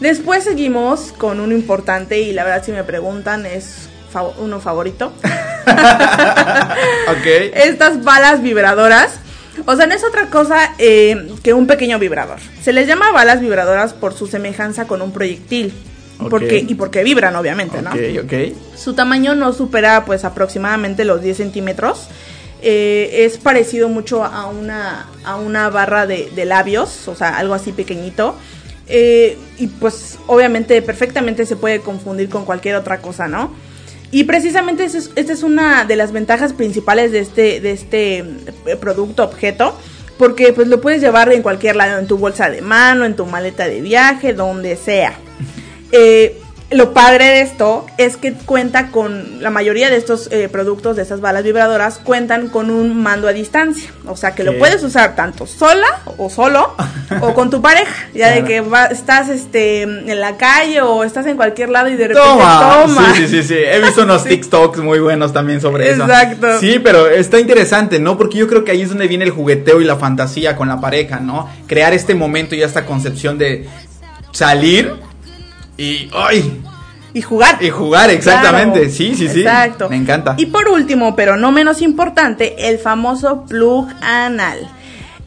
Después 0.00 0.42
seguimos 0.42 1.12
con 1.16 1.38
uno 1.38 1.54
importante 1.54 2.20
y 2.20 2.32
la 2.32 2.42
verdad 2.42 2.64
si 2.64 2.72
me 2.72 2.82
preguntan 2.82 3.46
es 3.46 3.88
uno 4.38 4.60
favorito. 4.60 5.12
ok. 7.08 7.26
Estas 7.54 8.02
balas 8.04 8.42
vibradoras. 8.42 9.20
O 9.66 9.76
sea, 9.76 9.86
no 9.86 9.94
es 9.94 10.02
otra 10.02 10.30
cosa 10.30 10.74
eh, 10.78 11.28
que 11.42 11.52
un 11.52 11.66
pequeño 11.66 11.98
vibrador. 11.98 12.38
Se 12.62 12.72
les 12.72 12.88
llama 12.88 13.12
balas 13.12 13.40
vibradoras 13.40 13.92
por 13.92 14.12
su 14.14 14.26
semejanza 14.26 14.86
con 14.86 15.00
un 15.02 15.12
proyectil. 15.12 15.72
Porque, 16.30 16.64
y 16.66 16.74
porque 16.74 17.02
vibran, 17.02 17.34
obviamente, 17.36 17.82
¿no? 17.82 17.90
Ok, 17.90 18.24
ok. 18.24 18.32
Su 18.76 18.94
tamaño 18.94 19.34
no 19.34 19.52
supera, 19.52 20.04
pues, 20.04 20.24
aproximadamente 20.24 21.04
los 21.04 21.20
10 21.20 21.36
centímetros. 21.36 22.08
Eh, 22.62 23.24
es 23.24 23.36
parecido 23.36 23.88
mucho 23.88 24.24
a 24.24 24.46
una, 24.46 25.06
a 25.24 25.36
una 25.36 25.68
barra 25.70 26.06
de, 26.06 26.30
de 26.34 26.44
labios, 26.44 27.08
o 27.08 27.14
sea, 27.14 27.36
algo 27.36 27.52
así 27.52 27.72
pequeñito. 27.72 28.36
Eh, 28.86 29.38
y 29.58 29.68
pues 29.68 30.18
obviamente 30.26 30.80
perfectamente 30.82 31.46
se 31.46 31.56
puede 31.56 31.80
confundir 31.80 32.28
con 32.28 32.44
cualquier 32.44 32.76
otra 32.76 32.98
cosa, 32.98 33.28
¿no? 33.28 33.54
Y 34.14 34.22
precisamente 34.22 34.84
esta 34.84 35.32
es 35.32 35.42
una 35.42 35.84
de 35.86 35.96
las 35.96 36.12
ventajas 36.12 36.52
principales 36.52 37.10
de 37.10 37.18
este, 37.18 37.60
de 37.60 37.72
este 37.72 38.18
eh, 38.18 38.76
producto 38.78 39.24
objeto, 39.24 39.76
porque 40.18 40.52
pues 40.52 40.68
lo 40.68 40.80
puedes 40.80 41.00
llevar 41.00 41.32
en 41.32 41.42
cualquier 41.42 41.74
lado, 41.74 41.98
en 41.98 42.06
tu 42.06 42.16
bolsa 42.16 42.48
de 42.48 42.62
mano, 42.62 43.04
en 43.06 43.16
tu 43.16 43.26
maleta 43.26 43.66
de 43.66 43.80
viaje, 43.80 44.32
donde 44.32 44.76
sea. 44.76 45.18
Eh, 45.90 46.40
lo 46.70 46.94
padre 46.94 47.26
de 47.26 47.40
esto 47.42 47.86
es 47.98 48.16
que 48.16 48.32
cuenta 48.32 48.88
con 48.88 49.42
la 49.42 49.50
mayoría 49.50 49.90
de 49.90 49.96
estos 49.96 50.28
eh, 50.32 50.48
productos 50.50 50.96
de 50.96 51.02
estas 51.02 51.20
balas 51.20 51.44
vibradoras 51.44 52.00
cuentan 52.02 52.48
con 52.48 52.70
un 52.70 53.00
mando 53.02 53.28
a 53.28 53.32
distancia, 53.32 53.90
o 54.06 54.16
sea 54.16 54.34
que 54.34 54.44
lo 54.44 54.58
puedes 54.58 54.82
usar 54.82 55.14
tanto 55.14 55.46
sola 55.46 55.86
o 56.16 56.30
solo 56.30 56.74
o 57.20 57.34
con 57.34 57.50
tu 57.50 57.60
pareja, 57.60 58.08
ya 58.14 58.30
de 58.30 58.44
que 58.44 58.64
estás 58.90 59.28
este 59.28 59.82
en 59.82 60.20
la 60.20 60.36
calle 60.36 60.80
o 60.80 61.04
estás 61.04 61.26
en 61.26 61.36
cualquier 61.36 61.68
lado 61.68 61.88
y 61.88 61.96
de 61.96 62.08
repente 62.08 62.28
toma. 62.28 62.86
Sí, 63.14 63.26
sí, 63.26 63.28
sí, 63.28 63.42
sí, 63.42 63.54
he 63.56 63.80
visto 63.80 64.02
unos 64.04 64.24
TikToks 64.24 64.78
muy 64.78 64.98
buenos 64.98 65.32
también 65.32 65.60
sobre 65.60 65.90
eso. 65.90 66.04
Exacto. 66.04 66.58
Sí, 66.60 66.80
pero 66.82 67.08
está 67.08 67.38
interesante, 67.38 68.00
¿no? 68.00 68.16
Porque 68.16 68.38
yo 68.38 68.48
creo 68.48 68.64
que 68.64 68.72
ahí 68.72 68.82
es 68.82 68.88
donde 68.88 69.06
viene 69.06 69.24
el 69.24 69.30
jugueteo 69.30 69.80
y 69.80 69.84
la 69.84 69.96
fantasía 69.96 70.56
con 70.56 70.68
la 70.68 70.80
pareja, 70.80 71.20
¿no? 71.20 71.48
Crear 71.66 71.92
este 71.92 72.14
momento 72.14 72.54
y 72.54 72.62
esta 72.62 72.86
concepción 72.86 73.38
de 73.38 73.68
salir 74.32 74.94
y 75.76 76.10
¡ay! 76.12 76.62
Y 77.14 77.22
jugar. 77.22 77.62
Y 77.62 77.70
jugar, 77.70 78.10
exactamente. 78.10 78.90
sí, 78.90 79.14
sí, 79.14 79.28
sí. 79.28 79.40
Exacto. 79.40 79.88
Me 79.88 79.96
encanta. 79.96 80.34
Y 80.36 80.46
por 80.46 80.68
último, 80.68 81.14
pero 81.14 81.36
no 81.36 81.52
menos 81.52 81.80
importante, 81.80 82.68
el 82.68 82.78
famoso 82.78 83.44
plug 83.44 83.88
anal. 84.02 84.68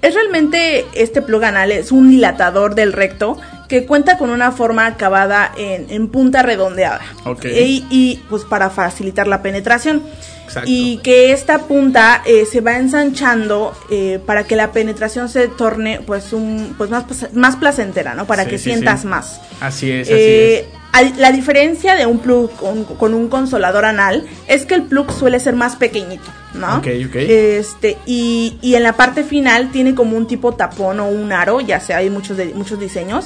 Es 0.01 0.13
realmente 0.13 0.85
este 0.93 1.21
plug 1.21 1.43
anal, 1.43 1.71
es 1.71 1.91
un 1.91 2.09
dilatador 2.09 2.75
del 2.75 2.93
recto 2.93 3.37
que 3.67 3.85
cuenta 3.85 4.17
con 4.17 4.29
una 4.29 4.51
forma 4.51 4.85
acabada 4.85 5.51
en, 5.57 6.07
punta 6.07 6.41
redondeada. 6.41 7.01
Ok. 7.25 7.45
Y, 7.45 8.21
pues 8.29 8.45
para 8.45 8.69
facilitar 8.69 9.27
la 9.27 9.41
penetración. 9.41 10.03
Exacto. 10.45 10.69
Y 10.71 10.97
que 10.99 11.33
esta 11.33 11.59
punta 11.59 12.21
eh, 12.25 12.45
se 12.49 12.61
va 12.61 12.77
ensanchando 12.77 13.77
eh, 13.91 14.19
para 14.25 14.45
que 14.45 14.55
la 14.55 14.71
penetración 14.71 15.27
se 15.27 15.49
torne 15.49 15.99
pues 16.05 16.31
un 16.31 16.73
pues 16.77 16.89
más, 16.89 17.03
más 17.33 17.57
placentera, 17.57 18.15
¿no? 18.15 18.25
Para 18.25 18.45
que 18.45 18.57
sientas 18.57 19.03
más. 19.03 19.41
Así 19.59 19.91
es, 19.91 20.07
así 20.07 20.15
eh, 20.17 20.59
es 20.59 20.65
la 21.01 21.31
diferencia 21.31 21.95
de 21.95 22.05
un 22.05 22.19
plug 22.19 22.51
con, 22.55 23.13
un 23.13 23.27
consolador 23.27 23.85
anal 23.85 24.25
es 24.47 24.65
que 24.65 24.75
el 24.75 24.83
plug 24.83 25.11
suele 25.11 25.39
ser 25.39 25.55
más 25.55 25.75
pequeñito, 25.75 26.25
¿no? 26.53 26.77
Ok, 26.77 26.87
ok. 27.07 27.15
Este, 27.15 27.97
y, 28.05 28.57
y 28.61 28.75
en 28.75 28.83
la 28.83 28.93
parte 28.93 29.23
final 29.23 29.71
tiene 29.71 29.95
como 29.95 30.17
un 30.17 30.27
tipo 30.27 30.53
tapón 30.53 30.99
o 30.99 31.07
un 31.07 31.31
aro, 31.31 31.61
ya 31.61 31.79
sea, 31.79 31.97
hay 31.97 32.09
muchos, 32.09 32.37
de, 32.37 32.53
muchos 32.53 32.79
diseños, 32.79 33.25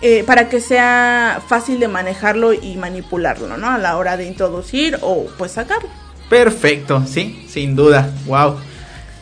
eh, 0.00 0.24
para 0.24 0.48
que 0.48 0.60
sea 0.60 1.40
fácil 1.46 1.78
de 1.78 1.88
manejarlo 1.88 2.52
y 2.52 2.76
manipularlo, 2.76 3.56
¿no? 3.56 3.70
A 3.70 3.78
la 3.78 3.96
hora 3.96 4.16
de 4.16 4.26
introducir 4.26 4.98
o 5.00 5.26
pues 5.38 5.52
sacarlo. 5.52 5.88
Perfecto, 6.28 7.04
sí, 7.06 7.46
sin 7.48 7.76
duda, 7.76 8.10
wow. 8.26 8.56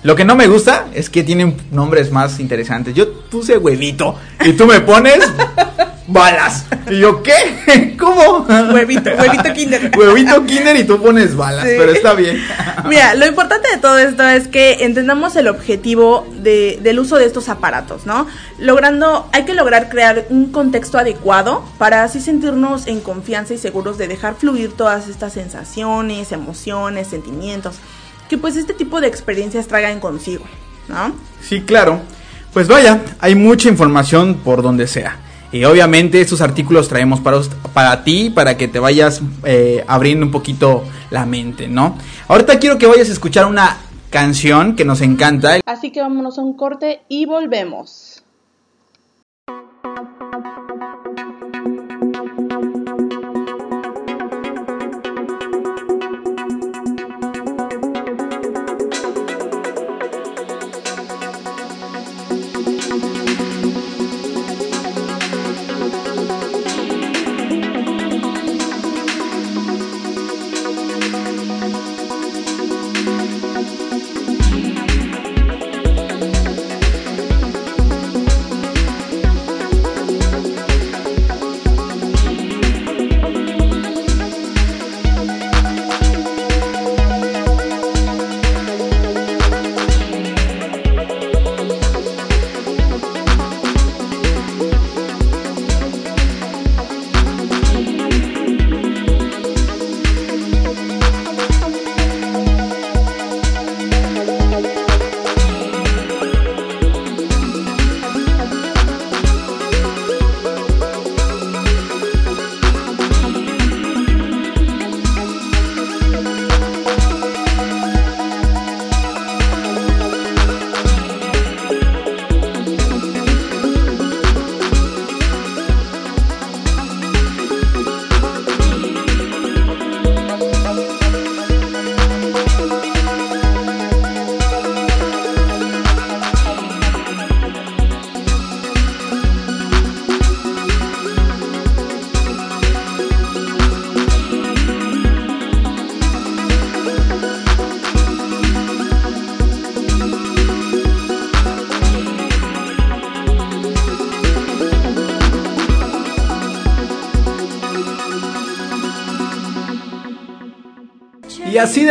Lo 0.02 0.16
que 0.16 0.24
no 0.24 0.34
me 0.34 0.46
gusta 0.46 0.86
es 0.94 1.10
que 1.10 1.22
tienen 1.22 1.56
nombres 1.70 2.10
más 2.10 2.40
interesantes. 2.40 2.94
Yo 2.94 3.12
puse 3.24 3.58
huevito 3.58 4.16
y 4.42 4.54
tú 4.54 4.64
me 4.66 4.80
pones 4.80 5.18
balas. 6.12 6.66
Y 6.90 6.98
yo, 6.98 7.22
¿qué? 7.22 7.96
¿Cómo? 7.98 8.46
Huevito, 8.72 9.10
huevito 9.18 9.52
kinder. 9.54 9.92
Huevito 9.98 10.44
kinder 10.44 10.76
y 10.76 10.84
tú 10.84 11.00
pones 11.00 11.36
balas, 11.36 11.64
pero 11.64 11.92
está 11.92 12.14
bien. 12.14 12.40
Mira, 12.88 13.14
lo 13.14 13.26
importante 13.26 13.68
de 13.70 13.78
todo 13.78 13.98
esto 13.98 14.26
es 14.26 14.48
que 14.48 14.84
entendamos 14.84 15.36
el 15.36 15.48
objetivo 15.48 16.26
de, 16.36 16.78
del 16.82 16.98
uso 16.98 17.16
de 17.16 17.26
estos 17.26 17.48
aparatos, 17.48 18.06
¿no? 18.06 18.26
Logrando, 18.58 19.28
hay 19.32 19.44
que 19.44 19.54
lograr 19.54 19.88
crear 19.88 20.26
un 20.30 20.50
contexto 20.52 20.98
adecuado 20.98 21.64
para 21.78 22.02
así 22.02 22.20
sentirnos 22.20 22.86
en 22.86 23.00
confianza 23.00 23.54
y 23.54 23.58
seguros 23.58 23.98
de 23.98 24.08
dejar 24.08 24.34
fluir 24.34 24.72
todas 24.72 25.08
estas 25.08 25.32
sensaciones, 25.32 26.32
emociones, 26.32 27.08
sentimientos, 27.08 27.76
que 28.28 28.38
pues 28.38 28.56
este 28.56 28.74
tipo 28.74 29.00
de 29.00 29.08
experiencias 29.08 29.66
traigan 29.66 30.00
consigo, 30.00 30.44
¿no? 30.88 31.14
Sí, 31.42 31.62
claro. 31.62 32.00
Pues 32.52 32.66
vaya, 32.66 33.00
hay 33.20 33.36
mucha 33.36 33.68
información 33.68 34.40
por 34.42 34.62
donde 34.62 34.88
sea. 34.88 35.16
Y 35.52 35.64
obviamente 35.64 36.20
estos 36.20 36.40
artículos 36.40 36.88
traemos 36.88 37.20
para, 37.20 37.40
para 37.74 38.04
ti, 38.04 38.30
para 38.30 38.56
que 38.56 38.68
te 38.68 38.78
vayas 38.78 39.20
eh, 39.44 39.84
abriendo 39.88 40.24
un 40.24 40.30
poquito 40.32 40.84
la 41.10 41.26
mente, 41.26 41.66
¿no? 41.66 41.96
Ahorita 42.28 42.58
quiero 42.58 42.78
que 42.78 42.86
vayas 42.86 43.08
a 43.08 43.12
escuchar 43.12 43.46
una 43.46 43.78
canción 44.10 44.76
que 44.76 44.84
nos 44.84 45.00
encanta. 45.00 45.60
Así 45.66 45.90
que 45.90 46.00
vámonos 46.00 46.38
a 46.38 46.42
un 46.42 46.56
corte 46.56 47.02
y 47.08 47.26
volvemos. 47.26 48.19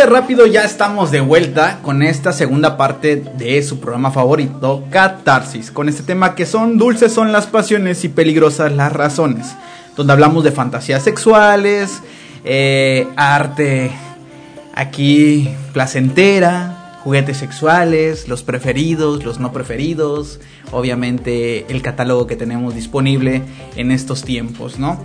Rápido 0.05 0.45
ya 0.45 0.63
estamos 0.63 1.11
de 1.11 1.19
vuelta 1.19 1.79
con 1.81 2.03
esta 2.03 2.31
segunda 2.31 2.77
parte 2.77 3.17
de 3.17 3.61
su 3.63 3.79
programa 3.79 4.11
favorito, 4.11 4.83
Catarsis, 4.89 5.71
con 5.71 5.89
este 5.89 6.03
tema 6.03 6.35
que 6.35 6.45
son 6.45 6.77
dulces 6.77 7.11
son 7.11 7.31
las 7.31 7.47
pasiones 7.47 8.03
y 8.03 8.09
peligrosas 8.09 8.71
las 8.71 8.93
razones, 8.93 9.47
donde 9.97 10.13
hablamos 10.13 10.43
de 10.43 10.51
fantasías 10.51 11.03
sexuales, 11.03 12.01
eh, 12.45 13.07
arte 13.15 13.91
aquí 14.73 15.49
placentera, 15.73 16.99
juguetes 17.03 17.37
sexuales, 17.37 18.27
los 18.27 18.43
preferidos, 18.43 19.25
los 19.25 19.39
no 19.39 19.51
preferidos, 19.51 20.39
obviamente 20.71 21.65
el 21.69 21.81
catálogo 21.81 22.27
que 22.27 22.35
tenemos 22.35 22.75
disponible 22.75 23.41
en 23.75 23.91
estos 23.91 24.23
tiempos, 24.23 24.79
¿no? 24.79 25.03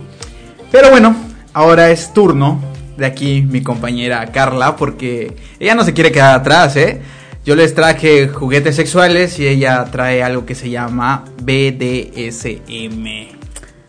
Pero 0.71 0.89
bueno, 0.89 1.15
ahora 1.53 1.91
es 1.91 2.13
turno 2.13 2.74
de 2.97 3.05
aquí 3.05 3.41
mi 3.41 3.61
compañera 3.61 4.25
Carla, 4.31 4.75
porque 4.75 5.35
ella 5.59 5.75
no 5.75 5.83
se 5.83 5.93
quiere 5.93 6.11
quedar 6.11 6.39
atrás, 6.39 6.75
¿eh? 6.75 7.01
Yo 7.45 7.55
les 7.55 7.75
traje 7.75 8.27
juguetes 8.27 8.75
sexuales 8.75 9.37
y 9.37 9.47
ella 9.47 9.85
trae 9.91 10.23
algo 10.23 10.45
que 10.45 10.55
se 10.55 10.71
llama 10.71 11.25
BDSM. 11.43 13.05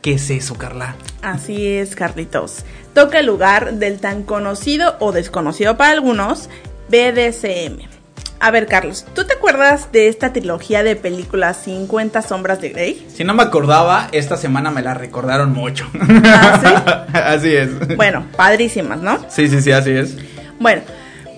¿Qué 0.03 0.13
es 0.13 0.31
eso, 0.31 0.55
Carla? 0.57 0.95
Así 1.23 1.67
es, 1.67 1.97
Carlitos. 1.97 2.65
Toca 2.95 3.19
el 3.21 3.27
lugar 3.27 3.75
del 3.75 3.99
tan 3.99 4.23
conocido 4.23 4.97
o 5.01 5.11
desconocido 5.13 5.77
para 5.77 5.93
algunos 5.93 6.51
BDSM. 6.89 7.96
A 8.39 8.51
ver, 8.51 8.67
Carlos, 8.67 9.07
¿tú 9.15 9.25
te 9.25 9.35
acuerdas 9.35 9.91
de 9.93 10.09
esta 10.09 10.33
trilogía 10.33 10.83
de 10.83 10.95
películas 10.95 11.57
50 11.65 12.21
sombras 12.23 12.61
de 12.61 12.69
Grey? 12.69 13.07
Si 13.13 13.25
no 13.25 13.35
me 13.35 13.43
acordaba, 13.43 14.09
esta 14.13 14.37
semana 14.37 14.71
me 14.71 14.83
la 14.83 14.95
recordaron 14.95 15.53
mucho. 15.53 15.87
¿Ah, 16.25 16.61
sí? 16.63 17.13
así 17.19 17.57
es. 17.57 17.97
Bueno, 17.97 18.27
padrísimas, 18.37 19.01
¿no? 19.01 19.19
Sí, 19.31 19.49
sí, 19.49 19.63
sí, 19.63 19.73
así 19.73 19.93
es. 19.93 20.17
Bueno, 20.59 20.83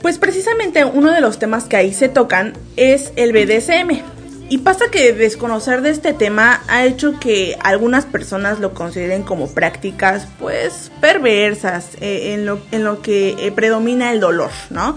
pues 0.03 0.19
precisamente 0.19 0.85
uno 0.85 1.13
de 1.13 1.21
los 1.21 1.39
temas 1.39 1.65
que 1.65 1.77
ahí 1.77 1.93
se 1.93 2.09
tocan 2.09 2.55
es 2.77 3.13
el 3.17 3.33
BDSM. 3.33 4.03
Y 4.51 4.59
pasa 4.59 4.87
que 4.91 5.13
desconocer 5.13 5.83
de 5.83 5.91
este 5.91 6.15
tema 6.15 6.63
ha 6.69 6.85
hecho 6.85 7.21
que 7.21 7.57
algunas 7.63 8.07
personas 8.07 8.61
lo 8.61 8.73
consideren 8.73 9.23
como 9.23 9.53
prácticas 9.53 10.27
pues 10.39 10.91
perversas 11.03 11.91
eh, 12.01 12.33
en, 12.33 12.47
lo, 12.47 12.59
en, 12.73 12.83
lo, 12.83 13.03
que 13.03 13.37
eh, 13.39 13.53
predomina 13.53 14.11
el 14.11 14.21
dolor, 14.21 14.51
¿no? 14.71 14.97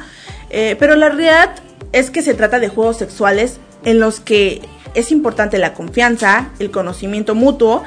Eh, 0.49 0.78
pero 0.80 0.95
la 0.95 1.10
realidad 1.10 1.56
es 1.92 2.12
que 2.12 2.22
se 2.22 2.34
trata 2.34 2.60
de 2.60 2.70
juegos 2.70 2.98
sexuales 2.98 3.60
en 3.84 4.00
los 4.00 4.20
que 4.20 4.62
es 4.94 5.12
importante 5.12 5.58
la 5.58 5.74
confianza, 5.74 6.50
el 6.60 6.72
conocimiento 6.72 7.36
mutuo 7.36 7.84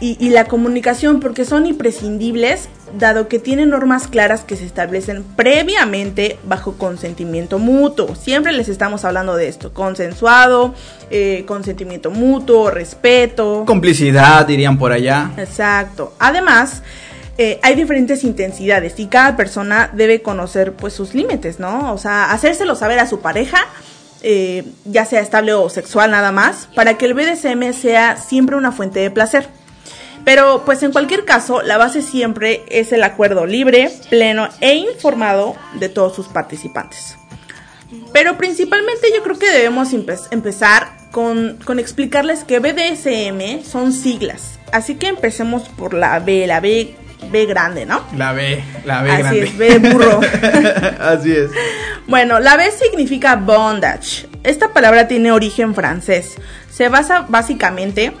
y, 0.00 0.16
y, 0.18 0.30
la 0.30 0.46
comunicación 0.46 1.20
porque 1.20 1.44
son 1.44 1.66
imprescindibles 1.66 2.68
dado 2.98 3.28
que 3.28 3.38
tienen 3.38 3.70
normas 3.70 4.08
claras 4.08 4.42
que 4.42 4.56
se 4.56 4.64
establecen 4.64 5.24
previamente 5.36 6.38
bajo 6.44 6.74
consentimiento 6.74 7.58
mutuo. 7.58 8.14
Siempre 8.14 8.52
les 8.52 8.68
estamos 8.68 9.04
hablando 9.04 9.36
de 9.36 9.48
esto, 9.48 9.72
consensuado, 9.72 10.74
eh, 11.10 11.44
consentimiento 11.46 12.10
mutuo, 12.10 12.70
respeto. 12.70 13.64
Complicidad, 13.66 14.46
dirían 14.46 14.78
por 14.78 14.92
allá. 14.92 15.32
Exacto. 15.36 16.14
Además, 16.18 16.82
eh, 17.36 17.58
hay 17.62 17.74
diferentes 17.74 18.22
intensidades 18.22 18.98
y 18.98 19.06
cada 19.06 19.36
persona 19.36 19.90
debe 19.92 20.22
conocer 20.22 20.72
pues 20.74 20.92
sus 20.92 21.14
límites, 21.14 21.58
¿no? 21.58 21.92
O 21.92 21.98
sea, 21.98 22.30
hacérselo 22.30 22.76
saber 22.76 22.98
a 22.98 23.06
su 23.06 23.20
pareja. 23.20 23.58
Eh, 24.26 24.64
ya 24.86 25.04
sea 25.04 25.20
estable 25.20 25.52
o 25.52 25.68
sexual 25.68 26.10
nada 26.10 26.32
más, 26.32 26.66
para 26.74 26.96
que 26.96 27.04
el 27.04 27.12
BDSM 27.12 27.74
sea 27.74 28.16
siempre 28.16 28.56
una 28.56 28.72
fuente 28.72 29.00
de 29.00 29.10
placer. 29.10 29.48
Pero 30.24 30.62
pues 30.64 30.82
en 30.82 30.92
cualquier 30.92 31.26
caso, 31.26 31.60
la 31.60 31.76
base 31.76 32.00
siempre 32.00 32.62
es 32.68 32.92
el 32.92 33.02
acuerdo 33.02 33.44
libre, 33.44 33.90
pleno 34.08 34.48
e 34.62 34.76
informado 34.76 35.56
de 35.78 35.90
todos 35.90 36.14
sus 36.14 36.28
participantes. 36.28 37.16
Pero 38.14 38.38
principalmente 38.38 39.08
yo 39.14 39.22
creo 39.22 39.38
que 39.38 39.50
debemos 39.50 39.92
empe 39.92 40.16
empezar 40.30 40.96
con, 41.10 41.58
con, 41.66 41.78
explicarles 41.78 42.44
que 42.44 42.60
BDSM 42.60 43.62
son 43.62 43.92
siglas. 43.92 44.58
Así 44.72 44.94
que 44.94 45.08
empecemos 45.08 45.68
por 45.68 45.92
la 45.92 46.18
B, 46.18 46.46
la 46.46 46.60
B, 46.60 46.96
B 47.30 47.46
grande, 47.46 47.86
¿no? 47.86 48.02
La 48.16 48.32
B, 48.32 48.62
la 48.84 49.02
B 49.02 49.10
Así 49.10 49.22
grande. 49.22 49.42
es, 49.44 49.58
B 49.58 49.78
burro. 49.78 50.20
Así 51.00 51.32
es. 51.32 51.50
Bueno, 52.06 52.38
la 52.38 52.58
B 52.58 52.70
significa 52.70 53.34
bondage. 53.36 54.28
Esta 54.42 54.74
palabra 54.74 55.08
tiene 55.08 55.32
origen 55.32 55.74
francés. 55.74 56.34
Se 56.70 56.90
basa 56.90 57.24
básicamente 57.30 58.12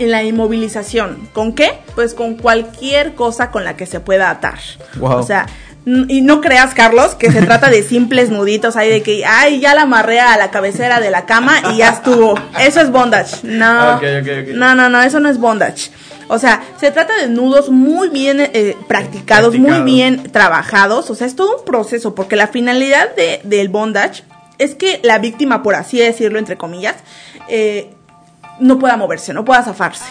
en 0.00 0.10
la 0.10 0.24
inmovilización. 0.24 1.28
¿Con 1.32 1.54
qué? 1.54 1.78
Pues 1.94 2.12
con 2.12 2.34
cualquier 2.34 3.14
cosa 3.14 3.52
con 3.52 3.64
la 3.64 3.76
que 3.76 3.86
se 3.86 4.00
pueda 4.00 4.30
atar. 4.30 4.58
Wow. 4.96 5.18
O 5.18 5.22
sea, 5.22 5.46
y 5.86 6.20
no 6.20 6.40
creas, 6.40 6.74
Carlos, 6.74 7.14
que 7.14 7.32
se 7.32 7.40
trata 7.40 7.70
de 7.70 7.82
simples 7.82 8.30
nuditos 8.30 8.76
ahí 8.76 8.90
de 8.90 9.02
que, 9.02 9.24
ay, 9.24 9.60
ya 9.60 9.74
la 9.74 9.82
amarré 9.82 10.20
a 10.20 10.36
la 10.36 10.50
cabecera 10.50 11.00
de 11.00 11.10
la 11.10 11.24
cama 11.24 11.54
y 11.72 11.78
ya 11.78 11.90
estuvo. 11.90 12.38
Eso 12.60 12.80
es 12.80 12.90
bondage. 12.90 13.38
No. 13.42 13.96
Okay, 13.96 14.20
okay, 14.20 14.42
okay. 14.42 14.54
No, 14.54 14.74
no, 14.74 14.88
no, 14.90 15.00
eso 15.00 15.18
no 15.18 15.30
es 15.30 15.38
bondage. 15.38 15.90
O 16.28 16.38
sea, 16.38 16.62
se 16.78 16.90
trata 16.90 17.16
de 17.16 17.28
nudos 17.28 17.70
muy 17.70 18.08
bien 18.10 18.38
eh, 18.40 18.76
practicados, 18.86 19.50
Practicado. 19.50 19.52
muy 19.52 19.80
bien 19.82 20.30
trabajados. 20.30 21.10
O 21.10 21.14
sea, 21.14 21.26
es 21.26 21.34
todo 21.34 21.58
un 21.58 21.64
proceso, 21.64 22.14
porque 22.14 22.36
la 22.36 22.48
finalidad 22.48 23.14
de, 23.16 23.40
del 23.44 23.68
bondage 23.68 24.24
es 24.58 24.74
que 24.74 25.00
la 25.02 25.18
víctima, 25.18 25.62
por 25.62 25.74
así 25.74 25.98
decirlo, 25.98 26.38
entre 26.38 26.56
comillas, 26.56 26.96
eh, 27.48 27.90
no 28.60 28.78
pueda 28.78 28.96
moverse, 28.96 29.32
no 29.32 29.44
pueda 29.44 29.62
zafarse. 29.62 30.04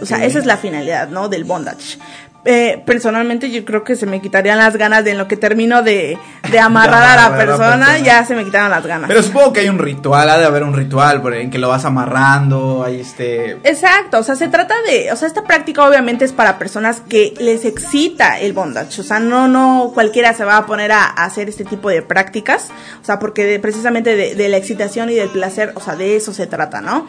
O 0.00 0.06
sea, 0.06 0.24
esa 0.24 0.38
es 0.38 0.46
la 0.46 0.56
finalidad, 0.56 1.08
¿no? 1.08 1.28
Del 1.28 1.44
bondage. 1.44 1.98
Eh, 2.46 2.82
personalmente 2.86 3.50
yo 3.50 3.62
creo 3.66 3.84
que 3.84 3.96
se 3.96 4.06
me 4.06 4.22
quitarían 4.22 4.56
las 4.56 4.74
ganas 4.76 5.04
de 5.04 5.10
en 5.10 5.18
lo 5.18 5.28
que 5.28 5.36
termino 5.36 5.82
de, 5.82 6.16
de 6.50 6.58
amarrar 6.60 7.18
a 7.18 7.28
la 7.30 7.36
persona, 7.36 7.86
persona. 7.86 7.98
ya 7.98 8.24
se 8.24 8.34
me 8.34 8.44
quitaron 8.44 8.70
las 8.70 8.86
ganas. 8.86 9.08
Pero 9.08 9.22
supongo 9.22 9.52
que 9.52 9.60
hay 9.60 9.68
un 9.68 9.78
ritual, 9.78 10.28
ha 10.30 10.38
de 10.38 10.46
haber 10.46 10.62
un 10.62 10.72
ritual 10.74 11.22
en 11.34 11.50
que 11.50 11.58
lo 11.58 11.68
vas 11.68 11.84
amarrando, 11.84 12.82
hay 12.84 13.00
este... 13.00 13.58
Exacto, 13.64 14.18
o 14.18 14.22
sea, 14.22 14.36
se 14.36 14.48
trata 14.48 14.74
de, 14.88 15.12
o 15.12 15.16
sea, 15.16 15.28
esta 15.28 15.42
práctica 15.44 15.86
obviamente 15.86 16.24
es 16.24 16.32
para 16.32 16.58
personas 16.58 17.02
que 17.06 17.34
les 17.38 17.64
excita 17.66 18.38
el 18.40 18.52
bondage, 18.54 19.00
o 19.00 19.04
sea, 19.04 19.20
no, 19.20 19.46
no 19.46 19.90
cualquiera 19.92 20.32
se 20.32 20.44
va 20.44 20.56
a 20.56 20.66
poner 20.66 20.92
a, 20.92 21.04
a 21.04 21.24
hacer 21.26 21.48
este 21.50 21.64
tipo 21.64 21.90
de 21.90 22.00
prácticas, 22.02 22.68
o 23.02 23.04
sea, 23.04 23.18
porque 23.18 23.44
de- 23.44 23.58
precisamente 23.60 24.16
de, 24.16 24.34
de 24.34 24.48
la 24.48 24.56
excitación 24.56 25.10
y 25.10 25.14
del 25.14 25.28
placer, 25.28 25.72
o 25.74 25.80
sea, 25.80 25.94
de 25.96 26.16
eso 26.16 26.32
se 26.32 26.46
trata, 26.46 26.80
¿no? 26.80 27.06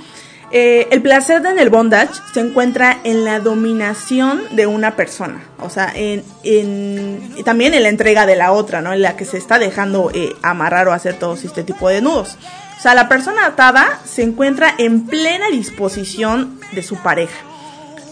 Eh, 0.54 0.90
el 0.92 1.02
placer 1.02 1.46
en 1.46 1.60
el 1.60 1.70
bondage 1.70 2.20
se 2.34 2.42
encuentra 2.42 3.00
en 3.06 3.24
la 3.24 3.40
dominación 3.40 4.42
de 4.52 4.68
una 4.68 4.98
persona, 4.98 5.42
o 5.60 5.70
sea, 5.70 5.94
en, 5.96 6.26
también 7.46 7.74
en 7.74 7.84
la 7.84 7.90
entrega 7.90 8.26
de 8.26 8.36
la 8.36 8.52
otra, 8.52 8.82
¿no? 8.82 8.92
En 8.92 9.02
la 9.02 9.16
que 9.16 9.24
se 9.24 9.38
está 9.38 9.60
dejando 9.60 10.12
eh, 10.14 10.36
amarrar 10.42 10.90
o 10.90 10.94
hacer 10.94 11.14
todo 11.14 11.36
este 11.36 11.64
tipo 11.64 11.88
de 11.88 12.02
nudos. 12.02 12.38
O 12.78 12.82
sea, 12.82 12.96
la 12.96 13.08
persona 13.08 13.46
atada 13.46 14.02
se 14.04 14.24
encuentra 14.24 14.76
en 14.78 15.06
plena 15.06 15.48
disposición 15.50 16.60
de 16.74 16.84
su 16.84 16.98
pareja. 16.98 17.38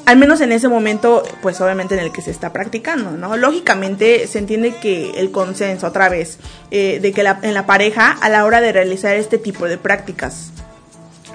Al 0.06 0.18
menos 0.18 0.40
en 0.40 0.54
ese 0.54 0.70
momento, 0.70 1.24
pues 1.42 1.60
obviamente 1.60 1.96
en 1.96 2.00
el 2.00 2.12
que 2.12 2.22
se 2.22 2.32
está 2.32 2.54
practicando, 2.54 3.12
¿no? 3.12 3.36
Lógicamente 3.36 4.28
se 4.28 4.40
entiende 4.40 4.76
que 4.78 5.12
el 5.18 5.32
consenso, 5.32 5.88
otra 5.88 6.08
vez, 6.08 6.40
eh, 6.72 7.00
de 7.02 7.12
que 7.12 7.22
en 7.22 7.54
la 7.54 7.66
pareja 7.66 8.12
a 8.12 8.30
la 8.30 8.46
hora 8.46 8.62
de 8.62 8.72
realizar 8.72 9.16
este 9.18 9.38
tipo 9.38 9.66
de 9.66 9.78
prácticas, 9.78 10.52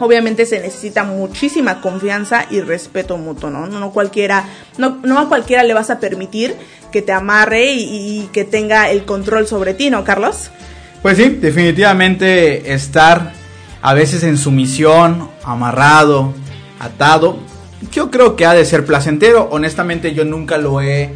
obviamente 0.00 0.46
se 0.46 0.60
necesita 0.60 1.04
muchísima 1.04 1.80
confianza 1.80 2.46
y 2.50 2.60
respeto 2.60 3.16
mutuo, 3.16 3.50
¿no? 3.50 3.66
No, 3.66 3.80
no 3.80 3.92
cualquiera, 3.92 4.48
no, 4.78 5.18
a 5.18 5.28
cualquiera 5.28 5.62
le 5.62 5.74
vas 5.74 5.90
a 5.90 6.00
permitir 6.00 6.54
que 6.92 7.02
te 7.02 7.12
amarre 7.12 7.72
y, 7.72 8.22
y 8.22 8.28
que 8.32 8.44
tenga 8.44 8.90
el 8.90 9.04
control 9.04 9.46
sobre 9.46 9.74
ti, 9.74 9.90
¿no, 9.90 10.04
Carlos? 10.04 10.50
Pues 11.02 11.16
sí, 11.16 11.28
definitivamente 11.28 12.72
estar 12.72 13.32
a 13.82 13.94
veces 13.94 14.22
en 14.22 14.38
sumisión, 14.38 15.28
amarrado, 15.44 16.32
atado, 16.80 17.38
yo 17.92 18.10
creo 18.10 18.36
que 18.36 18.46
ha 18.46 18.54
de 18.54 18.64
ser 18.64 18.84
placentero. 18.84 19.48
Honestamente 19.50 20.14
yo 20.14 20.24
nunca 20.24 20.58
lo 20.58 20.80
he 20.80 21.10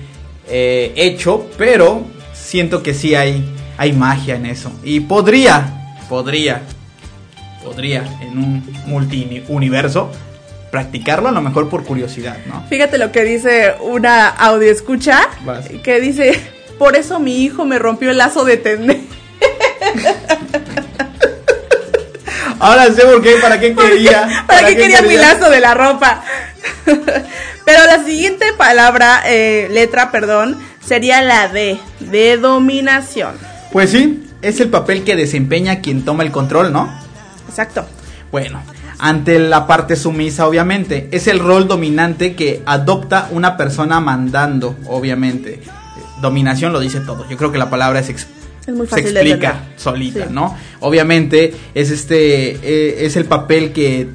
eh, 0.48 0.92
hecho, 0.96 1.46
pero 1.56 2.04
siento 2.32 2.82
que 2.82 2.94
sí 2.94 3.14
hay, 3.14 3.44
hay 3.76 3.92
magia 3.92 4.36
en 4.36 4.46
eso. 4.46 4.70
Y 4.82 5.00
podría, 5.00 5.96
podría, 6.08 6.62
podría 7.62 8.04
en 8.20 8.38
un 8.38 8.64
multi-universo 8.86 10.10
practicarlo 10.70 11.28
a 11.28 11.32
lo 11.32 11.40
mejor 11.40 11.68
por 11.68 11.84
curiosidad, 11.84 12.36
¿no? 12.46 12.64
Fíjate 12.68 12.98
lo 12.98 13.10
que 13.12 13.24
dice 13.24 13.74
una 13.80 14.28
audio 14.28 14.70
escucha 14.70 15.28
Vas. 15.44 15.66
que 15.82 16.00
dice, 16.00 16.38
por 16.78 16.96
eso 16.96 17.18
mi 17.20 17.42
hijo 17.42 17.64
me 17.64 17.78
rompió 17.78 18.10
el 18.10 18.18
lazo 18.18 18.44
de 18.44 18.56
tender. 18.58 18.98
Ahora 22.60 22.92
sé 22.92 23.02
por 23.02 23.22
qué, 23.22 23.36
para 23.40 23.60
qué 23.60 23.74
quería. 23.76 24.44
¿Para 24.46 24.66
qué 24.66 24.76
quería 24.76 25.02
mi 25.02 25.16
lazo 25.16 25.50
de 25.50 25.60
la 25.60 25.74
ropa? 25.74 26.22
Pero 27.64 27.84
la 27.86 28.04
siguiente 28.04 28.46
palabra, 28.56 29.22
eh, 29.26 29.68
letra, 29.70 30.10
perdón, 30.10 30.58
sería 30.84 31.22
la 31.22 31.48
D, 31.48 31.78
de 32.00 32.36
dominación. 32.38 33.36
Pues 33.72 33.90
sí, 33.90 34.24
es 34.42 34.60
el 34.60 34.68
papel 34.70 35.04
que 35.04 35.16
desempeña 35.16 35.80
quien 35.80 36.04
toma 36.04 36.22
el 36.22 36.32
control, 36.32 36.72
¿no? 36.72 37.07
Exacto. 37.48 37.86
Bueno, 38.30 38.60
ante 38.98 39.38
la 39.38 39.66
parte 39.66 39.96
sumisa, 39.96 40.46
obviamente, 40.46 41.08
es 41.12 41.26
el 41.28 41.38
rol 41.38 41.66
dominante 41.66 42.34
que 42.34 42.62
adopta 42.66 43.28
una 43.30 43.56
persona 43.56 44.00
mandando, 44.00 44.76
obviamente. 44.86 45.62
Dominación 46.20 46.72
lo 46.72 46.80
dice 46.80 47.00
todo. 47.00 47.28
Yo 47.28 47.36
creo 47.36 47.52
que 47.52 47.58
la 47.58 47.70
palabra 47.70 48.00
es 48.00 48.08
Es 48.10 48.26
muy 48.68 48.86
se 48.86 48.90
fácil 48.96 49.14
de 49.14 49.20
explica 49.20 49.60
solita, 49.76 50.26
Sí. 50.26 50.32
¿no? 50.32 50.54
Obviamente 50.80 51.54
es 51.74 51.90
este 51.90 52.50
eh, 52.62 53.06
es 53.06 53.16
el 53.16 53.24
papel 53.24 53.72
que 53.72 54.08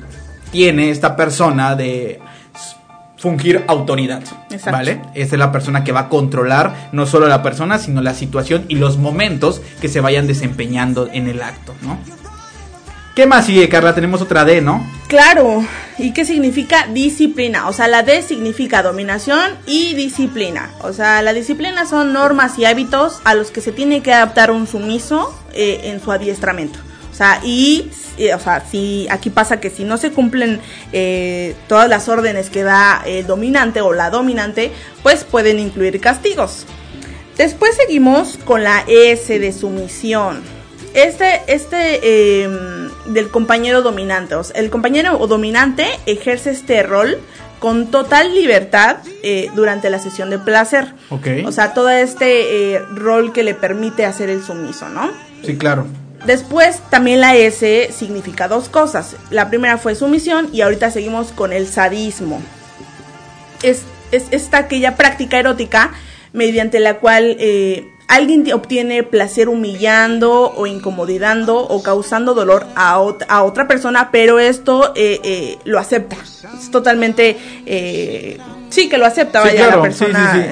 tiene 0.52 0.92
esta 0.92 1.16
persona 1.16 1.76
de 1.76 2.20
fungir 3.18 3.64
autoridad, 3.68 4.22
Exacto. 4.52 4.72
¿vale? 4.72 5.02
Esta 5.16 5.36
es 5.36 5.40
la 5.40 5.52
persona 5.52 5.86
que 5.86 5.94
va 5.94 6.02
a 6.02 6.10
controlar 6.10 6.90
no 6.92 7.06
solo 7.06 7.26
a 7.26 7.30
la 7.30 7.42
persona, 7.42 7.80
sino 7.80 8.02
la 8.02 8.14
situación 8.14 8.66
y 8.68 8.76
los 8.76 8.98
momentos 8.98 9.62
que 9.80 9.88
se 9.88 10.02
vayan 10.02 10.28
desempeñando 10.28 11.10
en 11.12 11.30
el 11.30 11.42
acto, 11.42 11.74
¿no? 11.82 11.98
¿Qué 13.16 13.28
más 13.28 13.46
sigue, 13.46 13.70
Carla? 13.70 13.94
Tenemos 13.94 14.22
otra 14.24 14.44
D, 14.44 14.62
¿no? 14.62 14.84
Claro. 15.08 15.64
¿Y 16.00 16.14
qué 16.14 16.26
significa 16.26 16.88
disciplina? 16.88 17.68
O 17.68 17.74
sea, 17.74 17.88
la 17.88 18.02
D 18.02 18.24
significa 18.24 18.82
dominación 18.82 19.52
y 19.68 19.94
disciplina. 19.94 20.72
O 20.82 20.94
sea, 20.94 21.22
la 21.22 21.32
disciplina 21.34 21.86
son 21.86 22.12
normas 22.12 22.58
y 22.58 22.66
hábitos 22.66 23.22
a 23.24 23.36
los 23.36 23.52
que 23.52 23.62
se 23.62 23.72
tiene 23.72 24.02
que 24.02 24.12
adaptar 24.12 24.50
un 24.50 24.66
sumiso 24.66 25.40
eh, 25.54 25.82
en 25.84 26.02
su 26.02 26.12
adiestramiento. 26.12 26.80
O 27.12 27.16
sea, 27.16 27.40
y, 27.44 27.92
o 28.36 28.40
sea, 28.40 28.66
si 28.66 29.06
aquí 29.12 29.30
pasa 29.30 29.60
que 29.60 29.70
si 29.70 29.84
no 29.84 29.98
se 29.98 30.12
cumplen 30.12 30.60
eh, 30.92 31.56
todas 31.68 31.88
las 31.88 32.10
órdenes 32.10 32.50
que 32.50 32.64
da 32.64 33.04
el 33.06 33.28
dominante 33.28 33.82
o 33.82 33.94
la 33.94 34.10
dominante, 34.10 34.72
pues 35.04 35.24
pueden 35.24 35.60
incluir 35.60 36.02
castigos. 36.02 36.66
Después 37.38 37.76
seguimos 37.76 38.40
con 38.44 38.64
la 38.64 38.84
S 38.88 39.38
de 39.38 39.54
sumisión. 39.54 40.42
Este, 40.94 41.42
este 41.48 42.44
em, 42.44 42.90
del 43.08 43.30
compañero 43.30 43.82
dominante. 43.82 44.36
O 44.36 44.44
sea, 44.44 44.60
el 44.60 44.70
compañero 44.70 45.20
o 45.20 45.28
dominante 45.28 45.88
ejerce 46.06 46.52
este 46.52 46.84
rol 46.84 47.20
con 47.60 47.88
total 47.88 48.36
libertad 48.36 48.98
eh, 49.24 49.50
durante 49.56 49.90
la 49.90 49.98
sesión 49.98 50.30
de 50.30 50.38
placer. 50.38 50.94
Ok. 51.10 51.28
O 51.46 51.52
sea, 51.52 51.74
todo 51.74 51.90
este 51.90 52.74
eh, 52.74 52.80
rol 52.94 53.34
que 53.34 53.44
le 53.44 53.56
permite 53.56 54.06
hacer 54.06 54.30
el 54.30 54.44
sumiso, 54.44 54.90
¿no? 54.90 55.10
Sí, 55.44 55.58
claro. 55.58 55.88
Después 56.26 56.80
también 56.90 57.22
la 57.22 57.36
S 57.36 57.90
significa 57.92 58.48
dos 58.48 58.70
cosas. 58.70 59.16
La 59.30 59.50
primera 59.50 59.78
fue 59.78 59.96
sumisión 59.96 60.50
y 60.54 60.62
ahorita 60.62 60.92
seguimos 60.92 61.32
con 61.32 61.54
el 61.54 61.68
sadismo. 61.68 62.42
Es, 63.62 63.84
es 64.12 64.26
esta 64.32 64.60
aquella 64.60 64.96
práctica 64.96 65.40
erótica 65.40 65.92
mediante 66.34 66.80
la 66.80 67.00
cual 67.00 67.38
eh, 67.40 67.93
alguien 68.08 68.52
obtiene 68.54 69.04
placer 69.04 69.50
humillando 69.50 70.54
o 70.56 70.68
incomodando 70.68 71.58
o 71.58 71.84
causando 71.84 72.34
dolor 72.34 72.66
a, 72.76 72.94
a 73.28 73.44
otra 73.44 73.68
persona, 73.68 74.10
pero 74.12 74.40
esto 74.40 74.94
eh, 74.96 75.20
eh, 75.24 75.58
lo 75.66 75.80
acepta. 75.80 76.18
Es 76.58 76.70
totalmente... 76.72 77.38
sí, 78.70 78.90
que 78.90 78.98
lo 78.98 79.06
acepta, 79.06 79.42
vaya, 79.42 79.68
la 79.68 79.82
persona 79.82 80.48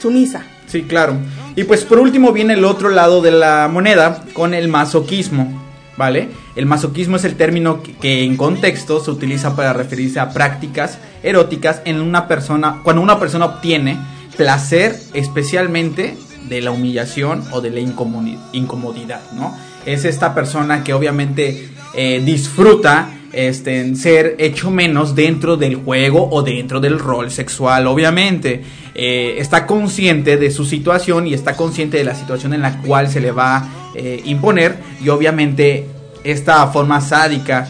sumisa. 0.00 0.44
Sí, 0.66 0.82
claro. 0.82 1.16
Y 1.54 1.64
pues 1.64 1.84
por 1.84 1.98
último 1.98 2.32
viene 2.32 2.54
el 2.54 2.64
otro 2.64 2.90
lado 2.90 3.22
de 3.22 3.30
la 3.30 3.68
moneda 3.72 4.22
con 4.34 4.52
el 4.52 4.68
masoquismo, 4.68 5.62
¿vale? 5.96 6.28
El 6.54 6.66
masoquismo 6.66 7.16
es 7.16 7.24
el 7.24 7.36
término 7.36 7.82
que, 7.82 8.24
en 8.24 8.36
contexto 8.36 9.02
se 9.02 9.10
utiliza 9.10 9.56
para 9.56 9.72
referirse 9.72 10.20
a 10.20 10.30
prácticas 10.30 10.98
eróticas 11.22 11.80
en 11.84 12.00
una 12.00 12.28
persona, 12.28 12.80
cuando 12.82 13.00
una 13.00 13.18
persona 13.18 13.46
obtiene 13.46 13.98
placer 14.36 15.00
especialmente 15.14 16.18
de 16.48 16.60
la 16.60 16.70
humillación 16.70 17.42
o 17.50 17.60
de 17.60 17.70
la 17.70 17.80
incomodidad, 17.80 19.20
¿no? 19.32 19.56
Es 19.84 20.04
esta 20.04 20.34
persona 20.34 20.82
que 20.82 20.92
obviamente 20.92 21.68
eh, 21.94 22.22
disfruta 22.24 23.10
este, 23.32 23.80
en 23.80 23.96
ser 23.96 24.36
hecho 24.38 24.70
menos 24.70 25.14
dentro 25.14 25.56
del 25.56 25.76
juego 25.76 26.28
o 26.30 26.42
dentro 26.42 26.80
del 26.80 26.98
rol 26.98 27.30
sexual, 27.30 27.86
obviamente. 27.86 28.62
Eh, 28.94 29.36
está 29.38 29.66
consciente 29.66 30.36
de 30.36 30.50
su 30.50 30.64
situación 30.64 31.26
y 31.26 31.34
está 31.34 31.54
consciente 31.54 31.98
de 31.98 32.04
la 32.04 32.14
situación 32.14 32.54
en 32.54 32.62
la 32.62 32.80
cual 32.82 33.08
se 33.08 33.20
le 33.20 33.30
va 33.30 33.56
a 33.56 33.68
eh, 33.94 34.22
imponer 34.24 34.76
y 35.02 35.08
obviamente 35.10 35.86
esta 36.24 36.66
forma 36.68 37.00
sádica 37.00 37.68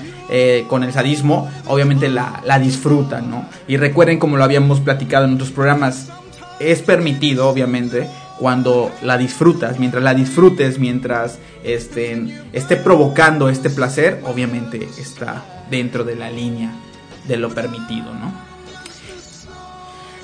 con 0.66 0.82
el 0.82 0.92
sadismo, 0.92 1.48
obviamente 1.66 2.08
la, 2.08 2.42
la 2.44 2.58
disfrutan, 2.58 3.30
¿no? 3.30 3.46
Y 3.68 3.76
recuerden 3.76 4.18
como 4.18 4.36
lo 4.36 4.42
habíamos 4.42 4.80
platicado 4.80 5.24
en 5.24 5.34
otros 5.34 5.52
programas, 5.52 6.08
es 6.58 6.82
permitido, 6.82 7.48
obviamente, 7.48 8.08
cuando 8.38 8.92
la 9.02 9.16
disfrutas, 9.16 9.78
mientras 9.78 10.02
la 10.02 10.14
disfrutes, 10.14 10.78
mientras 10.78 11.38
este, 11.64 12.26
esté 12.52 12.76
provocando 12.76 13.48
este 13.48 13.70
placer, 13.70 14.20
obviamente 14.24 14.88
está 14.98 15.44
dentro 15.70 16.04
de 16.04 16.16
la 16.16 16.30
línea 16.30 16.72
de 17.26 17.36
lo 17.36 17.50
permitido, 17.50 18.12
¿no? 18.14 18.32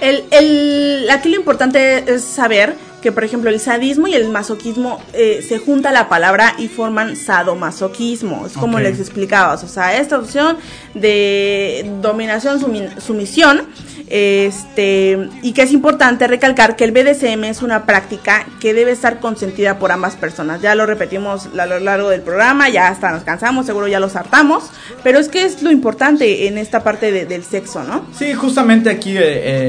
El, 0.00 0.24
el, 0.30 1.08
aquí 1.10 1.28
lo 1.28 1.36
importante 1.36 2.12
es 2.12 2.22
saber 2.24 2.74
que, 3.02 3.12
por 3.12 3.24
ejemplo, 3.24 3.50
el 3.50 3.60
sadismo 3.60 4.06
y 4.06 4.14
el 4.14 4.30
masoquismo 4.30 5.02
eh, 5.12 5.44
se 5.46 5.58
junta 5.58 5.92
la 5.92 6.08
palabra 6.08 6.54
y 6.58 6.68
forman 6.68 7.16
sadomasoquismo. 7.16 8.46
Es 8.46 8.52
como 8.54 8.78
les 8.78 9.00
explicabas. 9.00 9.64
O 9.64 9.68
sea, 9.68 9.98
esta 9.98 10.18
opción 10.18 10.56
de 10.94 11.84
dominación, 12.00 12.60
sumisión 12.98 13.66
este, 14.12 15.30
y 15.42 15.52
que 15.52 15.62
es 15.62 15.72
importante 15.72 16.26
recalcar 16.26 16.76
que 16.76 16.84
el 16.84 16.92
BDSM 16.92 17.44
es 17.44 17.62
una 17.62 17.86
práctica 17.86 18.46
que 18.60 18.74
debe 18.74 18.92
estar 18.92 19.20
consentida 19.20 19.78
por 19.78 19.90
ambas 19.90 20.16
personas. 20.16 20.60
Ya 20.60 20.74
lo 20.74 20.84
repetimos 20.84 21.48
a 21.58 21.64
lo 21.64 21.80
largo 21.80 22.10
del 22.10 22.20
programa, 22.20 22.68
ya 22.68 22.88
hasta 22.88 23.10
nos 23.10 23.22
cansamos, 23.22 23.64
seguro 23.64 23.88
ya 23.88 24.00
los 24.00 24.14
hartamos, 24.14 24.64
pero 25.02 25.18
es 25.18 25.30
que 25.30 25.46
es 25.46 25.62
lo 25.62 25.70
importante 25.70 26.46
en 26.46 26.58
esta 26.58 26.84
parte 26.84 27.24
del 27.24 27.42
sexo, 27.42 27.84
¿no? 27.84 28.04
Sí, 28.14 28.34
justamente 28.34 28.90
aquí, 28.90 29.16
eh, 29.16 29.22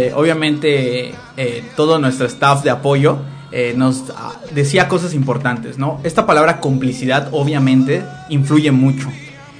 eh, 0.07 0.11
obviamente, 0.13 1.15
eh, 1.37 1.63
todo 1.75 1.99
nuestro 1.99 2.25
staff 2.27 2.63
de 2.63 2.69
apoyo 2.69 3.19
nos 3.75 4.05
ah, 4.17 4.31
decía 4.55 4.87
cosas 4.87 5.13
importantes, 5.13 5.77
¿no? 5.77 5.99
Esta 6.03 6.25
palabra 6.25 6.59
complicidad, 6.59 7.29
obviamente, 7.33 8.03
influye 8.29 8.71
mucho. 8.71 9.09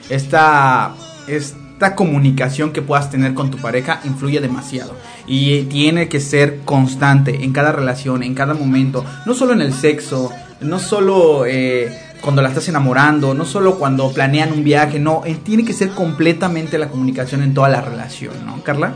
Esta, 0.09 0.95
esta 1.27 1.95
comunicación 1.95 2.71
que 2.71 2.81
puedas 2.81 3.09
tener 3.09 3.33
con 3.33 3.51
tu 3.51 3.57
pareja 3.57 3.99
influye 4.03 4.39
demasiado. 4.39 4.95
Y 5.27 5.63
tiene 5.63 6.09
que 6.09 6.19
ser 6.19 6.61
constante 6.61 7.43
en 7.43 7.53
cada 7.53 7.71
relación, 7.71 8.23
en 8.23 8.33
cada 8.33 8.53
momento. 8.53 9.05
No 9.25 9.33
solo 9.33 9.53
en 9.53 9.61
el 9.61 9.73
sexo, 9.73 10.31
no 10.61 10.79
solo 10.79 11.45
eh, 11.45 11.91
cuando 12.21 12.41
la 12.41 12.49
estás 12.49 12.67
enamorando, 12.69 13.33
no 13.33 13.45
solo 13.45 13.77
cuando 13.77 14.11
planean 14.11 14.53
un 14.53 14.63
viaje, 14.63 14.99
no. 14.99 15.23
Eh, 15.25 15.37
tiene 15.43 15.65
que 15.65 15.73
ser 15.73 15.89
completamente 15.89 16.77
la 16.77 16.89
comunicación 16.89 17.43
en 17.43 17.53
toda 17.53 17.69
la 17.69 17.81
relación, 17.81 18.33
¿no, 18.45 18.63
Carla? 18.63 18.93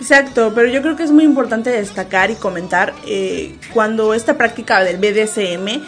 Exacto, 0.00 0.52
pero 0.54 0.68
yo 0.68 0.80
creo 0.80 0.96
que 0.96 1.02
es 1.02 1.12
muy 1.12 1.24
importante 1.24 1.68
destacar 1.70 2.30
y 2.30 2.34
comentar 2.34 2.94
eh, 3.06 3.54
cuando 3.74 4.14
esta 4.14 4.38
práctica 4.38 4.82
del 4.82 4.96
BDSM 4.96 5.82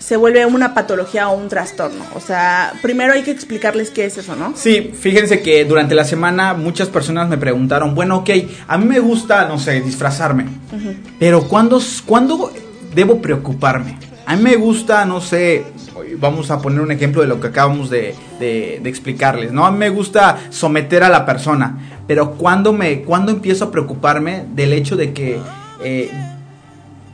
se 0.00 0.16
vuelve 0.16 0.44
una 0.46 0.74
patología 0.74 1.28
o 1.28 1.36
un 1.36 1.48
trastorno. 1.48 2.04
O 2.14 2.20
sea, 2.20 2.72
primero 2.82 3.12
hay 3.12 3.22
que 3.22 3.30
explicarles 3.30 3.90
qué 3.90 4.04
es 4.04 4.18
eso, 4.18 4.34
¿no? 4.34 4.52
Sí, 4.56 4.92
fíjense 4.98 5.42
que 5.42 5.64
durante 5.64 5.94
la 5.94 6.04
semana 6.04 6.54
muchas 6.54 6.88
personas 6.88 7.28
me 7.28 7.38
preguntaron, 7.38 7.94
bueno, 7.94 8.18
ok, 8.18 8.30
a 8.66 8.78
mí 8.78 8.84
me 8.84 8.98
gusta, 8.98 9.46
no 9.46 9.58
sé, 9.58 9.80
disfrazarme, 9.80 10.46
pero 11.18 11.48
¿cuándo, 11.48 11.80
¿cuándo 12.04 12.52
debo 12.94 13.22
preocuparme? 13.22 13.98
A 14.26 14.34
mí 14.34 14.42
me 14.42 14.56
gusta, 14.56 15.04
no 15.04 15.20
sé, 15.20 15.64
vamos 16.18 16.50
a 16.50 16.60
poner 16.60 16.80
un 16.80 16.90
ejemplo 16.90 17.22
de 17.22 17.28
lo 17.28 17.40
que 17.40 17.48
acabamos 17.48 17.90
de, 17.90 18.14
de, 18.38 18.80
explicarles, 18.84 19.52
¿no? 19.52 19.66
A 19.66 19.70
mí 19.70 19.78
me 19.78 19.88
gusta 19.88 20.38
someter 20.50 21.02
a 21.02 21.08
la 21.08 21.24
persona, 21.24 21.95
pero 22.06 22.32
¿cuándo, 22.32 22.72
me, 22.72 23.02
¿cuándo 23.02 23.32
empiezo 23.32 23.66
a 23.66 23.70
preocuparme 23.70 24.44
del 24.54 24.72
hecho 24.72 24.96
de 24.96 25.12
que... 25.12 25.38
Eh, 25.82 26.10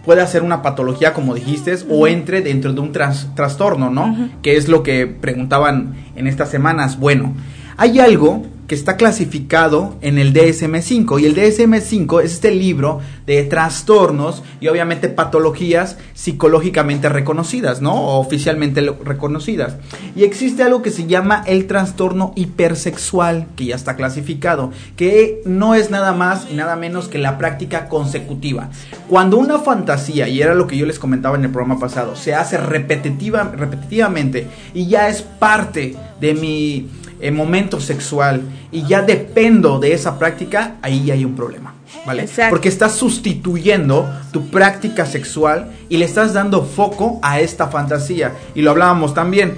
puede 0.04 0.26
ser 0.26 0.42
una 0.42 0.62
patología, 0.62 1.12
como 1.12 1.34
dijiste, 1.34 1.76
o 1.88 2.06
entre 2.06 2.40
dentro 2.40 2.72
de 2.72 2.80
un 2.80 2.90
trastorno, 2.90 3.90
¿no? 3.90 4.30
Que 4.42 4.56
es 4.56 4.68
lo 4.68 4.82
que 4.82 5.06
preguntaban 5.06 5.94
en 6.16 6.26
estas 6.26 6.50
semanas. 6.50 6.98
Bueno, 6.98 7.34
hay 7.76 8.00
algo 8.00 8.42
que 8.72 8.76
está 8.76 8.96
clasificado 8.96 9.98
en 10.00 10.16
el 10.16 10.32
DSM5 10.32 11.20
y 11.20 11.26
el 11.26 11.36
DSM5 11.36 12.22
es 12.22 12.32
este 12.32 12.52
libro 12.52 13.00
de 13.26 13.42
trastornos 13.42 14.42
y 14.62 14.68
obviamente 14.68 15.10
patologías 15.10 15.98
psicológicamente 16.14 17.10
reconocidas, 17.10 17.82
¿no? 17.82 17.92
O 17.92 18.18
oficialmente 18.18 18.80
reconocidas. 19.04 19.76
Y 20.16 20.24
existe 20.24 20.62
algo 20.62 20.80
que 20.80 20.90
se 20.90 21.06
llama 21.06 21.44
el 21.46 21.66
trastorno 21.66 22.32
hipersexual, 22.34 23.46
que 23.56 23.66
ya 23.66 23.74
está 23.74 23.94
clasificado, 23.94 24.70
que 24.96 25.42
no 25.44 25.74
es 25.74 25.90
nada 25.90 26.14
más 26.14 26.46
y 26.50 26.54
nada 26.54 26.74
menos 26.74 27.08
que 27.08 27.18
la 27.18 27.36
práctica 27.36 27.90
consecutiva. 27.90 28.70
Cuando 29.06 29.36
una 29.36 29.58
fantasía, 29.58 30.28
y 30.28 30.40
era 30.40 30.54
lo 30.54 30.66
que 30.66 30.78
yo 30.78 30.86
les 30.86 30.98
comentaba 30.98 31.36
en 31.36 31.44
el 31.44 31.50
programa 31.50 31.78
pasado, 31.78 32.16
se 32.16 32.34
hace 32.34 32.56
repetitiva, 32.56 33.52
repetitivamente 33.54 34.46
y 34.72 34.86
ya 34.86 35.10
es 35.10 35.20
parte 35.20 35.94
de 36.22 36.32
mi 36.32 36.88
momento 37.30 37.80
sexual 37.80 38.42
y 38.72 38.84
ya 38.84 39.02
dependo 39.02 39.78
de 39.78 39.92
esa 39.92 40.18
práctica, 40.18 40.74
ahí 40.82 41.04
ya 41.04 41.14
hay 41.14 41.24
un 41.24 41.36
problema. 41.36 41.74
¿Vale? 42.04 42.28
Porque 42.50 42.68
estás 42.68 42.96
sustituyendo 42.96 44.10
tu 44.32 44.48
práctica 44.48 45.06
sexual 45.06 45.70
y 45.88 45.98
le 45.98 46.04
estás 46.04 46.32
dando 46.32 46.64
foco 46.64 47.20
a 47.22 47.38
esta 47.38 47.68
fantasía. 47.68 48.32
Y 48.54 48.62
lo 48.62 48.72
hablábamos 48.72 49.14
también. 49.14 49.56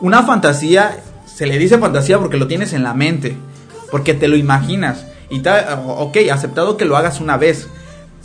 Una 0.00 0.22
fantasía, 0.22 1.02
se 1.24 1.46
le 1.46 1.58
dice 1.58 1.78
fantasía 1.78 2.18
porque 2.18 2.36
lo 2.36 2.46
tienes 2.46 2.72
en 2.72 2.84
la 2.84 2.94
mente, 2.94 3.36
porque 3.90 4.14
te 4.14 4.28
lo 4.28 4.36
imaginas. 4.36 5.06
Y 5.28 5.38
está, 5.38 5.82
ok, 5.86 6.18
aceptado 6.30 6.76
que 6.76 6.84
lo 6.84 6.96
hagas 6.96 7.20
una 7.20 7.36
vez, 7.36 7.66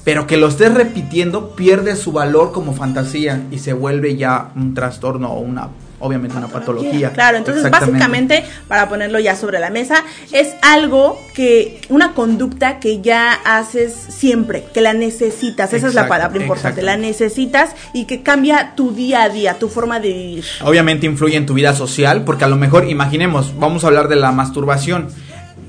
pero 0.04 0.28
que 0.28 0.38
lo 0.38 0.48
estés 0.48 0.74
repitiendo 0.74 1.56
pierde 1.56 1.96
su 1.96 2.12
valor 2.12 2.52
como 2.52 2.74
fantasía 2.74 3.42
y 3.50 3.58
se 3.58 3.74
vuelve 3.74 4.18
ya 4.18 4.52
un 4.56 4.76
trastorno 4.76 5.32
o 5.32 5.40
una 5.40 5.70
obviamente 6.02 6.38
una 6.38 6.48
patología. 6.48 7.12
Claro, 7.12 7.38
entonces 7.38 7.70
básicamente, 7.70 8.44
para 8.68 8.90
ponerlo 8.90 9.20
ya 9.20 9.36
sobre 9.36 9.60
la 9.60 9.70
mesa, 9.70 10.04
es 10.32 10.56
algo 10.62 11.20
que, 11.34 11.82
una 11.90 12.14
conducta 12.14 12.80
que 12.80 13.02
ya 13.02 13.34
haces 13.34 13.94
siempre, 13.94 14.66
que 14.74 14.82
la 14.82 14.94
necesitas, 14.94 15.74
esa 15.74 15.88
es 15.88 15.94
la 15.94 16.08
palabra 16.08 16.42
importante, 16.42 16.82
la 16.82 16.98
necesitas 16.98 17.72
y 17.94 18.06
que 18.06 18.22
cambia 18.22 18.74
tu 18.76 18.92
día 18.92 19.24
a 19.24 19.30
día, 19.30 19.60
tu 19.60 19.70
forma 19.70 20.00
de 20.00 20.10
vivir. 20.10 20.46
Obviamente 20.64 21.06
influye 21.06 21.38
en 21.38 21.46
tu 21.46 21.54
vida 21.54 21.74
social, 21.74 22.24
porque 22.24 22.44
a 22.44 22.48
lo 22.48 22.58
mejor, 22.58 22.90
imaginemos, 22.90 23.58
vamos 23.58 23.84
a 23.84 23.88
hablar 23.88 24.08
de 24.08 24.16
la 24.16 24.32
masturbación. 24.32 25.08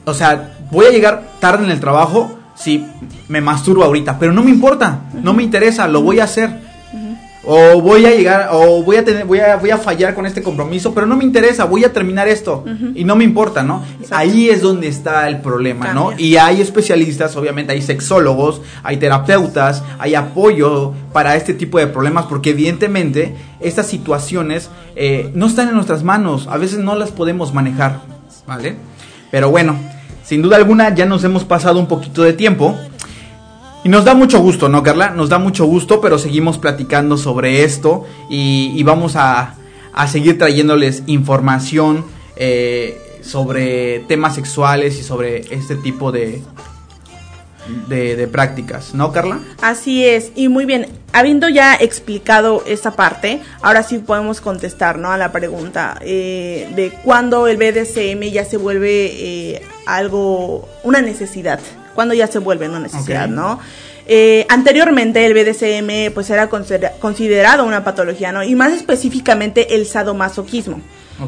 O 0.05 0.15
sea, 0.15 0.57
voy 0.71 0.87
a 0.87 0.91
llegar 0.91 1.23
tarde 1.41 1.65
en 1.65 1.71
el 1.71 1.81
trabajo 1.81 2.39
si 2.55 2.87
me 3.29 3.41
masturbo 3.41 3.85
ahorita, 3.85 4.19
pero 4.19 4.33
no 4.33 4.43
me 4.43 4.51
importa, 4.51 5.01
no 5.15 5.33
me 5.35 5.43
interesa, 5.43 5.89
lo 5.89 6.03
voy 6.03 6.21
a 6.21 6.25
hacer 6.25 6.62
o 7.45 7.81
voy 7.81 8.07
a 8.07 8.11
llegar 8.11 8.51
o 8.53 8.83
voy 8.83 8.97
a 8.97 9.05
tener 9.05 9.25
voy 9.25 9.41
a 9.41 9.57
voy 9.57 9.71
a 9.71 9.79
fallar 9.79 10.15
con 10.15 10.27
este 10.27 10.43
compromiso 10.43 10.95
pero 10.95 11.07
no 11.07 11.17
me 11.17 11.25
interesa 11.25 11.65
voy 11.65 11.85
a 11.85 11.93
terminar 11.93 12.29
esto. 12.29 12.65
Y 12.95 13.05
no 13.05 13.17
me 13.17 13.25
importa 13.25 13.63
no 13.63 13.83
ahí 14.11 14.49
es 14.49 14.63
donde 14.63 14.89
está 14.89 15.29
el 15.29 15.41
problema 15.41 15.93
no 15.93 16.13
y 16.17 16.37
hay 16.37 16.61
especialistas 16.61 17.35
obviamente 17.37 17.73
hay 17.73 17.83
sexólogos 17.83 18.61
hay 18.83 18.99
terapeutas 18.99 19.83
hay 19.99 20.15
apoyo 20.15 20.93
para 21.13 21.37
este 21.37 21.55
tipo 21.55 21.79
de 21.79 21.89
problemas 21.89 22.27
porque 22.27 22.51
evidentemente 22.51 23.35
estas 23.61 23.87
situaciones 23.87 24.71
eh, 24.95 25.31
no 25.35 25.47
están 25.47 25.69
en 25.69 25.75
nuestras 25.75 26.03
manos 26.03 26.47
a 26.49 26.57
veces 26.59 26.79
no 26.79 26.95
las 26.95 27.11
podemos 27.11 27.53
manejar 27.53 28.01
vale 28.47 28.77
pero 29.31 29.51
bueno 29.51 29.77
sin 30.25 30.43
duda 30.43 30.57
alguna 30.57 30.95
ya 30.95 31.07
nos 31.07 31.25
hemos 31.25 31.45
pasado 31.45 31.81
un 31.81 31.87
poquito 31.87 32.23
de 32.23 32.33
tiempo 32.33 32.79
y 33.85 33.89
nos 33.89 34.05
da 34.05 34.15
mucho 34.15 34.41
gusto, 34.41 34.69
¿no, 34.69 34.83
Carla? 34.83 35.11
Nos 35.11 35.29
da 35.29 35.39
mucho 35.39 35.65
gusto, 35.65 36.01
pero 36.01 36.19
seguimos 36.19 36.59
platicando 36.59 37.17
sobre 37.17 37.65
esto 37.65 38.05
y, 38.31 38.81
vamos 38.85 39.17
a, 39.17 39.55
seguir 40.07 40.39
trayéndoles 40.39 41.03
información 41.07 42.05
eh, 42.37 43.21
sobre 43.23 44.01
temas 44.01 44.35
sexuales 44.37 44.99
y 44.99 45.03
sobre 45.03 45.55
este 45.55 45.75
tipo 45.77 46.13
de, 46.13 46.43
de, 47.89 48.29
prácticas, 48.29 48.95
¿no, 48.95 49.13
Carla? 49.13 49.41
Así 49.61 50.05
es, 50.05 50.31
y 50.37 50.49
muy 50.49 50.65
bien, 50.65 50.87
habiendo 51.13 51.49
ya 51.49 51.75
explicado 51.75 52.63
esta 52.67 52.93
parte, 52.93 53.41
ahora 53.63 53.83
sí 53.83 53.99
podemos 53.99 54.41
contestar, 54.41 54.99
¿no? 54.99 55.11
A 55.11 55.17
la 55.17 55.33
pregunta 55.33 55.99
eh, 56.03 56.71
de 56.77 56.93
cuándo 57.05 57.49
el 57.49 57.57
BDSM 57.57 58.23
ya 58.31 58.45
se 58.45 58.57
vuelve 58.57 59.07
eh, 59.07 59.63
algo, 59.87 60.69
una 60.85 61.03
necesidad 61.03 61.59
cuando 61.95 62.15
ya 62.15 62.27
se 62.27 62.39
vuelve 62.39 62.69
una 62.69 62.81
necesidad, 62.81 63.29
¿no? 63.29 63.61
Eh, 64.07 64.47
anteriormente 64.49 65.25
el 65.25 65.33
BDSM 65.33 66.13
pues 66.13 66.29
era 66.31 66.49
considerado 66.49 67.65
una 67.65 67.85
patología, 67.85 68.33
¿no? 68.33 68.43
Y 68.43 68.55
más 68.55 68.73
específicamente 68.73 69.75
el 69.75 69.87
sadomasoquismo. 69.87 70.81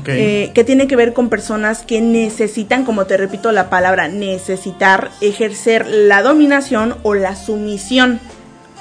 Eh, 0.06 0.50
que 0.54 0.64
tiene 0.64 0.88
que 0.88 0.96
ver 0.96 1.12
con 1.12 1.28
personas 1.28 1.82
que 1.82 2.00
necesitan, 2.00 2.84
como 2.84 3.06
te 3.06 3.16
repito 3.16 3.52
la 3.52 3.70
palabra, 3.70 4.08
necesitar 4.08 5.10
ejercer 5.20 5.86
la 5.86 6.22
dominación 6.22 6.96
o 7.04 7.14
la 7.14 7.36
sumisión. 7.36 8.18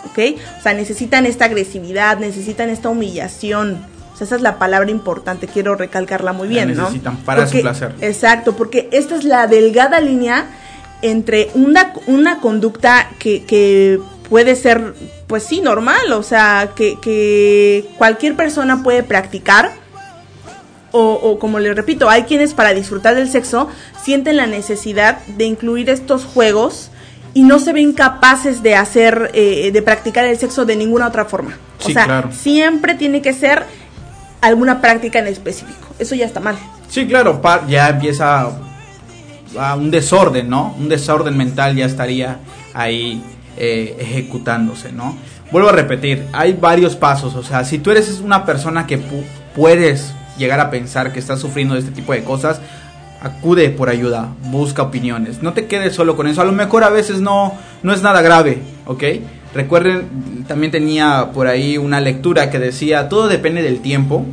¿Ok? 0.05 0.19
O 0.59 0.61
sea, 0.61 0.73
necesitan 0.73 1.25
esta 1.25 1.45
agresividad, 1.45 2.17
necesitan 2.17 2.69
esta 2.69 2.89
humillación. 2.89 3.85
O 4.13 4.17
sea, 4.17 4.25
esa 4.25 4.35
es 4.35 4.41
la 4.41 4.57
palabra 4.59 4.89
importante, 4.91 5.47
quiero 5.47 5.75
recalcarla 5.75 6.33
muy 6.33 6.47
bien, 6.47 6.75
¿no? 6.75 6.83
Necesitan 6.83 7.17
para 7.17 7.47
su 7.47 7.61
placer. 7.61 7.93
Exacto, 8.01 8.55
porque 8.55 8.89
esta 8.91 9.15
es 9.15 9.23
la 9.23 9.47
delgada 9.47 9.99
línea 10.01 10.47
entre 11.03 11.51
una, 11.53 11.93
una 12.07 12.39
conducta 12.39 13.09
que, 13.19 13.43
que 13.43 13.99
puede 14.29 14.55
ser, 14.55 14.95
pues 15.27 15.43
sí, 15.43 15.61
normal, 15.61 16.11
o 16.13 16.23
sea, 16.23 16.71
que, 16.75 16.97
que 16.99 17.85
cualquier 17.97 18.35
persona 18.35 18.81
puede 18.81 19.03
practicar. 19.03 19.71
O, 20.95 21.13
o, 21.13 21.39
como 21.39 21.59
le 21.59 21.73
repito, 21.73 22.07
hay 22.07 22.23
quienes 22.23 22.53
para 22.53 22.71
disfrutar 22.73 23.15
del 23.15 23.27
sexo 23.27 23.67
sienten 24.03 24.37
la 24.37 24.45
necesidad 24.45 25.25
de 25.25 25.45
incluir 25.45 25.89
estos 25.89 26.23
juegos 26.23 26.91
y 27.33 27.41
no 27.41 27.57
se 27.57 27.73
ven 27.73 27.93
capaces 27.93 28.61
de 28.61 28.75
hacer, 28.75 29.31
eh, 29.33 29.71
de 29.73 29.81
practicar 29.81 30.25
el 30.25 30.37
sexo 30.37 30.65
de 30.65 30.75
ninguna 30.75 31.07
otra 31.07 31.25
forma. 31.25 31.57
o 31.83 31.89
sea, 31.89 32.29
siempre 32.31 32.93
tiene 32.93 33.23
que 33.23 33.33
ser 33.33 33.65
alguna 34.39 34.81
práctica 34.81 35.19
en 35.19 35.27
específico. 35.27 35.87
Eso 35.97 36.15
ya 36.15 36.25
está 36.25 36.39
mal. 36.39 36.57
Sí, 36.89 37.07
claro, 37.07 37.41
ya 37.67 37.89
empieza 37.89 38.51
un 39.77 39.91
desorden, 39.91 40.49
¿no? 40.49 40.75
Un 40.79 40.89
desorden 40.89 41.37
mental 41.37 41.75
ya 41.75 41.85
estaría 41.85 42.39
ahí 42.73 43.21
eh, 43.57 43.95
ejecutándose, 43.99 44.91
¿no? 44.91 45.15
Vuelvo 45.51 45.69
a 45.69 45.73
repetir, 45.73 46.25
hay 46.33 46.53
varios 46.53 46.95
pasos, 46.95 47.35
o 47.35 47.43
sea, 47.43 47.63
si 47.63 47.77
tú 47.77 47.91
eres 47.91 48.19
una 48.19 48.45
persona 48.45 48.87
que 48.87 48.99
puedes 49.55 50.13
llegar 50.37 50.59
a 50.59 50.71
pensar 50.71 51.13
que 51.13 51.19
estás 51.19 51.39
sufriendo 51.39 51.75
de 51.75 51.81
este 51.81 51.91
tipo 51.91 52.13
de 52.13 52.23
cosas, 52.23 52.59
acude 53.21 53.69
por 53.69 53.89
ayuda, 53.89 54.29
busca 54.45 54.81
opiniones, 54.81 55.43
no 55.43 55.53
te 55.53 55.67
quedes 55.67 55.93
solo 55.93 56.15
con 56.15 56.25
eso, 56.27 56.41
a 56.41 56.45
lo 56.45 56.51
mejor 56.51 56.83
a 56.83 56.89
veces 56.89 57.21
no, 57.21 57.53
no 57.83 57.93
es 57.93 58.01
nada 58.01 58.23
grave, 58.23 58.63
¿ok? 58.87 59.03
Recuerden, 59.53 60.45
también 60.47 60.71
tenía 60.71 61.29
por 61.31 61.45
ahí 61.45 61.77
una 61.77 62.01
lectura 62.01 62.49
que 62.49 62.57
decía, 62.57 63.07
todo 63.07 63.27
depende 63.27 63.61
del 63.61 63.81
tiempo, 63.81 64.25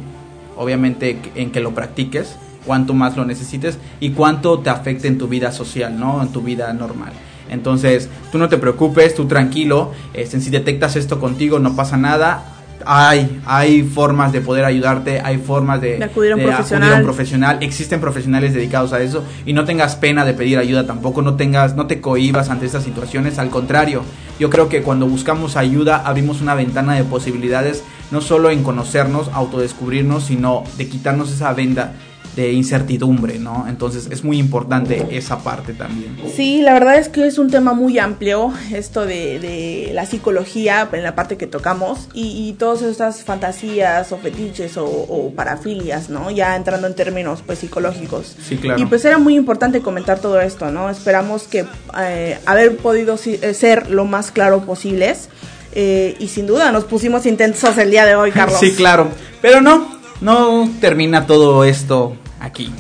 obviamente 0.56 1.18
en 1.34 1.52
que 1.52 1.60
lo 1.60 1.74
practiques, 1.74 2.36
cuánto 2.70 2.94
más 2.94 3.16
lo 3.16 3.24
necesites 3.24 3.78
y 3.98 4.10
cuánto 4.10 4.60
te 4.60 4.70
afecte 4.70 5.08
en 5.08 5.18
tu 5.18 5.26
vida 5.26 5.50
social, 5.50 5.98
¿no? 5.98 6.22
En 6.22 6.28
tu 6.28 6.40
vida 6.40 6.72
normal. 6.72 7.10
Entonces, 7.48 8.08
tú 8.30 8.38
no 8.38 8.48
te 8.48 8.58
preocupes, 8.58 9.12
tú 9.16 9.26
tranquilo, 9.26 9.90
este, 10.14 10.40
si 10.40 10.50
detectas 10.50 10.94
esto 10.94 11.18
contigo 11.18 11.58
no 11.58 11.74
pasa 11.74 11.96
nada, 11.96 12.44
hay, 12.86 13.40
hay 13.44 13.82
formas 13.82 14.30
de 14.30 14.40
poder 14.40 14.64
ayudarte, 14.64 15.20
hay 15.20 15.38
formas 15.38 15.80
de, 15.80 16.00
acudir, 16.04 16.30
a 16.30 16.36
un, 16.36 16.42
profesional. 16.44 16.92
a 16.92 16.96
un 16.98 17.02
profesional. 17.02 17.58
Existen 17.60 18.00
profesionales 18.00 18.54
dedicados 18.54 18.92
a 18.92 19.00
eso 19.00 19.24
y 19.44 19.52
no 19.52 19.64
tengas 19.64 19.96
pena 19.96 20.24
de 20.24 20.34
pedir 20.34 20.56
ayuda 20.56 20.86
tampoco, 20.86 21.22
no 21.22 21.34
tengas, 21.34 21.74
no 21.74 21.88
te 21.88 22.00
cohibas 22.00 22.50
ante 22.50 22.66
estas 22.66 22.84
situaciones, 22.84 23.40
al 23.40 23.50
contrario, 23.50 24.04
yo 24.38 24.48
creo 24.48 24.68
que 24.68 24.82
cuando 24.82 25.08
buscamos 25.08 25.56
ayuda 25.56 26.06
abrimos 26.06 26.40
una 26.40 26.54
ventana 26.54 26.94
de 26.94 27.02
posibilidades, 27.02 27.82
no 28.12 28.20
solo 28.20 28.50
en 28.50 28.62
conocernos, 28.62 29.28
autodescubrirnos, 29.34 30.22
sino 30.22 30.62
de 30.78 30.88
quitarnos 30.88 31.32
esa 31.32 31.52
venda 31.52 31.94
de 32.36 32.52
incertidumbre, 32.52 33.38
¿no? 33.38 33.66
Entonces 33.68 34.08
es 34.10 34.22
muy 34.22 34.38
importante 34.38 35.06
esa 35.10 35.42
parte 35.42 35.72
también. 35.72 36.16
Sí, 36.34 36.62
la 36.62 36.74
verdad 36.74 36.96
es 36.96 37.08
que 37.08 37.26
es 37.26 37.38
un 37.38 37.50
tema 37.50 37.72
muy 37.72 37.98
amplio, 37.98 38.52
esto 38.72 39.04
de, 39.04 39.90
la 39.92 40.06
psicología, 40.06 40.88
en 40.92 41.02
la 41.02 41.14
parte 41.14 41.36
que 41.36 41.46
tocamos, 41.46 42.08
y, 42.14 42.54
todas 42.58 42.82
estas 42.82 43.22
fantasías 43.24 44.12
o 44.12 44.18
fetiches 44.18 44.76
o, 44.76 45.32
parafilias, 45.34 46.10
¿no? 46.10 46.30
Ya 46.30 46.56
entrando 46.56 46.86
en 46.86 46.94
términos 46.94 47.42
pues 47.44 47.60
psicológicos. 47.60 48.36
Sí, 48.42 48.56
claro. 48.56 48.80
Y 48.80 48.86
pues 48.86 49.04
era 49.04 49.18
muy 49.18 49.34
importante 49.36 49.80
comentar 49.80 50.18
todo 50.20 50.40
esto, 50.40 50.70
¿no? 50.70 50.90
Esperamos 50.90 51.44
que 51.44 51.64
eh, 51.98 52.38
haber 52.46 52.76
podido 52.76 53.18
eh, 53.24 53.54
ser 53.54 53.90
lo 53.90 54.04
más 54.04 54.30
claro 54.30 54.64
posibles. 54.64 55.28
Eh, 55.72 56.16
y 56.18 56.26
sin 56.26 56.48
duda 56.48 56.72
nos 56.72 56.84
pusimos 56.84 57.26
intensos 57.26 57.78
el 57.78 57.90
día 57.92 58.04
de 58.04 58.16
hoy, 58.16 58.30
Carlos. 58.32 58.58
Sí, 58.58 58.72
claro. 58.72 59.08
Pero 59.40 59.60
no, 59.60 59.99
no 60.20 60.68
termina 60.80 61.26
todo 61.26 61.64
esto 61.64 62.16
aquí. 62.40 62.70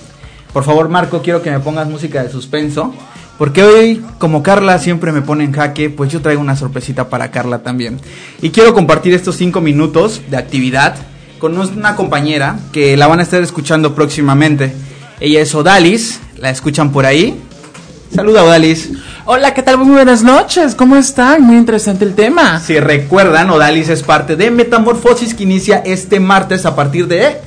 Por 0.52 0.64
favor, 0.64 0.88
Marco, 0.88 1.22
quiero 1.22 1.42
que 1.42 1.50
me 1.50 1.60
pongas 1.60 1.88
música 1.88 2.22
de 2.22 2.30
suspenso. 2.30 2.92
Porque 3.38 3.62
hoy, 3.62 4.04
como 4.18 4.42
Carla 4.42 4.78
siempre 4.78 5.12
me 5.12 5.22
pone 5.22 5.44
en 5.44 5.52
jaque, 5.52 5.88
pues 5.88 6.12
yo 6.12 6.20
traigo 6.20 6.42
una 6.42 6.56
sorpresita 6.56 7.08
para 7.08 7.30
Carla 7.30 7.60
también. 7.60 7.98
Y 8.42 8.50
quiero 8.50 8.74
compartir 8.74 9.14
estos 9.14 9.36
cinco 9.36 9.62
minutos 9.62 10.20
de 10.28 10.36
actividad 10.36 10.94
con 11.38 11.56
una 11.56 11.96
compañera 11.96 12.58
que 12.70 12.98
la 12.98 13.06
van 13.06 13.18
a 13.18 13.22
estar 13.22 13.42
escuchando 13.42 13.94
próximamente. 13.94 14.74
Ella 15.20 15.40
es 15.40 15.54
Odalis, 15.54 16.20
la 16.36 16.50
escuchan 16.50 16.92
por 16.92 17.06
ahí. 17.06 17.40
Saluda, 18.14 18.42
Odalis. 18.42 18.90
Hola, 19.24 19.54
¿qué 19.54 19.62
tal? 19.62 19.78
Muy 19.78 19.92
buenas 19.92 20.24
noches. 20.24 20.74
¿Cómo 20.74 20.96
están? 20.96 21.42
Muy 21.42 21.56
interesante 21.56 22.04
el 22.04 22.14
tema. 22.14 22.58
Si 22.58 22.80
recuerdan, 22.80 23.50
Odalis 23.50 23.88
es 23.88 24.02
parte 24.02 24.34
de 24.34 24.50
Metamorfosis 24.50 25.32
que 25.32 25.44
inicia 25.44 25.78
este 25.84 26.18
martes 26.18 26.66
a 26.66 26.74
partir 26.74 27.06
de 27.06 27.40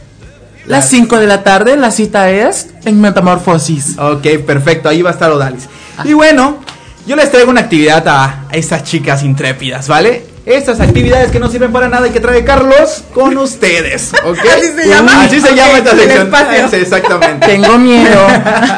las 0.65 0.87
5 0.89 1.17
de 1.17 1.27
la 1.27 1.43
tarde. 1.43 1.75
La 1.75 1.91
cita 1.91 2.31
es 2.31 2.69
en 2.85 3.01
Metamorfosis. 3.01 3.97
Ok, 3.97 4.25
perfecto. 4.45 4.87
Ahí 4.87 5.01
va 5.01 5.09
a 5.09 5.13
estar 5.13 5.31
Odalis. 5.31 5.67
Y 6.05 6.13
bueno, 6.13 6.59
yo 7.05 7.17
les 7.17 7.29
traigo 7.29 7.51
una 7.51 7.61
actividad 7.61 8.07
a 8.07 8.45
estas 8.53 8.85
chicas 8.85 9.21
intrépidas, 9.23 9.89
¿vale? 9.89 10.32
Estas 10.45 10.81
actividades 10.81 11.31
que 11.31 11.39
no 11.39 11.49
sirven 11.49 11.71
para 11.71 11.87
nada 11.87 12.07
y 12.07 12.11
que 12.11 12.19
trae 12.19 12.43
Carlos 12.43 13.03
con 13.13 13.37
ustedes. 13.37 14.11
Así 14.55 14.67
se 14.75 14.87
llama. 14.87 15.23
Así 15.23 15.39
se 15.39 15.55
llama 15.55 15.77
esta 15.77 15.91
sección. 15.91 16.29
exactamente. 16.73 17.47
Tengo 17.47 17.77
miedo. 17.77 18.27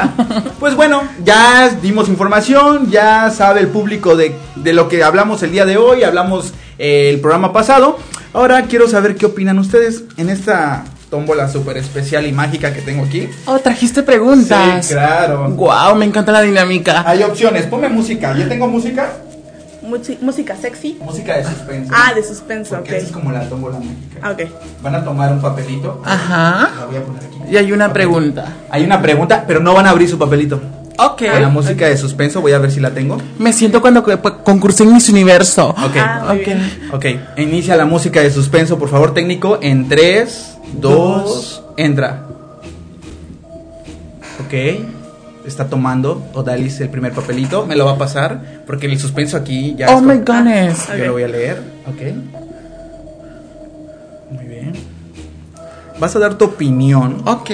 pues 0.60 0.76
bueno, 0.76 1.02
ya 1.24 1.70
dimos 1.82 2.08
información, 2.08 2.90
ya 2.90 3.30
sabe 3.30 3.60
el 3.60 3.68
público 3.68 4.16
de, 4.16 4.34
de 4.56 4.72
lo 4.72 4.88
que 4.88 5.02
hablamos 5.02 5.42
el 5.42 5.50
día 5.50 5.66
de 5.66 5.76
hoy, 5.76 6.04
hablamos 6.04 6.52
eh, 6.78 7.10
el 7.10 7.20
programa 7.20 7.52
pasado. 7.52 7.98
Ahora 8.32 8.62
quiero 8.62 8.88
saber 8.88 9.16
qué 9.16 9.26
opinan 9.26 9.58
ustedes 9.58 10.04
en 10.18 10.28
esta 10.28 10.84
tómbola 11.10 11.48
súper 11.48 11.76
especial 11.78 12.26
y 12.26 12.32
mágica 12.32 12.72
que 12.72 12.82
tengo 12.82 13.04
aquí. 13.04 13.28
Oh, 13.46 13.58
trajiste 13.58 14.02
preguntas. 14.02 14.86
Sí, 14.86 14.92
claro. 14.92 15.48
Wow, 15.50 15.94
me 15.96 16.04
encanta 16.04 16.32
la 16.32 16.42
dinámica. 16.42 17.02
Hay 17.06 17.22
opciones, 17.22 17.66
ponme 17.66 17.88
música. 17.88 18.36
¿Yo 18.36 18.46
tengo 18.48 18.66
música? 18.68 19.10
Música 19.86 20.56
sexy. 20.56 20.98
Música 21.00 21.36
de 21.36 21.44
suspenso. 21.44 21.92
Ah, 21.94 22.12
de 22.14 22.22
suspenso, 22.22 22.78
ok. 22.78 22.88
es 22.90 23.10
como 23.10 23.32
la 23.32 23.48
tómbola 23.48 23.78
mágica. 23.78 24.20
Ah, 24.22 24.30
ok. 24.32 24.42
Van 24.82 24.94
a 24.94 25.04
tomar 25.04 25.32
un 25.32 25.40
papelito. 25.40 26.02
Ajá. 26.04 26.70
La 26.78 26.86
voy 26.86 26.96
a 26.96 27.04
poner 27.04 27.22
aquí. 27.24 27.38
Y 27.50 27.56
hay 27.56 27.72
una 27.72 27.92
pregunta. 27.92 28.46
Hay 28.70 28.84
una 28.84 29.00
pregunta, 29.00 29.44
pero 29.46 29.60
no 29.60 29.74
van 29.74 29.86
a 29.86 29.90
abrir 29.90 30.08
su 30.08 30.18
papelito. 30.18 30.60
Ok. 30.98 31.22
la 31.22 31.48
música 31.48 31.86
de 31.86 31.96
suspenso, 31.96 32.40
voy 32.40 32.52
a 32.52 32.58
ver 32.58 32.70
si 32.70 32.80
la 32.80 32.90
tengo. 32.90 33.18
Me 33.38 33.52
siento 33.52 33.80
cuando 33.80 34.02
concursé 34.42 34.84
en 34.84 34.94
Miss 34.94 35.08
Universo. 35.08 35.68
Ok. 35.68 35.96
Ah, 35.96 36.34
ok. 36.92 37.06
Inicia 37.36 37.76
la 37.76 37.84
música 37.84 38.20
de 38.20 38.30
suspenso, 38.30 38.78
por 38.78 38.88
favor, 38.88 39.12
técnico. 39.12 39.58
En 39.60 39.88
3, 39.88 40.58
2, 40.80 41.62
entra. 41.76 42.22
Ok 44.44 44.54
está 45.46 45.66
tomando 45.68 46.22
Odalis 46.34 46.80
el 46.80 46.88
primer 46.88 47.12
papelito, 47.12 47.66
me 47.66 47.76
lo 47.76 47.84
va 47.86 47.92
a 47.92 47.98
pasar 47.98 48.62
porque 48.66 48.86
el 48.86 48.98
suspenso 48.98 49.36
aquí 49.36 49.74
ya 49.76 49.94
Oh 49.96 50.00
my 50.00 50.16
goodness. 50.18 50.88
Yo 50.96 51.04
lo 51.06 51.12
voy 51.12 51.22
a 51.24 51.28
leer, 51.28 51.62
ok. 51.86 52.02
vas 55.98 56.14
a 56.14 56.18
dar 56.18 56.34
tu 56.36 56.44
opinión, 56.44 57.22
Ok. 57.26 57.50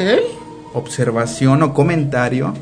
observación 0.75 1.63
o 1.63 1.73
comentario 1.75 2.53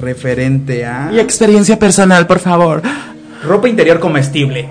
referente 0.00 0.84
a 0.84 1.10
Y 1.12 1.20
experiencia 1.20 1.78
personal, 1.78 2.26
por 2.26 2.38
favor. 2.38 2.82
ropa 3.44 3.68
interior 3.68 3.98
comestible. 4.00 4.68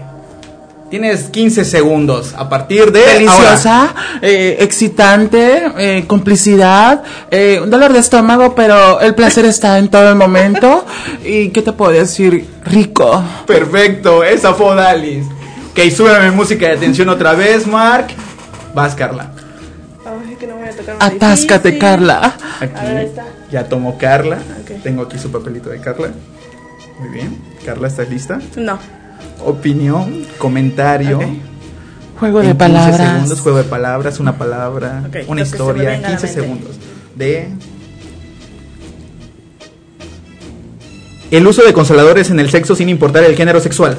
Tienes 0.89 1.23
15 1.25 1.65
segundos 1.65 2.33
a 2.37 2.47
partir 2.47 2.93
de 2.93 3.01
Deliciosa, 3.01 3.93
eh, 4.21 4.55
excitante, 4.61 5.63
eh, 5.77 6.05
complicidad, 6.07 7.03
eh, 7.29 7.59
un 7.61 7.69
dolor 7.69 7.91
de 7.91 7.99
estómago, 7.99 8.55
pero 8.55 9.01
el 9.01 9.13
placer 9.13 9.43
está 9.43 9.79
en 9.79 9.89
todo 9.89 10.07
el 10.09 10.15
momento. 10.15 10.85
¿Y 11.25 11.49
qué 11.49 11.61
te 11.61 11.73
puedo 11.73 11.91
decir? 11.91 12.47
Rico. 12.63 13.21
Perfecto, 13.45 14.23
esa 14.23 14.53
fue 14.53 14.67
Odalis. 14.67 15.25
Ok, 15.71 15.91
súbeme 15.93 16.31
música 16.31 16.67
de 16.67 16.73
atención 16.77 17.09
otra 17.09 17.33
vez, 17.33 17.67
Mark. 17.67 18.07
Vas, 18.73 18.95
Carla. 18.95 19.31
Ay, 20.05 20.35
que 20.39 20.47
no 20.47 20.55
voy 20.55 20.69
a 20.69 20.71
tocar 20.71 20.95
una 20.95 21.05
Atáscate, 21.05 21.69
difícil. 21.69 21.79
Carla. 21.81 22.33
Aquí 22.61 22.73
A 22.77 22.83
ver, 22.83 22.97
ahí 22.97 23.05
está. 23.07 23.25
ya 23.51 23.63
tomó 23.67 23.97
Carla. 23.97 24.37
Ok. 24.61 24.81
Tengo 24.83 25.01
aquí 25.03 25.19
su 25.19 25.29
papelito 25.31 25.69
de 25.69 25.81
Carla. 25.81 26.11
Muy 26.99 27.09
bien. 27.09 27.37
Carla, 27.65 27.89
¿estás 27.89 28.09
lista? 28.09 28.39
No. 28.55 28.79
Opinión, 29.45 30.25
comentario. 30.37 31.19
Juego 32.19 32.39
de 32.39 32.47
15 32.47 32.57
palabras. 32.57 33.13
segundos, 33.13 33.39
juego 33.41 33.57
de 33.59 33.63
palabras, 33.63 34.19
una 34.19 34.37
palabra, 34.37 35.09
una 35.27 35.41
historia, 35.41 35.89
venga 35.89 36.07
a 36.07 36.11
la 36.11 36.17
15 36.17 36.27
mente. 36.27 36.41
segundos. 36.41 36.75
De 37.15 37.49
el 41.29 41.45
uso 41.45 41.63
de 41.63 41.73
consoladores 41.73 42.29
en 42.29 42.39
el 42.39 42.49
sexo 42.49 42.75
sin 42.75 42.87
importar 42.87 43.23
el 43.25 43.35
género 43.35 43.59
sexual. 43.59 43.97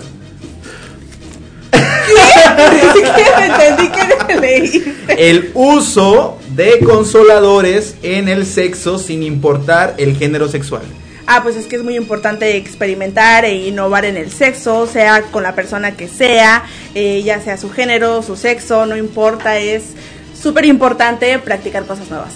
¿Qué 1.70 3.44
entendí 3.46 3.88
que 4.26 4.36
leí? 4.40 4.96
El 5.08 5.50
uso 5.54 6.38
de 6.54 6.78
consoladores 6.78 7.96
en 8.02 8.28
el 8.28 8.46
sexo 8.46 8.98
sin 8.98 9.22
importar 9.22 9.94
el 9.98 10.16
género 10.16 10.48
sexual. 10.48 10.82
Ah, 11.30 11.42
pues 11.42 11.56
es 11.56 11.66
que 11.66 11.76
es 11.76 11.84
muy 11.84 11.94
importante 11.94 12.56
experimentar 12.56 13.44
e 13.44 13.66
innovar 13.66 14.06
en 14.06 14.16
el 14.16 14.32
sexo, 14.32 14.86
sea 14.86 15.20
con 15.30 15.42
la 15.42 15.54
persona 15.54 15.92
que 15.92 16.08
sea, 16.08 16.64
eh, 16.94 17.22
ya 17.22 17.38
sea 17.42 17.58
su 17.58 17.68
género, 17.70 18.22
su 18.22 18.34
sexo, 18.34 18.86
no 18.86 18.96
importa, 18.96 19.58
es 19.58 19.82
súper 20.40 20.64
importante 20.64 21.38
practicar 21.38 21.84
cosas 21.84 22.08
nuevas. 22.08 22.32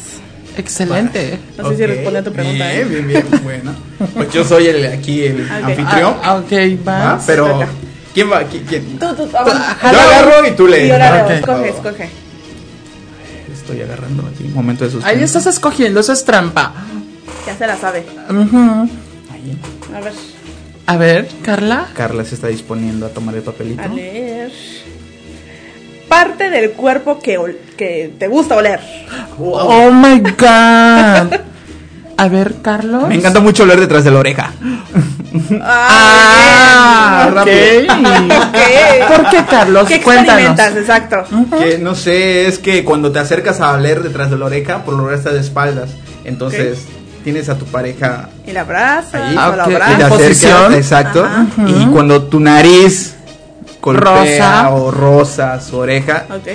Excelente. 0.58 1.38
No 1.56 1.70
sé 1.70 1.76
si 1.78 1.86
responde 1.86 2.18
a 2.18 2.22
tu 2.22 2.34
pregunta. 2.34 2.70
Bien, 2.70 2.80
¿eh? 2.80 2.84
bien, 2.84 3.08
bien. 3.08 3.26
Bueno, 3.42 3.74
pues 4.14 4.30
yo 4.30 4.44
soy 4.44 4.66
el 4.66 4.84
aquí 4.84 5.24
el 5.24 5.50
anfitrión. 5.50 6.16
Ah, 6.22 6.34
ok, 6.34 6.52
¿va? 6.86 7.14
vas. 7.14 7.24
Pero. 7.26 7.60
¿quién 8.12 8.30
va? 8.30 8.44
¿Quién? 8.44 8.64
quién? 8.64 8.98
Tú, 8.98 9.14
tú, 9.14 9.26
Yo 9.30 9.38
agarro 9.38 10.46
y 10.46 10.50
tú 10.50 10.66
lees. 10.68 10.88
Y 10.88 10.90
ahora 10.90 11.24
Ok. 11.24 11.30
escoge, 11.30 11.68
escoge. 11.70 12.10
Estoy 13.54 13.80
agarrando 13.80 14.28
aquí. 14.28 14.44
Momento 14.52 14.84
de 14.84 14.90
suspenso. 14.90 15.16
Ahí 15.16 15.24
estás 15.24 15.46
escogiendo, 15.46 16.00
eso 16.00 16.12
es 16.12 16.26
trampa. 16.26 16.74
Ya 17.46 17.56
se 17.56 17.66
la 17.66 17.76
sabe. 17.76 18.04
Ujú. 18.30 18.88
Ahí. 19.32 19.58
A 19.96 20.00
ver, 20.00 20.12
A 20.86 20.96
ver, 20.96 21.28
Carla. 21.42 21.86
Carla 21.94 22.24
se 22.24 22.34
está 22.34 22.48
disponiendo 22.48 23.06
a 23.06 23.08
tomar 23.10 23.34
el 23.34 23.42
papelito. 23.42 23.82
a 23.82 23.88
leer. 23.88 24.50
Parte 26.08 26.50
del 26.50 26.72
cuerpo 26.72 27.18
que, 27.20 27.38
ol- 27.38 27.56
que 27.76 28.12
te 28.18 28.28
gusta 28.28 28.56
oler. 28.56 28.80
Oh 29.38 29.90
my 29.90 30.20
god. 30.20 31.40
A 32.18 32.28
ver, 32.28 32.56
Carlos. 32.62 33.08
Me 33.08 33.14
encanta 33.14 33.40
mucho 33.40 33.62
oler 33.62 33.80
detrás 33.80 34.04
de 34.04 34.10
la 34.10 34.18
oreja. 34.18 34.52
Ah, 35.62 37.28
ok. 37.30 37.38
Ok. 37.38 39.08
¿Por 39.16 39.30
qué, 39.30 39.44
Carlos? 39.48 39.88
¿Qué 39.88 40.00
Cuéntanos. 40.02 40.50
experimentas? 40.60 40.76
Exacto. 40.76 41.24
Que 41.58 41.78
no 41.78 41.94
sé, 41.94 42.46
es 42.46 42.58
que 42.58 42.84
cuando 42.84 43.10
te 43.12 43.18
acercas 43.18 43.60
a 43.60 43.72
oler 43.72 44.02
detrás 44.02 44.30
de 44.30 44.36
la 44.38 44.46
oreja, 44.46 44.84
por 44.84 44.94
lo 44.94 45.00
general 45.00 45.18
está 45.18 45.32
de 45.32 45.40
espaldas. 45.40 45.90
Entonces, 46.24 46.84
tienes 47.22 47.48
a 47.48 47.56
tu 47.58 47.64
pareja 47.66 48.28
Y 48.46 48.52
la 48.52 48.62
abrazas, 48.62 49.14
ahí 49.14 49.34
Ah, 49.38 49.50
o 49.50 49.56
la 49.56 49.64
ok. 49.64 49.70
y. 49.70 49.74
En 49.74 49.80
acercas, 49.82 50.10
posición. 50.10 50.74
exacto. 50.74 51.24
Ajá. 51.24 51.46
Y 51.66 51.86
cuando 51.86 52.22
tu 52.24 52.40
nariz 52.40 53.14
golpea 53.80 54.04
Rosa. 54.62 54.70
o 54.70 54.90
rosa 54.90 55.60
su 55.60 55.76
oreja, 55.78 56.26
Ok. 56.30 56.48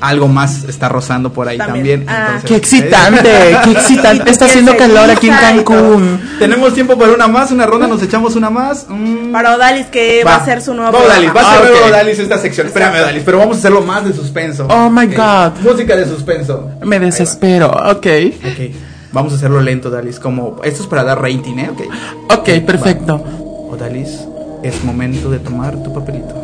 algo 0.00 0.28
más 0.28 0.62
está 0.64 0.88
rozando 0.88 1.32
por 1.32 1.48
ahí 1.48 1.58
también. 1.58 2.04
También. 2.04 2.08
Ah. 2.08 2.26
Entonces, 2.36 2.48
Qué 2.48 2.56
excitante, 2.56 3.56
qué 3.64 3.70
excitante. 3.72 4.30
Está 4.30 4.44
haciendo 4.44 4.76
calor 4.76 5.10
aquí 5.10 5.28
en 5.28 5.34
Cancún. 5.34 6.20
Tenemos 6.38 6.72
tiempo 6.74 6.96
para 6.96 7.10
una 7.12 7.26
más, 7.26 7.50
una 7.50 7.66
ronda, 7.66 7.88
nos 7.88 8.00
echamos 8.00 8.36
una 8.36 8.48
más. 8.48 8.86
Mm. 8.88 9.32
Para 9.32 9.56
Odalis, 9.56 9.86
que 9.86 10.22
va, 10.22 10.36
a 10.36 10.44
ser 10.44 10.62
su 10.62 10.72
nuevo 10.72 10.92
Va 10.92 11.04
Odalis, 11.04 11.34
va 11.34 11.40
a 11.40 11.44
ser 11.52 11.52
Ah, 11.62 11.64
nuevo 11.68 11.78
ok. 11.86 11.90
Odalis 11.90 12.18
esta 12.20 12.38
sección. 12.38 12.68
Espérame, 12.68 12.94
Odalis, 13.00 13.22
pero 13.24 13.38
vamos 13.38 13.56
a 13.56 13.58
hacerlo 13.58 13.80
más 13.82 14.04
de 14.04 14.12
suspenso. 14.12 14.66
Oh 14.70 14.88
my 14.88 15.06
God. 15.06 15.58
Música 15.62 15.96
de 15.96 16.06
suspenso. 16.06 16.70
Me 16.84 17.00
desespero. 17.00 17.66
Ok. 17.68 18.06
Ok, 18.06 18.72
vamos 19.12 19.32
a 19.32 19.36
hacerlo 19.36 19.60
lento, 19.60 19.88
Odalis. 19.88 20.18
Como, 20.20 20.56
esto 20.64 20.82
es 20.82 20.88
para 20.88 21.04
dar 21.04 21.20
rating, 21.20 21.58
¿eh? 21.58 21.70
Ok. 21.70 22.38
Ok, 22.38 22.48
perfecto. 22.66 23.22
Odalis, 23.70 24.20
es 24.62 24.82
momento 24.84 25.30
de 25.30 25.38
tomar 25.38 25.76
tu 25.82 25.92
papelito. 25.92 26.34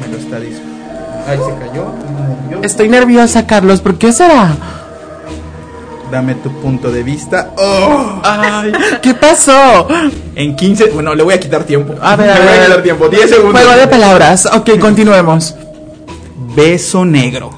Me 0.00 0.08
lo 0.08 0.16
está 0.18 0.38
diciendo. 0.40 0.72
Ay, 1.26 1.38
se 1.38 1.66
cayó. 1.68 1.84
Yo- 2.50 2.62
Estoy 2.62 2.88
nerviosa, 2.88 3.46
Carlos. 3.46 3.80
¿Por 3.80 3.96
qué 3.96 4.12
será? 4.12 4.56
Dame 6.10 6.34
tu 6.34 6.50
punto 6.60 6.90
de 6.90 7.02
vista. 7.02 7.52
Oh. 7.56 8.20
Ay, 8.22 8.72
¿qué 9.00 9.14
pasó? 9.14 9.88
En 10.34 10.54
15, 10.56 10.90
bueno, 10.90 11.14
le 11.14 11.22
voy 11.22 11.32
a 11.34 11.40
quitar 11.40 11.64
tiempo. 11.64 11.94
A 12.02 12.16
ver, 12.16 12.30
a 12.30 12.34
le 12.38 12.44
voy 12.44 12.54
a 12.58 12.64
quitar 12.66 12.82
tiempo. 12.82 13.08
10 13.08 13.30
segundos. 13.30 13.62
Juego 13.62 13.80
de 13.80 13.86
palabras. 13.88 14.46
Ok, 14.52 14.70
continuemos. 14.80 15.54
Beso 16.54 17.04
negro. 17.06 17.50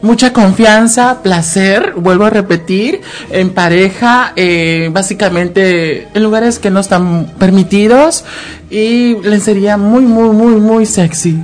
Mucha 0.00 0.32
confianza, 0.32 1.22
placer, 1.22 1.94
vuelvo 1.96 2.24
a 2.26 2.30
repetir, 2.30 3.00
en 3.30 3.50
pareja, 3.50 4.32
eh, 4.36 4.90
básicamente 4.92 6.06
en 6.14 6.22
lugares 6.22 6.58
que 6.60 6.70
no 6.70 6.78
están 6.80 7.26
permitidos 7.38 8.24
y 8.70 9.16
lencería 9.22 9.76
muy, 9.76 10.02
muy, 10.04 10.28
muy, 10.30 10.54
muy 10.60 10.86
sexy. 10.86 11.36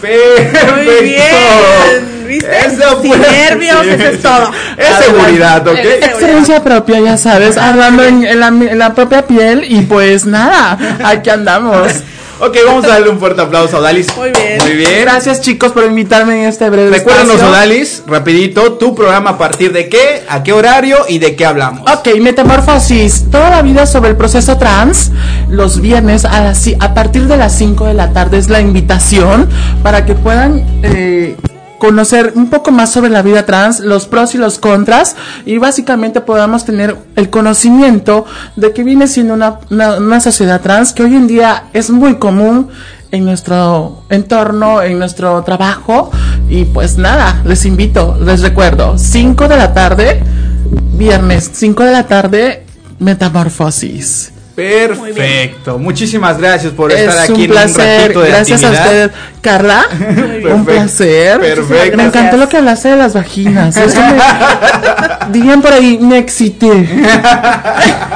Perfecto. 0.00 0.74
Muy 0.76 1.04
bien, 1.08 2.26
¿viste? 2.28 2.58
Eso 2.66 3.02
Sin 3.02 3.12
fue- 3.14 3.18
nervios, 3.30 3.78
sí, 3.82 3.88
eso 3.90 4.04
es 4.04 4.22
todo. 4.22 4.50
Es 4.76 5.04
seguridad, 5.06 5.66
¿ok? 5.66 5.78
Experiencia 6.02 6.62
propia, 6.62 7.00
ya 7.00 7.16
sabes, 7.16 7.56
hablando 7.56 8.04
en, 8.04 8.24
en 8.24 8.38
la, 8.40 8.48
en 8.48 8.78
la 8.78 8.94
propia 8.94 9.26
piel 9.26 9.64
y 9.66 9.80
pues 9.82 10.26
nada, 10.26 10.78
aquí 11.04 11.30
andamos. 11.30 11.88
Ok, 12.38 12.54
vamos 12.66 12.84
a 12.84 12.88
darle 12.88 13.08
un 13.08 13.18
fuerte 13.18 13.40
aplauso 13.40 13.78
a 13.78 13.80
Odalis. 13.80 14.14
Muy 14.14 14.30
bien. 14.30 14.58
Muy 14.62 14.76
bien. 14.76 15.00
Gracias 15.00 15.40
chicos 15.40 15.72
por 15.72 15.84
invitarme 15.84 16.42
en 16.42 16.48
este 16.48 16.68
breve 16.68 16.90
Recuérdanos. 16.90 17.40
Odalis, 17.42 18.02
rapidito, 18.06 18.74
tu 18.74 18.94
programa 18.94 19.30
a 19.30 19.38
partir 19.38 19.72
de 19.72 19.88
qué, 19.88 20.22
a 20.28 20.42
qué 20.42 20.52
horario 20.52 20.98
y 21.08 21.18
de 21.18 21.34
qué 21.34 21.46
hablamos. 21.46 21.90
Ok, 21.90 22.08
Metamorfosis, 22.20 23.30
toda 23.30 23.48
la 23.48 23.62
vida 23.62 23.86
sobre 23.86 24.10
el 24.10 24.16
proceso 24.16 24.58
trans, 24.58 25.12
los 25.48 25.80
viernes 25.80 26.26
a, 26.26 26.42
las, 26.42 26.68
a 26.78 26.92
partir 26.92 27.26
de 27.26 27.38
las 27.38 27.56
5 27.56 27.86
de 27.86 27.94
la 27.94 28.12
tarde 28.12 28.36
es 28.36 28.50
la 28.50 28.60
invitación 28.60 29.48
para 29.82 30.04
que 30.04 30.14
puedan 30.14 30.62
eh, 30.82 31.36
conocer 31.78 32.32
un 32.34 32.50
poco 32.50 32.70
más 32.70 32.90
sobre 32.90 33.10
la 33.10 33.22
vida 33.22 33.46
trans, 33.46 33.80
los 33.80 34.06
pros 34.06 34.34
y 34.34 34.38
los 34.38 34.58
contras, 34.58 35.16
y 35.44 35.58
básicamente 35.58 36.20
podamos 36.20 36.64
tener 36.64 36.96
el 37.16 37.30
conocimiento 37.30 38.24
de 38.56 38.72
que 38.72 38.84
viene 38.84 39.08
siendo 39.08 39.34
una, 39.34 39.58
una, 39.70 40.20
sociedad 40.20 40.60
trans 40.60 40.92
que 40.92 41.02
hoy 41.02 41.14
en 41.14 41.26
día 41.26 41.64
es 41.72 41.90
muy 41.90 42.16
común 42.16 42.68
en 43.10 43.24
nuestro 43.24 44.02
entorno, 44.10 44.82
en 44.82 44.98
nuestro 44.98 45.42
trabajo, 45.42 46.10
y 46.48 46.64
pues 46.64 46.98
nada, 46.98 47.42
les 47.44 47.64
invito, 47.64 48.18
les 48.20 48.42
recuerdo, 48.42 48.98
5 48.98 49.48
de 49.48 49.56
la 49.56 49.74
tarde, 49.74 50.22
Viernes, 50.94 51.50
5 51.52 51.84
de 51.84 51.92
la 51.92 52.06
tarde, 52.06 52.64
Metamorfosis. 52.98 54.32
Perfecto. 54.56 55.78
Muchísimas 55.78 56.38
gracias 56.38 56.72
por 56.72 56.90
estar 56.90 57.14
es 57.24 57.30
aquí 57.30 57.32
un 57.32 57.40
en 57.42 57.50
placer. 57.50 57.76
un 58.00 58.02
ratito 58.02 58.20
de 58.22 58.28
Gracias 58.30 58.64
a 58.64 58.70
usted, 58.70 59.10
Carla. 59.42 59.84
Un 60.54 60.64
placer. 60.64 61.38
Perfecto. 61.40 61.96
Me 61.96 62.04
encantó 62.04 62.36
lo 62.36 62.48
que 62.48 62.56
hablaste 62.56 62.88
de 62.88 62.96
las 62.96 63.12
vaginas. 63.14 63.76
Eso 63.76 64.00
me- 64.00 65.56
por 65.62 65.72
ahí, 65.72 65.98
me 65.98 66.18
excité. 66.18 66.68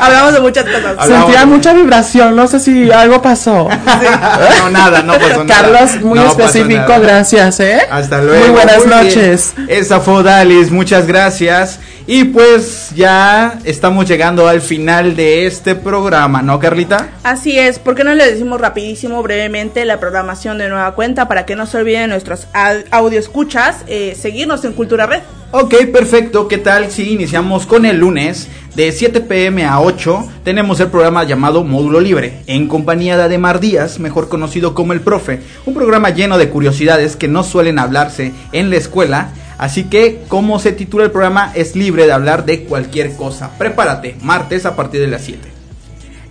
Hablamos 0.00 0.32
de 0.32 0.40
muchas 0.40 0.64
cosas. 0.64 0.84
Hablamos 0.98 1.06
Sentía 1.26 1.40
de- 1.40 1.46
mucha 1.46 1.72
vibración. 1.74 2.34
No 2.36 2.46
sé 2.46 2.58
si 2.60 2.90
algo 2.90 3.20
pasó. 3.22 3.68
No, 3.68 4.70
nada, 4.70 5.02
no 5.02 5.14
pasó 5.18 5.44
nada. 5.44 5.60
Carlos, 5.62 6.00
muy 6.02 6.18
No 6.18 6.26
específico, 6.30 7.00
gracias, 7.00 7.60
¿eh? 7.60 7.80
Hasta 7.90 8.20
luego. 8.22 8.40
Muy 8.46 8.50
buenas 8.50 8.86
noches. 8.86 9.52
Esa 9.68 10.00
fue 10.00 10.14
Odalis, 10.14 10.70
muchas 10.70 11.06
gracias. 11.06 11.78
Y 12.12 12.24
pues 12.24 12.90
ya 12.96 13.60
estamos 13.62 14.04
llegando 14.08 14.48
al 14.48 14.60
final 14.60 15.14
de 15.14 15.46
este 15.46 15.76
programa, 15.76 16.42
¿no, 16.42 16.58
Carlita? 16.58 17.10
Así 17.22 17.56
es, 17.56 17.78
¿por 17.78 17.94
qué 17.94 18.02
no 18.02 18.12
le 18.16 18.28
decimos 18.32 18.60
rapidísimo, 18.60 19.22
brevemente, 19.22 19.84
la 19.84 20.00
programación 20.00 20.58
de 20.58 20.68
nueva 20.68 20.96
cuenta 20.96 21.28
para 21.28 21.46
que 21.46 21.54
no 21.54 21.66
se 21.66 21.78
olviden 21.78 22.10
nuestros 22.10 22.48
au- 22.52 22.84
audio 22.90 23.16
escuchas, 23.16 23.84
eh, 23.86 24.16
seguirnos 24.20 24.64
en 24.64 24.72
Cultura 24.72 25.06
Red? 25.06 25.20
Ok, 25.52 25.72
perfecto. 25.92 26.48
¿Qué 26.48 26.58
tal 26.58 26.90
si 26.90 27.12
iniciamos 27.12 27.64
con 27.64 27.84
el 27.86 27.98
lunes 27.98 28.48
de 28.74 28.90
7 28.90 29.20
pm 29.20 29.64
a 29.64 29.80
8? 29.80 30.24
Tenemos 30.42 30.80
el 30.80 30.88
programa 30.88 31.22
llamado 31.22 31.62
Módulo 31.62 32.00
Libre, 32.00 32.40
en 32.48 32.66
compañía 32.66 33.16
de 33.16 33.22
Ademar 33.24 33.60
Díaz, 33.60 34.00
mejor 34.00 34.28
conocido 34.28 34.74
como 34.74 34.92
El 34.92 35.00
Profe. 35.00 35.40
Un 35.64 35.74
programa 35.74 36.10
lleno 36.10 36.38
de 36.38 36.48
curiosidades 36.50 37.14
que 37.14 37.28
no 37.28 37.44
suelen 37.44 37.78
hablarse 37.78 38.32
en 38.50 38.70
la 38.70 38.76
escuela. 38.76 39.28
Así 39.60 39.84
que, 39.84 40.22
como 40.26 40.58
se 40.58 40.72
titula 40.72 41.04
el 41.04 41.10
programa, 41.10 41.52
es 41.54 41.76
libre 41.76 42.06
de 42.06 42.12
hablar 42.12 42.46
de 42.46 42.64
cualquier 42.64 43.14
cosa. 43.14 43.50
Prepárate, 43.58 44.16
martes 44.22 44.66
a 44.66 44.74
partir 44.74 45.00
de 45.00 45.06
las 45.06 45.22
7. 45.22 45.38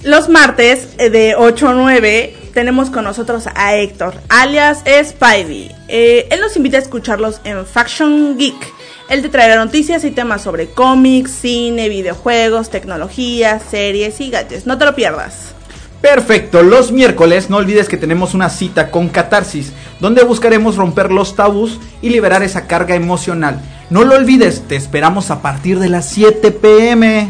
Los 0.04 0.30
martes 0.30 0.90
eh, 0.98 1.10
de 1.10 1.36
8 1.36 1.68
a 1.68 1.74
9 1.74 2.36
tenemos 2.54 2.90
con 2.90 3.04
nosotros 3.04 3.46
a 3.54 3.76
Héctor, 3.76 4.16
alias 4.30 4.80
Spidey. 4.80 5.72
Eh, 5.88 6.28
él 6.32 6.42
nos 6.42 6.58
invita 6.58 6.78
a 6.78 6.82
escucharlos 6.82 7.40
en 7.44 7.66
Faction 7.66 8.38
Geek 8.38 8.74
él 9.10 9.24
te 9.24 9.30
traerá 9.30 9.56
noticias 9.56 10.04
y 10.04 10.12
temas 10.12 10.44
sobre 10.44 10.68
cómics, 10.68 11.32
cine, 11.32 11.90
videojuegos, 11.90 12.70
tecnología, 12.70 13.60
series 13.60 14.22
y 14.22 14.30
gadgets. 14.30 14.68
No 14.68 14.78
te 14.78 14.86
lo 14.86 14.94
pierdas. 14.94 15.56
Perfecto, 16.02 16.64
los 16.64 16.94
miércoles 16.94 17.50
no 17.50 17.58
olvides 17.58 17.90
que 17.90 17.98
tenemos 17.98 18.34
una 18.34 18.50
cita 18.50 18.90
con 18.90 19.10
Catarsis, 19.10 19.74
donde 20.00 20.24
buscaremos 20.24 20.78
romper 20.78 21.12
los 21.12 21.36
tabús 21.36 21.80
y 22.02 22.10
liberar 22.10 22.42
esa 22.42 22.68
carga 22.68 22.96
emocional. 22.96 23.60
No 23.90 24.06
lo 24.06 24.16
olvides, 24.16 24.62
te 24.68 24.78
esperamos 24.78 25.30
a 25.30 25.42
partir 25.42 25.78
de 25.78 25.90
las 25.90 26.10
7 26.10 26.52
pm. 26.52 27.30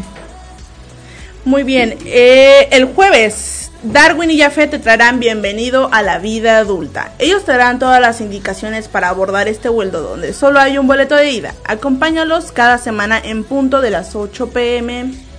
Muy 1.44 1.64
bien, 1.64 1.96
eh, 2.04 2.68
el 2.70 2.84
jueves 2.84 3.60
Darwin 3.82 4.30
y 4.30 4.38
Jafet 4.38 4.70
te 4.70 4.78
traerán 4.78 5.20
bienvenido 5.20 5.88
a 5.92 6.02
la 6.02 6.18
vida 6.18 6.58
adulta. 6.58 7.12
Ellos 7.18 7.44
te 7.44 7.52
darán 7.52 7.78
todas 7.78 8.00
las 8.00 8.20
indicaciones 8.20 8.88
para 8.88 9.08
abordar 9.08 9.48
este 9.48 9.68
vuelo 9.68 10.00
donde 10.00 10.32
solo 10.34 10.60
hay 10.60 10.76
un 10.76 10.86
boleto 10.86 11.16
de 11.16 11.30
ida. 11.30 11.54
Acompáñalos 11.64 12.52
cada 12.52 12.78
semana 12.78 13.18
en 13.18 13.42
punto 13.42 13.80
de 13.80 13.90
las 13.90 14.14
8 14.14 14.50
pm. 14.50 15.29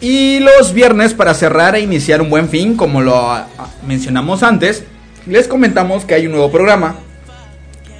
Y 0.00 0.40
los 0.40 0.72
viernes 0.72 1.14
para 1.14 1.34
cerrar 1.34 1.74
e 1.74 1.80
iniciar 1.80 2.22
un 2.22 2.30
buen 2.30 2.48
fin, 2.48 2.76
como 2.76 3.00
lo 3.00 3.16
ah, 3.16 3.48
mencionamos 3.86 4.42
antes, 4.42 4.84
les 5.26 5.48
comentamos 5.48 6.04
que 6.04 6.14
hay 6.14 6.26
un 6.26 6.32
nuevo 6.32 6.50
programa. 6.50 6.96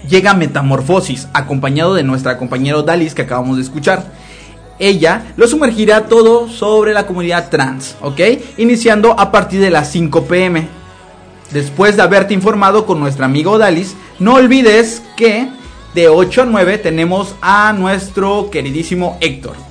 Llega 0.09 0.35
Metamorfosis, 0.35 1.29
acompañado 1.33 1.95
de 1.95 2.05
nuestra 2.05 2.39
compañera 2.39 2.83
Dalis 2.83 3.15
que 3.15 3.23
acabamos 3.23 3.57
de 3.57 3.63
escuchar 3.63 4.05
ella 4.79 5.33
lo 5.37 5.49
sumergirá 5.49 6.07
todo 6.07 6.49
sobre 6.49 6.93
la 6.95 7.07
comunidad 7.07 7.51
trans, 7.51 7.97
¿ok? 8.01 8.21
Iniciando 8.59 9.19
a 9.19 9.33
partir 9.33 9.61
de 9.61 9.71
las 9.71 9.91
5 9.91 10.25
pm. 10.25 10.69
Después 11.51 11.97
de 11.97 12.03
haberte 12.03 12.35
informado 12.35 12.87
con 12.87 13.01
nuestro 13.01 13.25
amigo 13.25 13.59
Dalis, 13.59 13.97
no 14.19 14.35
olvides 14.35 15.03
que 15.17 15.49
de 15.95 16.09
8 16.09 16.43
a 16.43 16.45
9 16.45 16.79
tenemos 16.79 17.35
a 17.41 17.73
nuestro 17.73 18.51
queridísimo 18.51 19.17
Héctor. 19.21 19.68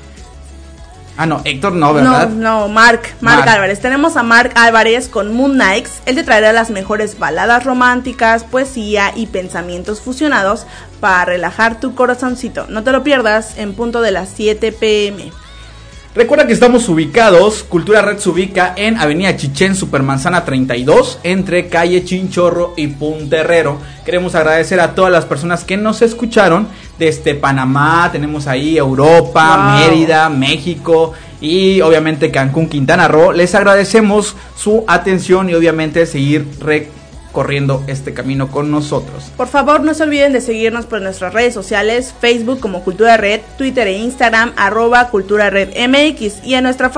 Ah, 1.17 1.25
no, 1.25 1.41
Héctor 1.43 1.73
no, 1.73 1.93
¿verdad? 1.93 2.29
No, 2.29 2.67
no, 2.67 2.67
Mark, 2.67 3.01
Mark, 3.21 3.49
Álvarez. 3.49 3.81
Tenemos 3.81 4.15
a 4.17 4.23
Mark 4.23 4.51
Álvarez 4.53 5.09
con 5.09 5.33
Moon 5.33 5.53
Knights. 5.53 6.01
Él 6.05 6.15
te 6.15 6.23
traerá 6.23 6.53
las 6.53 6.69
mejores 6.69 7.17
baladas 7.17 7.63
románticas, 7.63 8.43
poesía 8.43 9.11
y 9.15 9.25
pensamientos 9.25 9.99
fusionados 9.99 10.67
para 10.99 11.25
relajar 11.25 11.79
tu 11.79 11.95
corazoncito. 11.95 12.67
No 12.69 12.83
te 12.83 12.91
lo 12.91 13.03
pierdas 13.03 13.57
en 13.57 13.73
punto 13.73 14.01
de 14.01 14.11
las 14.11 14.29
7 14.35 14.71
pm. 14.71 15.31
Recuerda 16.17 16.47
que 16.47 16.53
estamos 16.53 16.89
ubicados, 16.89 17.63
Cultura 17.63 18.01
Red 18.01 18.17
se 18.17 18.29
ubica 18.29 18.73
en 18.75 18.97
Avenida 18.97 19.37
Chichén, 19.37 19.75
Supermanzana 19.75 20.45
32, 20.45 21.19
entre 21.21 21.67
calle 21.67 22.03
Chinchorro 22.03 22.73
y 22.75 22.87
Punterrero. 22.87 23.77
Queremos 24.03 24.33
agradecer 24.33 24.79
a 24.79 24.95
todas 24.95 25.11
las 25.11 25.25
personas 25.25 25.63
que 25.63 25.77
nos 25.77 26.01
escucharon 26.01 26.69
desde 26.97 27.35
Panamá, 27.35 28.09
tenemos 28.11 28.47
ahí 28.47 28.77
Europa, 28.77 29.77
Mérida, 29.79 30.29
México 30.29 31.13
y 31.39 31.81
obviamente 31.81 32.31
Cancún, 32.31 32.67
Quintana 32.67 33.07
Roo. 33.07 33.31
Les 33.31 33.53
agradecemos 33.55 34.35
su 34.55 34.83
atención 34.87 35.49
y 35.49 35.53
obviamente 35.53 36.05
seguir 36.05 36.47
corriendo 37.31 37.83
este 37.85 38.13
camino 38.13 38.47
con 38.49 38.71
nosotros. 38.71 39.31
Por 39.37 39.47
favor, 39.47 39.81
no 39.81 39.93
se 39.93 40.01
olviden 40.03 40.33
de 40.33 40.41
seguirnos 40.41 40.87
por 40.87 41.01
nuestras 41.01 41.33
redes 41.33 41.53
sociales, 41.53 42.15
Facebook 42.19 42.59
como 42.59 42.83
Cultura 42.83 43.15
Red, 43.17 43.41
Twitter 43.59 43.87
e 43.87 43.97
Instagram, 43.97 44.53
arroba 44.55 45.09
Cultura 45.09 45.51
Red 45.51 45.69
MX 45.87 46.43
y 46.43 46.55
en 46.55 46.63
nuestra 46.63 46.89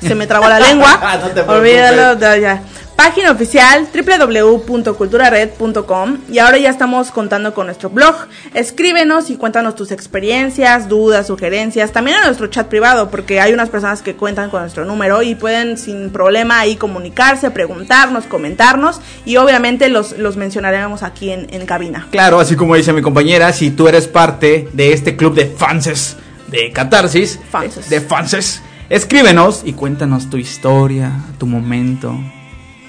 se 0.00 0.14
me 0.14 0.26
trabó 0.26 0.48
la 0.48 0.60
lengua. 0.60 1.00
no 1.46 1.52
Olvídalo, 1.52 2.18
ya 2.36 2.62
página 3.02 3.32
oficial 3.32 3.88
www.culturared.com 3.92 6.18
y 6.30 6.38
ahora 6.38 6.58
ya 6.58 6.70
estamos 6.70 7.10
contando 7.10 7.52
con 7.52 7.66
nuestro 7.66 7.90
blog. 7.90 8.14
Escríbenos 8.54 9.28
y 9.30 9.36
cuéntanos 9.36 9.74
tus 9.74 9.90
experiencias, 9.90 10.88
dudas, 10.88 11.26
sugerencias, 11.26 11.90
también 11.90 12.18
en 12.18 12.24
nuestro 12.24 12.46
chat 12.46 12.68
privado 12.68 13.10
porque 13.10 13.40
hay 13.40 13.52
unas 13.52 13.70
personas 13.70 14.02
que 14.02 14.14
cuentan 14.14 14.50
con 14.50 14.60
nuestro 14.60 14.84
número 14.84 15.20
y 15.22 15.34
pueden 15.34 15.78
sin 15.78 16.10
problema 16.10 16.60
ahí 16.60 16.76
comunicarse, 16.76 17.50
preguntarnos, 17.50 18.26
comentarnos 18.26 19.00
y 19.24 19.36
obviamente 19.36 19.88
los, 19.88 20.16
los 20.18 20.36
mencionaremos 20.36 21.02
aquí 21.02 21.32
en, 21.32 21.52
en 21.52 21.66
cabina. 21.66 22.06
Claro, 22.12 22.38
así 22.38 22.54
como 22.54 22.76
dice 22.76 22.92
mi 22.92 23.02
compañera, 23.02 23.52
si 23.52 23.72
tú 23.72 23.88
eres 23.88 24.06
parte 24.06 24.68
de 24.72 24.92
este 24.92 25.16
club 25.16 25.34
de 25.34 25.46
fanses 25.46 26.18
de 26.46 26.70
Catarsis, 26.70 27.40
de 27.88 28.00
fanses, 28.00 28.62
escríbenos 28.88 29.62
y 29.64 29.72
cuéntanos 29.72 30.30
tu 30.30 30.36
historia, 30.36 31.12
tu 31.38 31.46
momento 31.46 32.18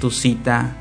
tu 0.03 0.11
cita, 0.11 0.75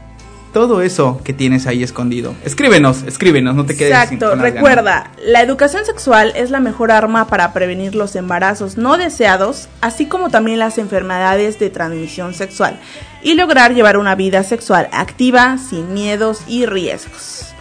todo 0.52 0.82
eso 0.82 1.20
que 1.22 1.32
tienes 1.32 1.68
ahí 1.68 1.84
escondido. 1.84 2.34
Escríbenos, 2.44 3.04
escríbenos, 3.04 3.54
no 3.54 3.64
te 3.64 3.76
quedes 3.76 3.92
Exacto, 3.92 4.34
recuerda, 4.34 5.12
la 5.24 5.42
educación 5.42 5.84
sexual 5.84 6.32
es 6.34 6.50
la 6.50 6.58
mejor 6.58 6.90
arma 6.90 7.28
para 7.28 7.52
prevenir 7.52 7.94
los 7.94 8.16
embarazos 8.16 8.78
no 8.78 8.96
deseados, 8.98 9.68
así 9.80 10.06
como 10.06 10.28
también 10.28 10.58
las 10.58 10.76
enfermedades 10.78 11.60
de 11.60 11.70
transmisión 11.70 12.34
sexual, 12.34 12.80
y 13.22 13.34
lograr 13.34 13.74
llevar 13.74 13.96
una 13.96 14.16
vida 14.16 14.42
sexual 14.42 14.88
activa, 14.90 15.56
sin 15.58 15.94
miedos 15.94 16.42
y 16.48 16.66
riesgos. 16.66 17.54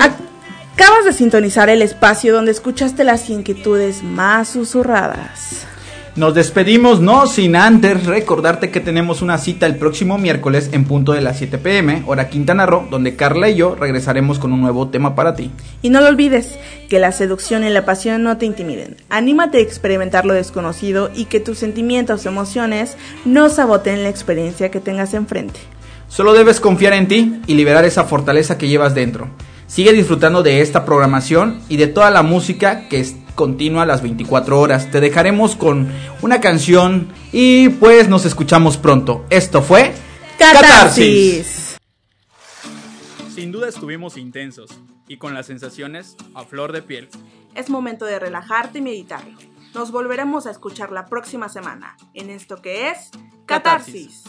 Acabas 0.00 1.04
de 1.04 1.12
sintonizar 1.12 1.68
el 1.68 1.82
espacio 1.82 2.32
donde 2.32 2.52
escuchaste 2.52 3.04
las 3.04 3.28
inquietudes 3.28 4.02
más 4.02 4.48
susurradas. 4.48 5.67
Nos 6.18 6.34
despedimos, 6.34 7.00
no 7.00 7.28
sin 7.28 7.54
antes 7.54 8.04
recordarte 8.04 8.72
que 8.72 8.80
tenemos 8.80 9.22
una 9.22 9.38
cita 9.38 9.66
el 9.66 9.76
próximo 9.76 10.18
miércoles 10.18 10.70
en 10.72 10.84
punto 10.84 11.12
de 11.12 11.20
las 11.20 11.38
7 11.38 11.58
pm, 11.58 12.02
hora 12.06 12.28
Quintana 12.28 12.66
Roo, 12.66 12.88
donde 12.90 13.14
Carla 13.14 13.48
y 13.48 13.54
yo 13.54 13.76
regresaremos 13.76 14.40
con 14.40 14.52
un 14.52 14.60
nuevo 14.60 14.88
tema 14.88 15.14
para 15.14 15.36
ti. 15.36 15.52
Y 15.80 15.90
no 15.90 16.00
lo 16.00 16.08
olvides, 16.08 16.58
que 16.88 16.98
la 16.98 17.12
seducción 17.12 17.62
y 17.62 17.70
la 17.70 17.84
pasión 17.84 18.24
no 18.24 18.36
te 18.36 18.46
intimiden. 18.46 18.96
Anímate 19.10 19.58
a 19.58 19.60
experimentar 19.60 20.24
lo 20.24 20.34
desconocido 20.34 21.08
y 21.14 21.26
que 21.26 21.38
tus 21.38 21.58
sentimientos 21.58 22.26
o 22.26 22.30
emociones 22.30 22.96
no 23.24 23.48
saboteen 23.48 24.02
la 24.02 24.08
experiencia 24.08 24.72
que 24.72 24.80
tengas 24.80 25.14
enfrente. 25.14 25.60
Solo 26.08 26.32
debes 26.32 26.58
confiar 26.58 26.94
en 26.94 27.06
ti 27.06 27.40
y 27.46 27.54
liberar 27.54 27.84
esa 27.84 28.02
fortaleza 28.02 28.58
que 28.58 28.66
llevas 28.66 28.92
dentro. 28.92 29.28
Sigue 29.68 29.92
disfrutando 29.92 30.42
de 30.42 30.62
esta 30.62 30.84
programación 30.84 31.60
y 31.68 31.76
de 31.76 31.86
toda 31.86 32.10
la 32.10 32.24
música 32.24 32.88
que 32.88 33.06
continua 33.38 33.86
las 33.86 34.02
24 34.02 34.60
horas. 34.60 34.90
Te 34.90 35.00
dejaremos 35.00 35.54
con 35.54 35.88
una 36.22 36.40
canción 36.40 37.08
y 37.30 37.68
pues 37.68 38.08
nos 38.08 38.24
escuchamos 38.24 38.76
pronto. 38.76 39.24
Esto 39.30 39.62
fue 39.62 39.94
Catarsis. 40.36 41.78
Sin 43.32 43.52
duda 43.52 43.68
estuvimos 43.68 44.16
intensos 44.16 44.70
y 45.06 45.18
con 45.18 45.34
las 45.34 45.46
sensaciones 45.46 46.16
a 46.34 46.42
flor 46.42 46.72
de 46.72 46.82
piel. 46.82 47.08
Es 47.54 47.70
momento 47.70 48.06
de 48.06 48.18
relajarte 48.18 48.78
y 48.78 48.82
meditarlo. 48.82 49.38
Nos 49.72 49.92
volveremos 49.92 50.46
a 50.46 50.50
escuchar 50.50 50.90
la 50.90 51.06
próxima 51.06 51.48
semana 51.48 51.96
en 52.14 52.30
esto 52.30 52.60
que 52.60 52.90
es 52.90 53.10
Catarsis. 53.46 54.24